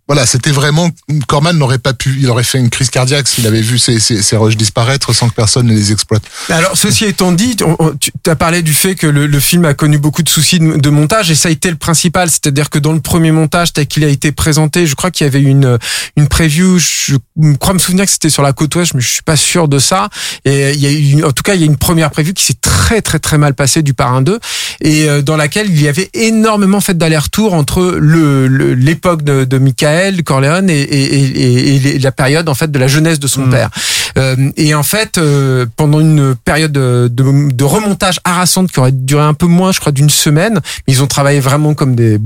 voilà, 0.06 0.26
c'était 0.26 0.50
vraiment 0.50 0.90
Corman 1.28 1.56
n'aurait 1.56 1.78
pas 1.78 1.94
pu, 1.94 2.16
il 2.20 2.28
aurait 2.28 2.44
fait 2.44 2.58
une 2.58 2.68
crise 2.70 2.90
cardiaque 2.90 3.26
s'il 3.26 3.46
avait 3.46 3.62
vu 3.62 3.78
ces, 3.78 3.98
ces, 4.00 4.22
ces 4.22 4.36
rushs 4.36 4.56
disparaître 4.56 5.12
sans 5.14 5.28
que 5.30 5.34
personne 5.34 5.66
ne 5.66 5.72
les 5.72 5.92
exploite. 5.92 6.22
Alors, 6.50 6.72
ceci 6.76 7.04
étant 7.06 7.32
dit, 7.32 7.56
on- 7.64 7.76
on- 7.78 7.94
tu 7.96 8.10
as 8.26 8.36
parlé 8.36 8.62
du 8.62 8.74
fait 8.74 8.94
que 8.96 9.06
le, 9.06 9.26
le 9.26 9.40
film 9.40 9.64
a 9.64 9.72
connu 9.74 9.96
beaucoup 9.98 10.22
de 10.22 10.28
soucis 10.28 10.58
de, 10.58 10.76
de 10.76 10.90
montage 10.90 11.30
et 11.30 11.34
ça 11.34 11.48
a 11.48 11.52
été 11.52 11.70
le 11.70 11.76
principal. 11.76 12.30
C'est-à-dire 12.54 12.70
que 12.70 12.78
dans 12.78 12.92
le 12.92 13.00
premier 13.00 13.32
montage, 13.32 13.72
tel 13.72 13.88
qu'il 13.88 14.04
a 14.04 14.08
été 14.08 14.30
présenté, 14.30 14.86
je 14.86 14.94
crois 14.94 15.10
qu'il 15.10 15.24
y 15.24 15.28
avait 15.28 15.42
une, 15.42 15.76
une 16.16 16.28
preview, 16.28 16.78
je 16.78 17.16
crois 17.58 17.74
me 17.74 17.80
souvenir 17.80 18.04
que 18.04 18.10
c'était 18.12 18.30
sur 18.30 18.44
la 18.44 18.52
côte 18.52 18.76
ouest, 18.76 18.94
mais 18.94 19.00
je 19.00 19.08
suis 19.08 19.22
pas 19.24 19.34
sûr 19.34 19.66
de 19.66 19.80
ça. 19.80 20.08
Et 20.44 20.70
il 20.70 20.78
y 20.80 20.86
a 20.86 20.90
eu, 20.92 21.10
une- 21.14 21.24
en 21.24 21.32
tout 21.32 21.42
cas, 21.42 21.54
il 21.54 21.60
y 21.60 21.64
a 21.64 21.66
une 21.66 21.76
première 21.76 22.12
preview 22.12 22.32
qui 22.32 22.44
s'est 22.44 22.54
très, 22.60 23.02
très, 23.02 23.18
très 23.18 23.38
mal 23.38 23.54
passée 23.54 23.82
du 23.82 23.92
Parrain 23.92 24.22
2 24.22 24.38
et 24.82 25.08
euh, 25.08 25.20
dans 25.20 25.36
laquelle 25.36 25.66
il 25.68 25.82
y 25.82 25.88
avait 25.88 26.10
énormément 26.14 26.80
fait 26.80 26.96
d'aller-retour 26.96 27.54
entre 27.54 27.96
le, 28.00 28.46
l'époque 28.74 29.22
de, 29.24 29.42
de 29.42 29.58
Michael 29.58 30.22
Corleone 30.22 30.70
et, 30.70 30.80
et, 30.82 31.96
et, 31.96 31.98
la 31.98 32.12
période 32.12 32.48
en 32.48 32.54
fait 32.54 32.70
de 32.70 32.78
la 32.78 32.86
jeunesse 32.86 33.18
de 33.18 33.26
son 33.26 33.46
Mm. 33.46 33.50
père. 33.50 33.70
Euh, 34.16 34.36
et 34.56 34.74
en 34.76 34.84
fait, 34.84 35.18
euh, 35.18 35.66
pendant 35.76 35.98
une 35.98 36.36
période 36.36 36.70
de, 36.70 37.08
de, 37.12 37.52
de 37.52 37.64
remontage 37.64 38.20
harassante 38.22 38.70
qui 38.70 38.78
aurait 38.78 38.92
duré 38.92 39.22
un 39.24 39.34
peu 39.34 39.46
moins, 39.46 39.72
je 39.72 39.80
crois, 39.80 39.90
d'une 39.90 40.08
semaine, 40.08 40.60
ils 40.86 41.02
ont 41.02 41.08
travaillé 41.08 41.40
vraiment 41.40 41.74
comme 41.74 41.96
des 41.96 42.16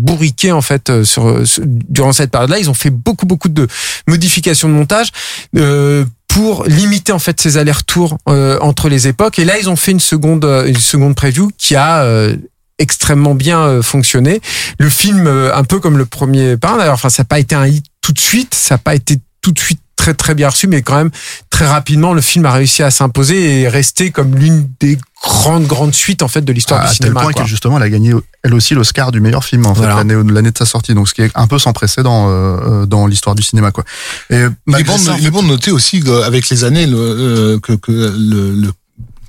en 0.53 0.63
fait 0.63 0.91
euh, 0.91 1.05
sur- 1.05 1.43
durant 1.89 2.13
cette 2.13 2.31
période-là. 2.31 2.59
Ils 2.59 2.71
ont 2.71 2.75
fait 2.75 2.91
beaucoup 2.91 3.27
beaucoup 3.27 3.49
de 3.49 3.67
modifications 4.07 4.69
de 4.69 4.75
montage. 4.75 5.11
Euh, 5.57 6.05
pour 6.29 6.65
limiter 6.67 7.13
en 7.13 7.19
fait 7.19 7.41
ces 7.41 7.57
allers-retours 7.57 8.19
euh, 8.29 8.59
entre 8.61 8.91
les 8.91 9.09
époques 9.09 9.39
et 9.39 9.47
là 9.47 9.59
ils 9.59 9.71
ont 9.71 9.77
fait 9.77 9.93
une 9.93 9.99
seconde 9.99 10.45
euh, 10.45 10.67
une 10.67 10.77
seconde 10.77 11.15
preview 11.15 11.51
qui 11.57 11.75
a 11.75 12.03
euh, 12.03 12.37
extrêmement 12.79 13.35
bien 13.35 13.61
euh, 13.63 13.83
fonctionné 13.83 14.41
le 14.79 14.91
film 14.91 15.27
euh, 15.27 15.55
un 15.55 15.65
peu 15.65 15.81
comme 15.81 15.97
le 15.97 16.05
premier 16.05 16.59
parrain 16.59 16.77
d'ailleurs 16.77 16.95
enfin 16.95 17.09
ça 17.09 17.23
n'a 17.23 17.27
pas 17.27 17.39
été 17.39 17.55
un 17.55 17.67
hit 17.67 17.87
tout 18.03 18.13
de 18.13 18.19
suite 18.19 18.55
ça 18.55 18.75
n'a 18.75 18.79
pas 18.79 18.95
été 18.95 19.17
tout 19.41 19.53
de 19.53 19.59
suite 19.59 19.81
très 19.99 20.15
très 20.15 20.35
bien 20.35 20.49
reçu 20.49 20.67
mais 20.69 20.81
quand 20.81 20.97
même 20.97 21.11
très 21.51 21.67
rapidement 21.67 22.15
le 22.15 22.21
film 22.23 22.47
a 22.47 22.53
réussi 22.53 22.83
à 22.83 22.91
s'imposer 22.91 23.61
et 23.63 23.69
rester 23.69 24.11
comme 24.11 24.35
l'une 24.37 24.69
des 24.81 24.97
grandes 25.23 25.67
grandes 25.67 25.95
suites 25.95 26.23
en 26.23 26.29
fait 26.29 26.43
de 26.43 26.53
l'histoire 26.53 26.81
à 26.81 26.85
du 26.85 26.89
tel 26.91 26.97
cinéma 27.09 27.21
point 27.23 27.33
quoi. 27.33 27.43
que 27.43 27.49
justement 27.49 27.77
elle 27.79 27.83
a 27.83 27.91
gagné 27.91 28.13
elle 28.45 28.55
aussi 28.55 28.75
l'Oscar 28.75 29.11
du 29.11 29.21
meilleur 29.21 29.45
film 29.45 29.67
en 29.67 29.75
fait 29.75 29.81
Voilà. 29.81 29.97
l'année 29.97 30.15
l'année 30.33 30.53
de 30.53 30.59
sa 30.59 30.65
sortie 30.67 30.95
donc 30.95 31.09
ce 31.09 31.15
qui 31.15 31.23
est 31.23 31.31
un 31.35 31.49
peu 31.49 31.59
sans 31.59 31.73
précédent 31.73 32.29
euh, 32.29 32.33
euh, 32.33 32.87
dans 32.87 33.07
l'histoire 33.09 33.35
du 33.35 33.43
cinéma 33.43 33.73
quoi 33.73 33.85
et 34.31 34.37
Il 34.37 34.41
est, 34.43 34.49
malgré 34.67 34.93
bon, 34.93 34.99
ça, 34.99 35.17
il 35.19 35.27
est 35.27 35.31
bon 35.31 35.43
de 35.43 35.49
noter 35.49 35.73
aussi 35.73 36.01
que, 36.01 36.23
avec 36.23 36.49
les 36.49 36.63
années 36.65 36.87
le, 36.87 36.97
euh, 36.97 37.59
que, 37.59 37.73
que 37.73 37.91
le, 37.93 38.53
le 38.55 38.73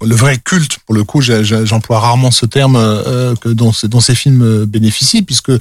le 0.02 0.16
vrai 0.16 0.38
culte, 0.38 0.78
pour 0.86 0.96
le 0.96 1.04
coup, 1.04 1.20
j'emploie 1.22 2.00
rarement 2.00 2.32
ce 2.32 2.46
terme 2.46 2.78
euh, 2.78 3.36
que 3.36 3.50
dont, 3.50 3.74
ces- 3.74 3.90
dont 3.90 4.00
ces 4.00 4.16
films 4.16 4.42
euh, 4.44 4.66
bénéficient, 4.66 5.24
puisque 5.24 5.52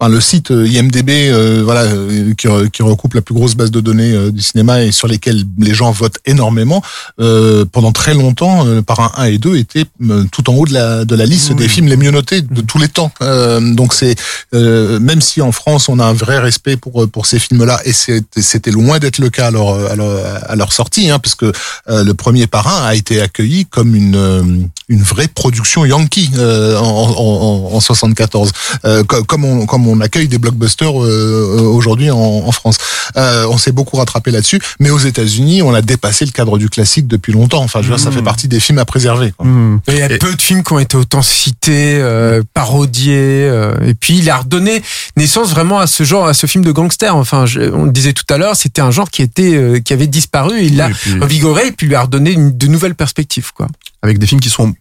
enfin, 0.00 0.10
le 0.10 0.20
site 0.20 0.50
euh, 0.50 0.66
IMDb, 0.66 1.10
euh, 1.10 1.62
voilà, 1.64 1.82
euh, 1.82 2.32
qui, 2.34 2.46
re- 2.48 2.70
qui 2.70 2.82
recoupe 2.82 3.14
la 3.14 3.20
plus 3.22 3.34
grosse 3.34 3.54
base 3.54 3.70
de 3.70 3.80
données 3.80 4.12
euh, 4.12 4.30
du 4.30 4.40
cinéma 4.42 4.82
et 4.82 4.92
sur 4.92 5.06
lesquels 5.08 5.44
les 5.58 5.74
gens 5.74 5.90
votent 5.92 6.18
énormément, 6.26 6.82
euh, 7.20 7.64
pendant 7.70 7.92
très 7.92 8.14
longtemps, 8.14 8.64
par 8.82 9.00
un 9.00 9.12
1 9.16 9.24
et 9.26 9.38
2 9.38 9.56
étaient 9.56 9.84
euh, 10.08 10.24
tout 10.32 10.48
en 10.50 10.54
haut 10.54 10.66
de 10.66 10.72
la, 10.72 11.04
de 11.04 11.14
la 11.14 11.26
liste 11.26 11.52
des 11.52 11.68
films 11.68 11.86
les 11.88 11.96
mieux 11.96 12.10
notés 12.10 12.42
de 12.42 12.60
tous 12.62 12.78
les 12.78 12.88
temps. 12.88 13.12
Euh, 13.22 13.60
donc 13.74 13.92
c'est 13.94 14.14
euh, 14.54 14.98
même 14.98 15.20
si 15.20 15.40
en 15.42 15.52
France 15.52 15.88
on 15.88 15.98
a 15.98 16.04
un 16.04 16.12
vrai 16.12 16.38
respect 16.38 16.76
pour 16.76 17.08
pour 17.10 17.26
ces 17.26 17.38
films-là 17.38 17.78
et 17.84 17.92
c'était 17.92 18.70
loin 18.70 18.98
d'être 18.98 19.18
le 19.18 19.28
cas 19.30 19.48
à 19.48 19.50
leur 19.50 19.68
à 19.90 19.96
leur, 19.96 20.10
à 20.50 20.56
leur 20.56 20.72
sortie, 20.72 21.10
hein, 21.10 21.18
parce 21.18 21.34
que 21.34 21.52
le 21.88 22.12
premier 22.12 22.46
parrain 22.46 22.84
a 22.86 22.94
été 22.94 23.20
accueilli 23.20 23.66
comme 23.66 23.94
une 23.94 24.68
une 24.88 25.02
vraie 25.02 25.28
production 25.28 25.84
Yankee 25.84 26.30
euh, 26.36 26.76
en, 26.78 26.82
en, 26.84 27.70
en, 27.72 27.76
en 27.76 27.80
74, 27.80 28.50
euh, 28.84 29.04
co- 29.04 29.22
comme 29.24 29.44
on 29.44 29.66
comme 29.66 29.86
on 29.86 29.89
accueille 30.00 30.28
des 30.28 30.38
blockbusters 30.38 31.02
euh, 31.02 31.58
aujourd'hui 31.62 32.10
en, 32.10 32.16
en 32.18 32.52
France. 32.52 32.76
Euh, 33.16 33.46
on 33.48 33.58
s'est 33.58 33.72
beaucoup 33.72 33.96
rattrapé 33.96 34.30
là-dessus, 34.30 34.60
mais 34.78 34.90
aux 34.90 34.98
États-Unis, 34.98 35.62
on 35.62 35.74
a 35.74 35.82
dépassé 35.82 36.24
le 36.24 36.30
cadre 36.30 36.58
du 36.58 36.68
classique 36.68 37.08
depuis 37.08 37.32
longtemps. 37.32 37.62
Enfin, 37.62 37.80
je 37.82 37.88
veux 37.88 37.96
dire, 37.96 38.04
ça 38.04 38.10
Mmh. 38.10 38.12
fait 38.12 38.22
partie 38.22 38.46
des 38.48 38.60
films 38.60 38.78
à 38.78 38.84
préserver. 38.84 39.32
Quoi. 39.36 39.46
hmm. 39.46 39.80
Mais 39.88 39.94
Il 39.94 39.98
y 39.98 40.02
a 40.02 40.08
peu 40.18 40.34
de 40.34 40.42
films 40.42 40.62
qui 40.62 40.72
ont 40.72 40.78
été 40.78 40.96
autant 40.96 41.22
cités, 41.22 41.96
euh, 42.00 42.42
parodiés, 42.54 43.48
euh, 43.48 43.74
et 43.86 43.94
puis 43.94 44.18
il 44.18 44.28
a 44.30 44.36
redonné 44.38 44.82
naissance 45.16 45.50
vraiment 45.50 45.78
à 45.80 45.86
ce 45.86 46.04
genre, 46.04 46.26
à 46.26 46.34
ce 46.34 46.46
film 46.46 46.64
de 46.64 46.70
gangster. 46.72 47.16
Enfin, 47.16 47.46
je- 47.46 47.72
on 47.72 47.84
le 47.86 47.92
disait 47.92 48.12
tout 48.12 48.24
à 48.28 48.36
l'heure, 48.38 48.54
c'était 48.56 48.80
un 48.82 48.90
genre 48.90 49.10
qui 49.10 49.22
était, 49.22 49.54
euh, 49.54 49.80
qui 49.80 49.92
avait 49.92 50.06
disparu. 50.06 50.60
Il 50.62 50.76
l'a 50.76 50.86
Oui, 50.88 50.92
et 50.92 50.94
puis- 50.94 51.20
revigoré 51.20 51.66
et 51.68 51.72
puis 51.72 51.86
lui 51.86 51.94
a 51.94 52.02
redonné 52.02 52.32
une- 52.32 52.56
de 52.56 52.66
nouvelles 52.66 52.94
perspectives, 52.94 53.52
quoi. 53.54 53.66
avec 54.02 54.18
des 54.18 54.26
films 54.26 54.40
qui 54.40 54.50
sont 54.50 54.74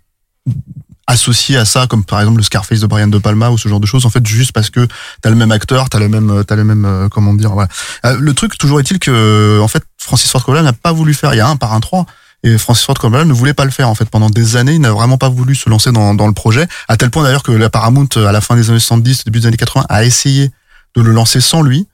associés 1.10 1.58
à 1.58 1.65
ça 1.65 1.88
comme 1.88 2.04
par 2.04 2.19
exemple 2.19 2.38
le 2.38 2.43
Scarface 2.43 2.80
de 2.80 2.88
Brian 2.88 3.08
De 3.08 3.17
Palma 3.17 3.50
ou 3.50 3.58
ce 3.58 3.67
genre 3.67 3.80
de 3.80 3.88
choses 3.88 4.06
en 4.06 4.12
fait 4.12 4.26
juste 4.26 4.52
parce 4.52 4.69
que 4.69 4.88
t'as 5.22 5.32
le 5.32 5.36
même 5.36 5.52
acteur 5.52 5.89
t'as 5.89 5.98
le 5.98 6.08
même 6.08 6.43
t'as 6.48 6.56
le 6.56 6.63
même 6.63 6.86
euh, 6.86 7.10
comment 7.10 7.34
dire 7.34 7.52
voilà. 7.52 7.67
Euh, 8.06 8.15
le 8.19 8.34
truc 8.36 8.58
toujours 8.58 8.80
est-il 8.80 9.00
que 9.00 9.60
en 9.60 9.67
fait 9.67 9.84
Francis 9.98 10.30
Ford 10.30 10.43
Coppola 10.43 10.62
n'a 10.62 10.74
pas 10.74 10.91
voulu 10.91 11.15
faire 11.15 11.34
il 11.34 11.38
y 11.38 11.41
a 11.41 11.48
un 11.48 11.56
par 11.56 11.74
un 11.74 11.80
trois 11.80 12.06
et 12.43 12.58
Francis 12.60 12.86
Ford 12.86 12.95
Coppola 12.95 13.26
ne 13.26 13.34
voulait 13.34 13.56
pas 13.56 13.65
le 13.65 13.72
faire 13.72 13.89
en 13.89 13.95
fait 13.95 14.08
pendant 14.08 14.30
des 14.30 14.56
années 14.56 14.74
il 14.74 14.82
n'a 14.82 14.91
vraiment 14.91 15.17
pas 15.17 15.30
voulu 15.30 15.56
se 15.56 15.67
lancer 15.67 15.91
dans, 15.91 16.13
dans 16.13 16.28
le 16.28 16.34
projet 16.34 16.67
à 16.88 16.95
tel 16.95 17.10
point 17.10 17.24
d'ailleurs 17.24 17.43
que 17.43 17.52
la 17.52 17.72
Paramount 17.72 18.08
à 18.15 18.32
la 18.32 18.39
fin 18.39 18.56
des 18.56 18.69
années 18.69 18.80
70 18.80 19.26
début 19.26 19.39
des 19.39 19.48
années 19.48 19.58
80 19.58 19.88
a 19.89 20.06
essayé 20.06 20.52
de 20.95 21.02
le 21.02 21.12
lancer 21.12 21.41
sans 21.41 21.63
lui 21.63 21.88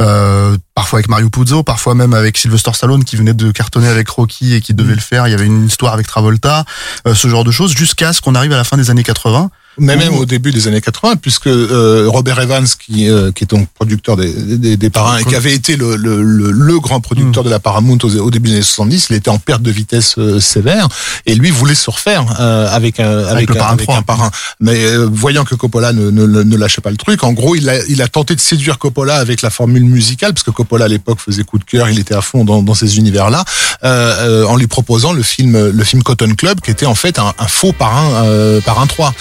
euh, 0.00 0.56
parfois 0.74 0.98
avec 0.98 1.08
Mario 1.08 1.30
Puzo, 1.30 1.62
parfois 1.62 1.94
même 1.94 2.14
avec 2.14 2.36
Sylvester 2.36 2.72
Stallone 2.74 3.04
qui 3.04 3.16
venait 3.16 3.34
de 3.34 3.50
cartonner 3.50 3.88
avec 3.88 4.08
Rocky 4.08 4.54
et 4.54 4.60
qui 4.60 4.74
devait 4.74 4.94
le 4.94 5.00
faire. 5.00 5.26
Il 5.26 5.30
y 5.30 5.34
avait 5.34 5.46
une 5.46 5.66
histoire 5.66 5.94
avec 5.94 6.06
Travolta, 6.06 6.64
euh, 7.06 7.14
ce 7.14 7.28
genre 7.28 7.44
de 7.44 7.50
choses, 7.50 7.74
jusqu'à 7.74 8.12
ce 8.12 8.20
qu'on 8.20 8.34
arrive 8.34 8.52
à 8.52 8.56
la 8.56 8.64
fin 8.64 8.76
des 8.76 8.90
années 8.90 9.02
80. 9.02 9.50
Mais 9.78 9.96
même 9.96 10.14
au 10.14 10.24
début 10.24 10.52
des 10.52 10.68
années 10.68 10.80
80, 10.80 11.16
puisque 11.16 11.46
euh, 11.46 12.06
Robert 12.08 12.40
Evans, 12.40 12.66
qui, 12.66 13.08
euh, 13.10 13.32
qui 13.32 13.44
est 13.44 13.50
donc 13.50 13.68
producteur 13.74 14.16
des, 14.16 14.32
des, 14.32 14.76
des 14.76 14.90
parrains 14.90 15.18
et 15.18 15.24
qui 15.24 15.34
avait 15.34 15.54
été 15.54 15.76
le, 15.76 15.96
le, 15.96 16.22
le, 16.22 16.50
le 16.50 16.80
grand 16.80 17.00
producteur 17.00 17.44
de 17.44 17.50
la 17.50 17.58
Paramount 17.58 17.98
au, 18.02 18.16
au 18.18 18.30
début 18.30 18.48
des 18.48 18.56
années 18.56 18.62
70, 18.62 19.08
il 19.10 19.16
était 19.16 19.28
en 19.30 19.38
perte 19.38 19.62
de 19.62 19.70
vitesse 19.70 20.14
euh, 20.18 20.40
sévère 20.40 20.88
et 21.26 21.34
lui 21.34 21.50
voulait 21.50 21.74
se 21.74 21.90
refaire 21.90 22.24
euh, 22.40 22.68
avec 22.70 23.00
un 23.00 23.24
avec, 23.26 23.50
un, 23.50 23.54
Parrain 23.54 23.72
avec 23.72 23.86
3. 23.86 23.96
un 23.96 24.02
parrain. 24.02 24.30
Mais 24.60 24.84
euh, 24.84 25.08
voyant 25.10 25.44
que 25.44 25.54
Coppola 25.54 25.92
ne, 25.92 26.10
ne, 26.10 26.26
ne 26.42 26.56
lâchait 26.56 26.80
pas 26.80 26.90
le 26.90 26.96
truc, 26.96 27.22
en 27.24 27.32
gros, 27.32 27.54
il 27.54 27.68
a, 27.68 27.84
il 27.86 28.02
a 28.02 28.08
tenté 28.08 28.34
de 28.34 28.40
séduire 28.40 28.78
Coppola 28.78 29.16
avec 29.16 29.42
la 29.42 29.50
formule 29.50 29.84
musicale, 29.84 30.32
parce 30.32 30.44
que 30.44 30.50
Coppola 30.50 30.86
à 30.86 30.88
l'époque 30.88 31.18
faisait 31.20 31.44
coup 31.44 31.58
de 31.58 31.64
cœur, 31.64 31.88
il 31.88 31.98
était 31.98 32.14
à 32.14 32.22
fond 32.22 32.44
dans, 32.44 32.62
dans 32.62 32.74
ces 32.74 32.98
univers-là, 32.98 33.44
euh, 33.84 34.42
euh, 34.42 34.46
en 34.46 34.56
lui 34.56 34.66
proposant 34.66 35.12
le 35.12 35.22
film, 35.22 35.70
le 35.70 35.84
film 35.84 36.02
Cotton 36.02 36.34
Club, 36.36 36.60
qui 36.60 36.70
était 36.70 36.86
en 36.86 36.94
fait 36.94 37.18
un, 37.18 37.32
un 37.38 37.46
faux 37.46 37.72
parrain, 37.72 38.24
euh, 38.24 38.60
parrain 38.60 38.86
3. 38.86 39.14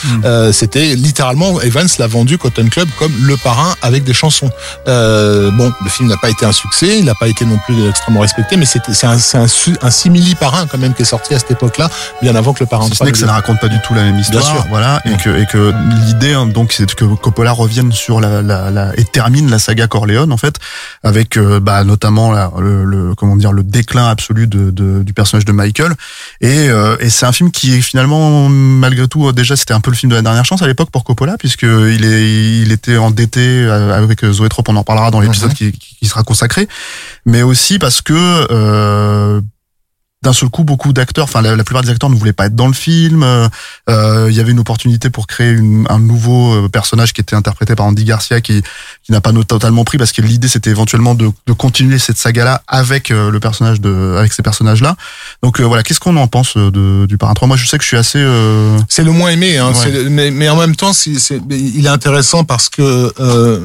Euh, 0.46 0.52
C'était 0.52 0.96
littéralement 0.96 1.60
Evans 1.62 1.88
l'a 2.00 2.08
vendu 2.08 2.38
Cotton 2.38 2.68
Club 2.70 2.88
comme 3.00 3.12
le 3.26 3.36
parrain 3.38 3.76
avec 3.82 4.04
des 4.04 4.14
chansons. 4.14 4.50
Euh, 4.88 5.52
bon, 5.52 5.72
le 5.84 5.90
film 5.90 6.08
n'a 6.10 6.18
pas 6.18 6.30
été 6.30 6.46
un 6.46 6.52
succès, 6.52 7.00
il 7.00 7.06
n'a 7.06 7.16
pas 7.16 7.28
été 7.28 7.46
non 7.46 7.58
plus 7.66 7.88
extrêmement 7.90 8.22
respecté, 8.22 8.58
mais 8.58 8.66
c'était 8.66 8.94
c'est 8.94 9.08
un, 9.08 9.18
un, 9.18 9.46
un 9.82 9.90
simili 9.92 10.36
parrain 10.36 10.68
quand 10.68 10.78
même 10.78 10.94
qui 10.94 11.02
est 11.02 11.06
sorti 11.06 11.34
à 11.34 11.40
cette 11.40 11.52
époque-là, 11.52 11.90
bien 12.22 12.36
avant 12.36 12.54
que 12.54 12.60
le 12.62 12.66
parrain 12.68 12.86
Si 12.86 12.92
ce 12.92 12.96
3 12.96 13.06
n'est 13.08 13.12
que 13.12 13.18
ça 13.18 13.26
ne 13.26 13.32
raconte 13.32 13.60
pas 13.60 13.68
du 13.68 13.80
tout 13.82 13.94
la 13.94 14.04
même 14.04 14.18
histoire. 14.20 14.44
Bien 14.44 14.54
sûr. 14.54 14.66
Voilà, 14.70 15.02
et 15.06 15.10
Ouais. 15.10 15.18
que, 15.24 15.30
et 15.42 15.46
que 15.46 15.74
l'idée, 16.06 16.34
hein, 16.34 16.46
donc, 16.46 16.72
c'est 16.74 16.94
que 16.94 17.06
Coppola 17.06 17.52
revienne 17.52 17.92
sur 17.92 18.20
la, 18.22 18.42
la, 18.42 18.70
la- 18.72 18.92
et 19.00 19.04
termine 19.06 19.50
la 19.50 19.60
saga 19.60 19.88
Corleone, 19.88 20.32
en 20.32 20.38
fait, 20.38 20.56
avec, 21.04 21.38
euh, 21.38 21.60
bah, 21.60 21.84
notamment, 21.84 22.32
la- 22.32 22.52
le, 22.60 22.84
le- 22.86 23.16
comment 23.16 23.36
dire, 23.36 23.52
le 23.52 23.64
déclin 23.64 24.08
absolu 24.08 24.48
de, 24.48 24.70
de- 24.72 25.04
du 25.04 25.14
personnage 25.14 25.46
de 25.46 25.52
Michael. 25.52 25.94
Et, 26.42 26.70
euh, 26.70 26.98
et 27.00 27.10
c'est 27.10 27.26
un 27.26 27.32
film 27.32 27.52
qui, 27.52 27.82
finalement, 27.82 28.50
malgré 28.50 29.08
tout, 29.08 29.32
déjà, 29.32 29.56
c'était 29.56 29.74
un 29.74 29.80
peu 29.82 29.92
le 29.92 29.96
film 29.98 30.10
de 30.12 30.16
la 30.16 30.22
dernière 30.22 30.35
chance 30.44 30.62
à 30.62 30.68
l'époque 30.68 30.90
pour 30.92 31.04
Coppola, 31.04 31.38
puisque 31.38 31.64
il 31.64 32.06
est, 32.06 32.62
il 32.62 32.72
était 32.72 32.98
endetté 32.98 33.42
euh, 33.42 33.96
avec 33.96 34.26
Zoé 34.26 34.50
Trop, 34.50 34.64
on 34.68 34.76
en 34.76 34.84
parlera 34.84 35.12
dans 35.12 35.20
l'épisode 35.20 35.54
qui, 35.54 35.72
qui 35.72 36.06
sera 36.06 36.24
consacré, 36.24 36.68
mais 37.26 37.42
aussi 37.42 37.80
parce 37.80 38.02
que, 38.02 38.14
euh, 38.52 39.42
d'un 40.26 40.34
seul 40.34 40.50
coup, 40.50 40.64
beaucoup 40.64 40.92
d'acteurs, 40.92 41.26
enfin 41.26 41.42
la, 41.42 41.56
la 41.56 41.64
plupart 41.64 41.84
des 41.84 41.90
acteurs 41.92 42.10
ne 42.10 42.16
voulaient 42.16 42.34
pas 42.34 42.48
être 42.48 42.56
dans 42.56 42.68
le 42.68 42.74
film. 42.74 43.22
Euh, 43.24 43.48
euh, 43.90 44.28
Il 44.30 44.36
y 44.36 44.40
avait 44.40 44.52
une 44.52 44.60
opportunité 44.60 45.10
pour 45.12 45.28
créer 45.28 45.52
une- 45.52 45.86
un 45.90 46.00
nouveau 46.00 46.66
euh, 46.66 46.68
personnage 46.68 47.14
qui 47.14 47.22
était 47.22 47.36
interprété 47.36 47.76
par 47.76 47.86
Andy 47.86 48.04
Garcia, 48.04 48.42
qui, 48.42 48.62
qui 49.04 49.12
n'a 49.12 49.22
pas 49.22 49.32
totalement 49.48 49.84
pris 49.86 49.98
parce 50.00 50.12
que 50.12 50.22
l'idée 50.24 50.48
c'était 50.48 50.72
éventuellement 50.72 51.14
de, 51.16 51.30
de 51.46 51.54
continuer 51.54 52.00
cette 52.00 52.18
saga-là 52.18 52.64
avec 52.68 53.10
le 53.10 53.40
personnage 53.40 53.80
de, 53.80 54.16
avec 54.18 54.34
ces 54.34 54.42
personnages-là. 54.42 54.96
Donc 55.44 55.60
euh, 55.60 55.64
voilà, 55.64 55.84
qu'est-ce 55.84 56.00
qu'on 56.00 56.18
en 56.18 56.28
pense 56.28 56.58
de, 56.58 57.06
du 57.06 57.18
Parrain 57.20 57.36
3 57.36 57.48
Moi, 57.48 57.58
je 57.58 57.68
sais 57.68 57.78
que 57.78 57.84
je 57.84 57.88
suis 57.90 57.98
assez. 57.98 58.18
euh, 58.20 58.78
C'est 58.90 59.04
le 59.04 59.12
moins 59.12 59.30
aimé, 59.30 59.58
hein, 59.60 59.68
Ouais. 59.70 59.74
c'est 59.76 59.92
le- 59.92 60.10
mais, 60.10 60.32
mais 60.32 60.50
en 60.50 60.56
même 60.58 60.76
temps, 60.76 60.94
c'est, 60.94 61.20
c'est- 61.20 61.42
il 61.52 61.86
est 61.86 61.90
intéressant 61.90 62.44
parce 62.44 62.68
que, 62.70 63.14
euh, 63.20 63.60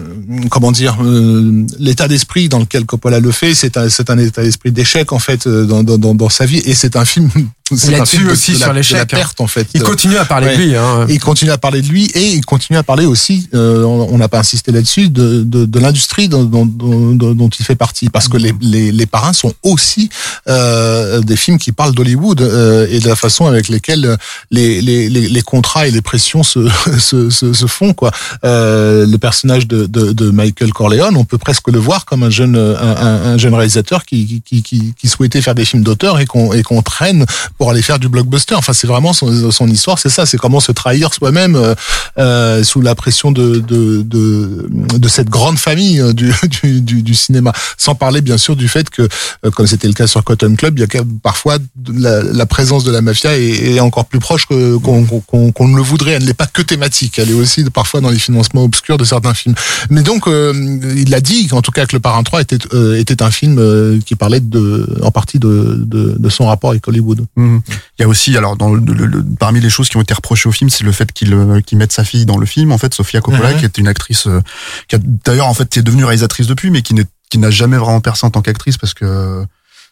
comment 0.51 0.73
dire, 0.73 0.99
euh, 1.03 1.65
l'état 1.79 2.07
d'esprit 2.07 2.49
dans 2.51 2.59
lequel 2.59 2.85
Coppola 2.85 3.19
le 3.21 3.31
fait, 3.31 3.55
c'est 3.55 3.77
un, 3.79 3.89
c'est 3.89 4.11
un 4.11 4.19
état 4.19 4.43
d'esprit 4.43 4.73
d'échec 4.73 5.13
en 5.13 5.19
fait 5.19 5.49
dans, 5.49 5.83
dans, 5.83 5.97
dans, 5.97 6.15
dans 6.15 6.29
sa 6.29 6.45
vie, 6.47 6.50
et 6.59 6.75
c'est 6.75 6.97
un 6.97 7.05
film. 7.05 7.31
C'est 7.77 7.89
un 7.95 7.99
Là-dessus 7.99 8.17
film 8.19 8.31
aussi 8.31 8.53
de 8.53 8.57
sur 8.59 8.73
l'échec, 8.73 8.97
la 8.97 9.03
hein. 9.03 9.07
perte 9.07 9.41
en 9.41 9.47
fait. 9.47 9.67
Il 9.75 9.83
continue 9.83 10.17
à 10.17 10.25
parler 10.25 10.57
de 10.57 10.63
lui, 10.63 10.77
hein. 10.77 11.07
Il 11.09 11.21
continue 11.21 11.51
à 11.51 11.59
parler 11.59 11.83
de 11.83 11.89
lui 11.89 12.07
et 12.15 12.33
il 12.35 12.45
continue 12.45 12.79
à 12.79 12.83
parler 12.83 13.07
aussi. 13.07 13.49
euh, 13.55 13.83
on 13.85 14.19
n'a 14.19 14.29
pas 14.29 14.39
insisté 14.41 14.73
là-dessus 14.73 15.09
de, 15.09 15.43
de, 15.43 15.65
de 15.65 15.79
l'industrie 15.79 16.29
dont, 16.29 16.45
dont, 16.45 16.67
dont, 16.67 17.35
dont 17.35 17.49
il 17.49 17.65
fait 17.65 17.77
partie, 17.77 18.09
parce 18.09 18.29
que 18.29 18.37
les, 18.37 18.53
les, 18.61 18.93
les 18.93 19.07
parrains 19.07 19.33
sont 19.33 19.53
aussi 19.63 20.09
euh, 20.49 21.21
des 21.21 21.37
films 21.37 21.59
qui 21.59 21.73
parlent 21.73 21.95
d'Hollywood 21.95 22.41
euh, 22.41 22.87
et 22.91 23.01
de 23.01 23.09
la 23.09 23.17
façon 23.17 23.47
avec 23.47 23.69
lesquelles 23.69 24.17
les, 24.51 24.81
les, 24.83 25.09
les, 25.09 25.29
les 25.29 25.43
contrats 25.43 25.87
et 25.87 25.91
les 25.91 26.03
pressions 26.03 26.43
se, 26.43 26.69
se, 26.99 27.31
se, 27.31 27.53
se 27.53 27.67
font. 27.67 27.93
Quoi. 27.95 28.11
Euh, 28.45 29.07
le 29.07 29.19
personnage 29.19 29.67
de, 29.67 29.87
de, 29.87 30.13
de 30.13 30.31
Michael 30.31 30.73
Corleone, 30.73 31.17
on 31.17 31.25
peut 31.25 31.39
presque 31.39 31.69
le 31.69 31.79
voir 31.79 32.05
comme 32.05 32.23
un 32.23 32.31
jeune, 32.31 32.57
un, 32.57 32.97
un- 32.97 33.33
un 33.33 33.39
jeune 33.39 33.55
réalisateur 33.55 34.05
qui, 34.05 34.43
qui, 34.45 34.63
qui, 34.63 34.95
qui 34.99 35.09
souhaitait 35.09 35.41
faire 35.43 35.55
des 35.55 35.65
films 35.65 35.83
d'auteur 35.83 36.19
et 36.21 36.27
qu'on 36.27 36.53
et 36.53 36.63
qu'on 36.63 36.83
traîne 36.83 37.25
pour 37.61 37.71
aller 37.71 37.83
faire 37.83 37.99
du 37.99 38.09
blockbuster. 38.09 38.55
Enfin, 38.55 38.73
c'est 38.73 38.87
vraiment 38.87 39.13
son, 39.13 39.51
son 39.51 39.69
histoire, 39.69 39.99
c'est 39.99 40.09
ça, 40.09 40.25
c'est 40.25 40.39
comment 40.39 40.61
se 40.61 40.73
trahir 40.73 41.13
soi-même 41.13 41.57
euh, 41.57 41.75
euh, 42.17 42.65
sous 42.65 42.81
la 42.81 42.95
pression 42.95 43.33
de, 43.33 43.59
de, 43.59 44.01
de, 44.01 44.67
de 44.97 45.09
cette 45.09 45.29
grande 45.29 45.59
famille 45.59 46.01
euh, 46.01 46.15
du, 46.15 46.33
du, 46.63 46.81
du, 46.81 47.03
du 47.03 47.15
cinéma. 47.15 47.53
Sans 47.77 47.95
parler 47.95 48.23
bien 48.23 48.39
sûr 48.39 48.57
du 48.57 48.67
fait 48.67 48.89
que, 48.89 49.03
euh, 49.03 49.51
comme 49.51 49.67
c'était 49.67 49.89
le 49.89 49.93
cas 49.93 50.07
sur 50.07 50.25
Cotton 50.25 50.55
Club, 50.57 50.79
il 50.79 50.89
y 50.91 50.99
a 50.99 51.03
parfois 51.23 51.59
la, 51.93 52.23
la 52.23 52.47
présence 52.47 52.83
de 52.83 52.93
la 52.93 53.03
mafia 53.03 53.37
est, 53.37 53.75
est 53.75 53.81
encore 53.81 54.07
plus 54.07 54.21
proche 54.21 54.47
qu'on 54.47 55.05
qu'on 55.05 55.53
qu'on 55.53 55.69
ne 55.69 55.77
le 55.77 55.83
voudrait. 55.83 56.13
Elle 56.13 56.25
n'est 56.25 56.33
pas 56.33 56.47
que 56.47 56.63
thématique, 56.63 57.19
elle 57.19 57.29
est 57.29 57.35
aussi 57.35 57.63
parfois 57.65 58.01
dans 58.01 58.09
les 58.09 58.19
financements 58.19 58.65
obscurs 58.65 58.97
de 58.97 59.05
certains 59.05 59.35
films. 59.35 59.55
Mais 59.91 60.03
donc, 60.03 60.27
euh, 60.29 60.55
il 60.97 61.15
a 61.15 61.21
dit 61.21 61.47
en 61.53 61.61
tout 61.61 61.73
cas 61.73 61.85
que 61.85 61.95
Le 61.95 62.01
Parrain 62.01 62.23
3 62.23 62.41
était, 62.41 62.57
euh, 62.73 62.97
était 62.99 63.23
un 63.23 63.31
film 63.31 64.01
qui 64.07 64.15
parlait 64.15 64.41
de, 64.41 64.99
en 65.03 65.11
partie 65.11 65.39
de, 65.39 65.85
de, 65.87 66.17
de 66.19 66.29
son 66.31 66.47
rapport 66.47 66.71
avec 66.71 66.89
Hollywood. 66.89 67.27
Mhm. 67.37 67.50
Il 67.99 68.03
y 68.03 68.05
a 68.05 68.09
aussi, 68.09 68.37
alors, 68.37 68.57
dans 68.57 68.73
le, 68.73 68.81
le- 68.81 69.07
le- 69.07 69.25
parmi 69.39 69.61
les 69.61 69.71
choses 69.71 69.89
qui 69.89 69.97
ont 69.97 70.01
été 70.03 70.15
reprochées 70.15 70.49
au 70.49 70.53
film, 70.53 70.71
c'est 70.71 70.85
le 70.85 70.93
fait 70.93 71.13
qu'il 71.13 71.33
euh, 71.35 71.61
qu'il 71.61 71.79
mette 71.79 71.93
sa 71.93 72.05
fille 72.05 72.27
dans 72.27 72.39
le 72.39 72.47
film. 72.47 72.73
En 72.73 72.79
fait, 72.79 72.95
Sofia 72.95 73.21
Coppola, 73.21 73.51
qui 73.59 73.65
est 73.65 73.79
une 73.79 73.89
actrice, 73.89 74.27
euh, 74.27 74.41
qui 74.89 74.97
a 74.97 74.99
d'ailleurs 75.03 75.47
en 75.49 75.55
fait 75.55 75.69
qui 75.69 75.79
est 75.79 75.83
devenue 75.83 76.05
réalisatrice 76.05 76.47
depuis, 76.47 76.71
mais 76.71 76.83
qui 76.83 76.95
n'est 76.95 77.07
qui 77.31 77.39
n'a 77.39 77.51
jamais 77.51 77.77
vraiment 77.77 78.01
percé 78.01 78.27
en 78.27 78.31
tant 78.31 78.43
qu'actrice 78.43 78.77
parce 78.79 78.95
que 78.95 79.05
euh, 79.05 79.45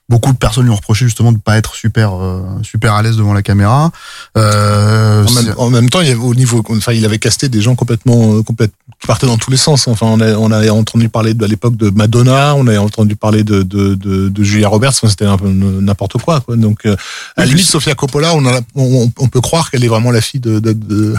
beaucoup 0.08 0.32
de 0.32 0.38
personnes 0.38 0.64
lui 0.64 0.70
ont 0.70 0.76
reproché 0.76 1.04
justement 1.04 1.32
de 1.32 1.38
pas 1.38 1.58
être 1.58 1.74
super 1.74 2.14
euh, 2.14 2.42
super 2.62 2.94
à 2.94 3.02
l'aise 3.02 3.16
devant 3.18 3.34
la 3.34 3.42
caméra. 3.42 3.90
Euh, 4.36 5.24
En 5.26 5.30
même, 5.32 5.44
c'est- 5.44 5.54
en 5.58 5.70
même 5.70 5.90
temps, 5.90 6.00
il 6.00 6.08
y 6.08 6.10
avait 6.10 6.20
au 6.20 6.34
niveau, 6.34 6.64
enfin, 6.70 6.92
il 6.92 7.04
avait 7.04 7.18
casté 7.18 7.48
des 7.48 7.60
gens 7.60 7.74
complètement, 7.74 8.36
euh, 8.36 8.42
complètement 8.42 8.76
qui 9.00 9.06
partaient 9.06 9.26
dans 9.26 9.36
tous 9.36 9.50
les 9.50 9.56
sens. 9.56 9.86
Enfin, 9.86 10.06
on 10.06 10.20
a, 10.20 10.32
on 10.36 10.50
a 10.50 10.70
entendu 10.72 11.08
parler 11.08 11.34
de 11.34 11.44
à 11.44 11.48
l'époque 11.48 11.76
de 11.76 11.90
Madonna, 11.90 12.54
on 12.56 12.66
a 12.66 12.78
entendu 12.78 13.16
parler 13.16 13.44
de 13.44 13.62
de, 13.62 13.94
de, 13.94 14.28
de 14.28 14.42
Julia 14.42 14.68
Roberts. 14.68 14.90
Enfin, 14.94 15.08
c'était 15.08 15.26
un 15.26 15.36
peu 15.36 15.48
n'importe 15.48 16.16
quoi, 16.22 16.40
quoi. 16.40 16.56
Donc, 16.56 16.86
euh, 16.86 16.96
à 17.36 17.42
la 17.42 17.46
limite, 17.46 17.66
Sofia 17.66 17.94
Coppola, 17.94 18.34
on, 18.34 18.46
a, 18.46 18.60
on, 18.74 19.10
on 19.18 19.28
peut 19.28 19.40
croire 19.40 19.70
qu'elle 19.70 19.84
est 19.84 19.88
vraiment 19.88 20.10
la 20.10 20.20
fille 20.20 20.40
de, 20.40 20.58
de, 20.58 20.72
de 20.72 21.14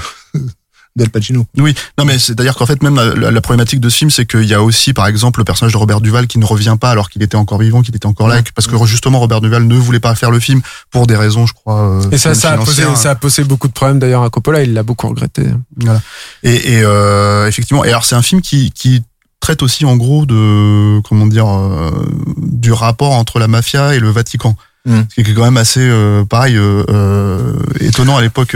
d'Al 0.96 1.10
Pacino. 1.10 1.46
Oui, 1.58 1.74
non 1.98 2.06
mais 2.06 2.18
c'est-à-dire 2.20 2.56
qu'en 2.56 2.66
fait 2.66 2.82
même 2.84 2.96
la, 2.96 3.32
la- 3.32 3.42
problématique 3.42 3.80
de 3.80 3.90
ce 3.90 3.98
film 3.98 4.10
c'est 4.10 4.26
qu'il 4.26 4.44
y 4.46 4.54
a 4.54 4.62
aussi 4.62 4.92
par 4.94 5.08
exemple 5.08 5.40
le 5.40 5.44
personnage 5.46 5.72
de 5.74 5.78
Robert 5.78 6.02
Duval 6.02 6.28
qui 6.28 6.40
ne 6.40 6.46
revient 6.46 6.76
pas 6.82 6.90
alors 6.92 7.10
qu'il 7.10 7.22
était 7.24 7.36
encore 7.38 7.60
vivant, 7.60 7.82
qu'il 7.82 7.96
était 7.96 8.06
encore 8.08 8.28
là, 8.28 8.42
parce 8.56 8.68
que 8.68 8.76
justement 8.86 9.20
Robert 9.20 9.40
Duval 9.42 9.66
ne 9.66 9.76
voulait 9.76 10.00
pas 10.00 10.16
faire 10.16 10.32
le 10.32 10.40
film 10.40 10.62
pour 10.92 11.08
des 11.08 11.16
raisons 11.16 11.46
je 11.46 11.54
crois. 11.54 11.80
euh, 12.04 12.10
Et 12.12 12.18
ça, 12.18 12.34
ça 12.34 12.52
a, 12.54 12.58
posé, 12.58 12.84
ça 12.96 13.12
a 13.12 13.16
posé 13.16 13.44
beaucoup 13.44 13.68
de 13.68 13.74
problèmes 13.74 14.00
d'ailleurs 14.00 14.24
à 14.24 14.30
Coppola, 14.30 14.64
il 14.64 14.74
l'a 14.74 14.84
beaucoup 14.84 15.08
regretté. 15.08 15.44
Voilà. 15.78 16.02
Et, 16.44 16.74
et 16.74 16.82
euh, 16.84 17.48
effectivement, 17.48 17.86
et 17.86 17.90
alors 17.90 18.04
c'est 18.06 18.16
un 18.16 18.22
film 18.22 18.42
qui, 18.42 18.72
qui 18.72 19.04
traite 19.40 19.64
aussi 19.64 19.86
en 19.86 19.96
gros 19.96 20.26
de 20.26 21.00
comment 21.08 21.28
dire 21.28 21.48
euh, 21.48 21.92
du 22.38 22.74
rapport 22.74 23.12
entre 23.14 23.40
la 23.40 23.48
mafia 23.48 23.96
et 23.96 24.00
le 24.00 24.10
Vatican, 24.10 24.56
Mm. 24.86 25.02
ce 25.10 25.22
qui 25.22 25.30
est 25.32 25.34
quand 25.34 25.44
même 25.44 25.58
assez 25.58 25.82
euh, 25.82 26.24
pareil 26.24 26.56
euh, 26.56 26.84
euh, 26.90 27.54
étonnant 27.82 28.16
à 28.16 28.22
l'époque. 28.22 28.56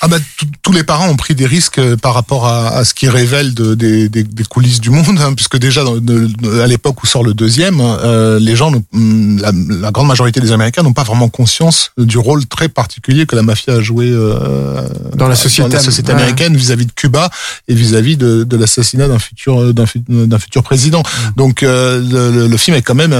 Ah 0.00 0.06
bah 0.08 0.18
tous 0.62 0.72
les 0.72 0.84
parents 0.84 1.08
ont 1.08 1.16
pris 1.16 1.34
des 1.34 1.46
risques 1.46 1.78
euh, 1.78 1.96
par 1.96 2.14
rapport 2.14 2.46
à, 2.46 2.68
à 2.68 2.84
ce 2.84 2.94
qui 2.94 3.08
révèle 3.08 3.52
de- 3.54 3.74
des, 3.74 4.08
des- 4.08 4.22
des 4.22 4.44
coulisses 4.44 4.80
du 4.80 4.90
monde, 4.90 5.18
hein, 5.20 5.34
puisque 5.34 5.56
déjà 5.58 5.82
dans- 5.82 5.96
de- 5.96 6.26
de- 6.26 6.60
à 6.60 6.66
l'époque 6.68 7.02
où 7.02 7.06
sort 7.06 7.24
le 7.24 7.34
deuxième, 7.34 7.80
euh, 7.80 8.38
les 8.38 8.54
gens, 8.54 8.72
hum, 8.92 9.38
la, 9.40 9.50
la 9.80 9.90
grande 9.90 10.06
majorité 10.06 10.40
des 10.40 10.52
Américains 10.52 10.82
n'ont 10.82 10.92
pas 10.92 11.02
vraiment 11.02 11.28
conscience 11.28 11.90
du 11.98 12.16
rôle 12.18 12.46
très 12.46 12.68
particulier 12.68 13.26
que 13.26 13.34
la 13.34 13.42
mafia 13.42 13.74
a 13.74 13.80
joué 13.80 14.08
euh, 14.10 14.80
Dans 15.16 15.26
la 15.28 15.34
société 15.34 15.76
am- 15.78 15.82
ouais. 16.12 16.22
américaine 16.22 16.56
vis-à-vis 16.56 16.86
de 16.86 16.92
Cuba 16.92 17.28
et 17.66 17.74
vis-à-vis 17.74 18.16
de, 18.16 18.44
de 18.44 18.56
l'assassinat 18.56 19.08
d'un 19.08 19.18
futur 19.18 19.74
d'un 19.74 19.86
fu- 19.86 20.02
d'un 20.08 20.38
futur 20.38 20.62
président. 20.62 21.02
Donc 21.36 21.62
euh, 21.64 22.46
le, 22.48 22.56
film 22.56 22.76
est 22.76 22.82
quand 22.82 22.94
même 22.94 23.12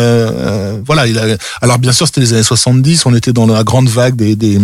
voilà. 0.86 1.06
Il 1.08 1.18
a, 1.18 1.36
alors 1.60 1.78
bien 1.78 1.92
sûr 1.92 2.06
c'était 2.06 2.20
les 2.20 2.32
années 2.34 2.42
70, 2.42 3.06
on 3.06 3.14
était 3.14 3.32
dans 3.32 3.46
la 3.46 3.64
grande 3.64 3.88
vague 3.88 4.16
des, 4.16 4.36
des 4.36 4.60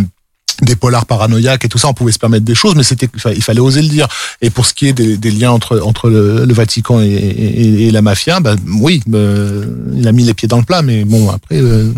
des 0.63 0.77
polars 0.77 1.07
paranoïaques 1.07 1.65
et 1.65 1.69
tout 1.69 1.79
ça, 1.79 1.89
on 1.89 1.95
pouvait 1.95 2.13
se 2.13 2.19
permettre 2.19 2.45
des 2.45 2.55
choses, 2.55 2.75
mais 2.77 2.83
c'était, 2.83 3.09
il 3.13 3.21
fa- 3.21 3.33
il 3.33 3.43
fallait 3.43 3.61
oser 3.61 3.83
le 3.83 3.89
dire. 3.89 4.07
Et 4.41 4.51
pour 4.51 4.67
ce 4.67 4.75
qui 4.75 4.87
est 4.89 4.93
des, 4.93 5.17
des 5.17 5.31
liens 5.31 5.51
entre 5.51 5.81
entre 5.81 6.09
le, 6.09 6.45
le 6.45 6.55
Vatican 6.55 7.01
et, 7.01 7.07
et, 7.07 7.87
et 7.87 7.91
la 7.91 8.03
mafia, 8.03 8.41
bah, 8.41 8.55
oui, 8.81 9.03
euh, 9.13 9.65
il 9.97 10.07
a 10.07 10.13
mis 10.13 10.25
les 10.25 10.35
pieds 10.35 10.49
dans 10.49 10.59
le 10.59 10.65
plat, 10.65 10.83
mais 10.83 11.05
bon 11.05 11.31
après. 11.31 11.57
euh, 11.61 11.91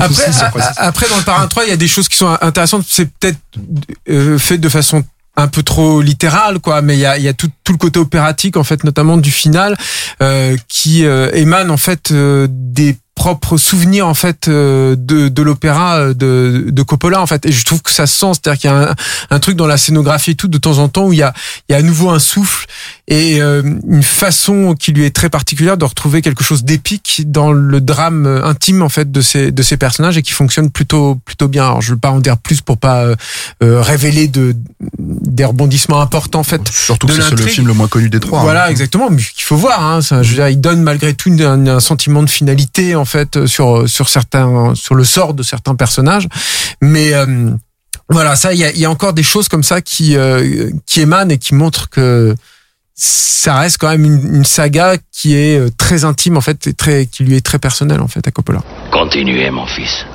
Après, 0.00 0.62
après, 0.76 1.06
dans 1.08 1.16
le 1.18 1.22
Parrain 1.24 1.46
3, 1.46 1.64
il 1.64 1.70
y 1.70 1.72
a 1.72 1.76
des 1.76 1.88
choses 1.88 2.08
qui 2.08 2.16
sont 2.16 2.36
intéressantes. 2.40 2.84
C'est 2.88 3.06
peut-être 3.06 3.38
euh, 4.10 4.38
fait 4.38 4.58
de 4.58 4.68
façon 4.68 5.04
un 5.36 5.48
peu 5.48 5.62
trop 5.64 6.00
littérale, 6.00 6.60
quoi. 6.60 6.80
Mais 6.82 6.94
il 6.96 7.00
y 7.00 7.06
a, 7.06 7.18
il 7.18 7.24
y 7.24 7.28
a 7.28 7.32
tout, 7.34 7.48
tout 7.64 7.72
le 7.72 7.78
côté 7.78 7.98
opératique, 7.98 8.56
en 8.56 8.62
fait, 8.64 8.84
notamment 8.84 9.16
du 9.16 9.30
final, 9.32 9.76
euh, 10.22 10.56
qui 10.68 11.04
euh, 11.04 11.30
émane 11.32 11.70
en 11.70 11.76
fait 11.76 12.10
euh, 12.12 12.46
des 12.50 12.96
propres 13.14 13.56
souvenirs 13.56 14.06
en 14.06 14.14
fait 14.14 14.48
euh, 14.48 14.96
de, 14.96 15.28
de 15.28 15.42
l'opéra 15.42 15.98
euh, 15.98 16.14
de, 16.14 16.66
de 16.68 16.82
Coppola 16.82 17.20
en 17.20 17.26
fait 17.26 17.46
et 17.46 17.52
je 17.52 17.64
trouve 17.64 17.80
que 17.80 17.92
ça 17.92 18.06
se 18.06 18.18
sent 18.18 18.32
c'est-à-dire 18.34 18.60
qu'il 18.60 18.70
y 18.70 18.72
a 18.72 18.90
un, 18.90 18.94
un 19.30 19.38
truc 19.38 19.56
dans 19.56 19.66
la 19.66 19.76
scénographie 19.76 20.32
et 20.32 20.34
tout 20.34 20.48
de 20.48 20.58
temps 20.58 20.78
en 20.78 20.88
temps 20.88 21.06
où 21.06 21.12
il 21.12 21.20
y 21.20 21.22
a 21.22 21.32
il 21.68 21.72
y 21.72 21.74
a 21.74 21.78
à 21.78 21.82
nouveau 21.82 22.10
un 22.10 22.18
souffle 22.18 22.66
et 23.06 23.42
euh, 23.42 23.62
une 23.62 24.02
façon 24.02 24.74
qui 24.78 24.92
lui 24.92 25.04
est 25.04 25.14
très 25.14 25.28
particulière 25.28 25.76
de 25.76 25.84
retrouver 25.84 26.22
quelque 26.22 26.42
chose 26.42 26.64
d'épique 26.64 27.22
dans 27.26 27.52
le 27.52 27.80
drame 27.80 28.26
euh, 28.26 28.44
intime 28.44 28.82
en 28.82 28.88
fait 28.88 29.12
de 29.12 29.20
ces 29.20 29.52
de 29.52 29.62
ces 29.62 29.76
personnages 29.76 30.16
et 30.16 30.22
qui 30.22 30.32
fonctionne 30.32 30.70
plutôt 30.70 31.16
plutôt 31.16 31.48
bien. 31.48 31.64
Alors 31.64 31.82
je 31.82 31.92
veux 31.92 31.98
pas 31.98 32.10
en 32.10 32.20
dire 32.20 32.38
plus 32.38 32.62
pour 32.62 32.78
pas 32.78 33.04
euh, 33.04 33.16
euh, 33.62 33.82
révéler 33.82 34.28
de 34.28 34.56
des 34.98 35.44
rebondissements 35.44 36.00
importants 36.00 36.40
en 36.40 36.44
fait. 36.44 36.66
Surtout 36.68 37.06
de 37.06 37.12
que 37.12 37.22
c'est 37.22 37.38
le 37.38 37.46
film 37.46 37.66
le 37.66 37.74
moins 37.74 37.88
connu 37.88 38.08
des 38.08 38.20
trois. 38.20 38.40
Voilà, 38.40 38.66
hein. 38.66 38.70
exactement. 38.70 39.10
Mais 39.10 39.20
qu'il 39.22 39.44
faut 39.44 39.56
voir. 39.56 39.84
Hein. 39.84 40.00
Ça, 40.00 40.22
je 40.22 40.30
veux 40.30 40.36
dire, 40.36 40.48
il 40.48 40.60
donne 40.60 40.82
malgré 40.82 41.12
tout 41.12 41.30
un, 41.40 41.66
un 41.66 41.80
sentiment 41.80 42.22
de 42.22 42.30
finalité 42.30 42.96
en 42.96 43.03
fait 43.04 43.46
sur 43.46 43.88
sur 43.88 44.08
certains 44.08 44.74
sur 44.74 44.94
le 44.94 45.04
sort 45.04 45.34
de 45.34 45.42
certains 45.42 45.74
personnages. 45.74 46.28
Mais 46.80 47.14
euh, 47.14 47.50
voilà, 48.08 48.36
ça, 48.36 48.52
il 48.52 48.58
y 48.60 48.84
a, 48.84 48.90
encore 48.90 49.14
des 49.14 49.22
choses 49.22 49.48
comme 49.48 49.62
ça 49.62 49.80
qui 49.80 50.16
euh, 50.16 50.70
qui 50.86 51.00
émanent 51.00 51.30
et 51.30 51.38
qui 51.38 51.54
montrent 51.54 51.88
que 51.88 52.34
ça 52.94 53.56
reste 53.56 53.78
quand 53.78 53.88
même 53.88 54.04
une, 54.04 54.44
saga 54.44 54.96
qui 55.10 55.34
est 55.34 55.58
euh, 55.58 55.70
très 55.76 56.04
intime 56.04 56.36
en 56.36 56.40
fait, 56.40 56.66
et 56.66 56.74
très, 56.74 57.06
qui 57.06 57.24
lui 57.24 57.34
est 57.36 57.44
très 57.44 57.58
personnelle 57.58 58.00
en 58.00 58.08
fait 58.08 58.26
à 58.26 58.30
Coppola. 58.30 58.60
Continuez, 58.92 59.50
mon 59.50 59.66
fils. 59.66 60.06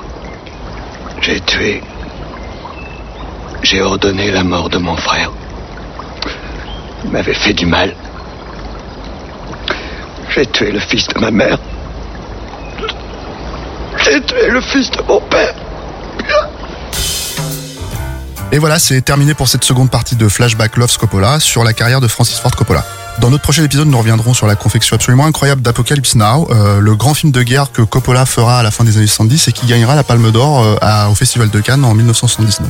J'ai 1.21 1.41
tué. 1.41 1.81
J'ai 3.63 3.81
ordonné 3.81 4.31
la 4.31 4.43
mort 4.43 4.69
de 4.69 4.77
mon 4.77 4.95
frère. 4.95 5.31
Il 7.03 7.11
m'avait 7.11 7.33
fait 7.33 7.53
du 7.53 7.65
mal. 7.65 7.93
J'ai 10.33 10.45
tué 10.45 10.71
le 10.71 10.79
fils 10.79 11.07
de 11.07 11.19
ma 11.19 11.31
mère. 11.31 11.57
J'ai 14.03 14.21
tué 14.21 14.49
le 14.49 14.61
fils 14.61 14.89
de 14.91 15.01
mon 15.07 15.21
père. 15.21 15.53
Et 18.51 18.57
voilà, 18.57 18.79
c'est 18.79 19.01
terminé 19.01 19.33
pour 19.33 19.47
cette 19.47 19.63
seconde 19.63 19.91
partie 19.91 20.15
de 20.15 20.27
Flashback 20.27 20.77
Love 20.77 20.97
Coppola 20.97 21.39
sur 21.39 21.63
la 21.63 21.73
carrière 21.73 22.01
de 22.01 22.07
Francis 22.07 22.39
Ford 22.39 22.55
Coppola. 22.55 22.83
Dans 23.19 23.29
notre 23.29 23.43
prochain 23.43 23.63
épisode, 23.63 23.87
nous 23.87 23.97
reviendrons 23.97 24.33
sur 24.33 24.47
la 24.47 24.55
confection 24.55 24.95
absolument 24.95 25.25
incroyable 25.25 25.61
d'Apocalypse 25.61 26.15
Now, 26.15 26.47
euh, 26.49 26.79
le 26.79 26.95
grand 26.95 27.13
film 27.13 27.31
de 27.31 27.43
guerre 27.43 27.71
que 27.71 27.81
Coppola 27.81 28.25
fera 28.25 28.59
à 28.59 28.63
la 28.63 28.71
fin 28.71 28.83
des 28.83 28.97
années 28.97 29.07
70 29.07 29.49
et 29.49 29.51
qui 29.51 29.67
gagnera 29.67 29.95
la 29.95 30.03
Palme 30.03 30.31
d'Or 30.31 30.63
euh, 30.63 31.07
au 31.11 31.15
Festival 31.15 31.49
de 31.49 31.59
Cannes 31.59 31.83
en 31.83 31.93
1979. 31.93 32.69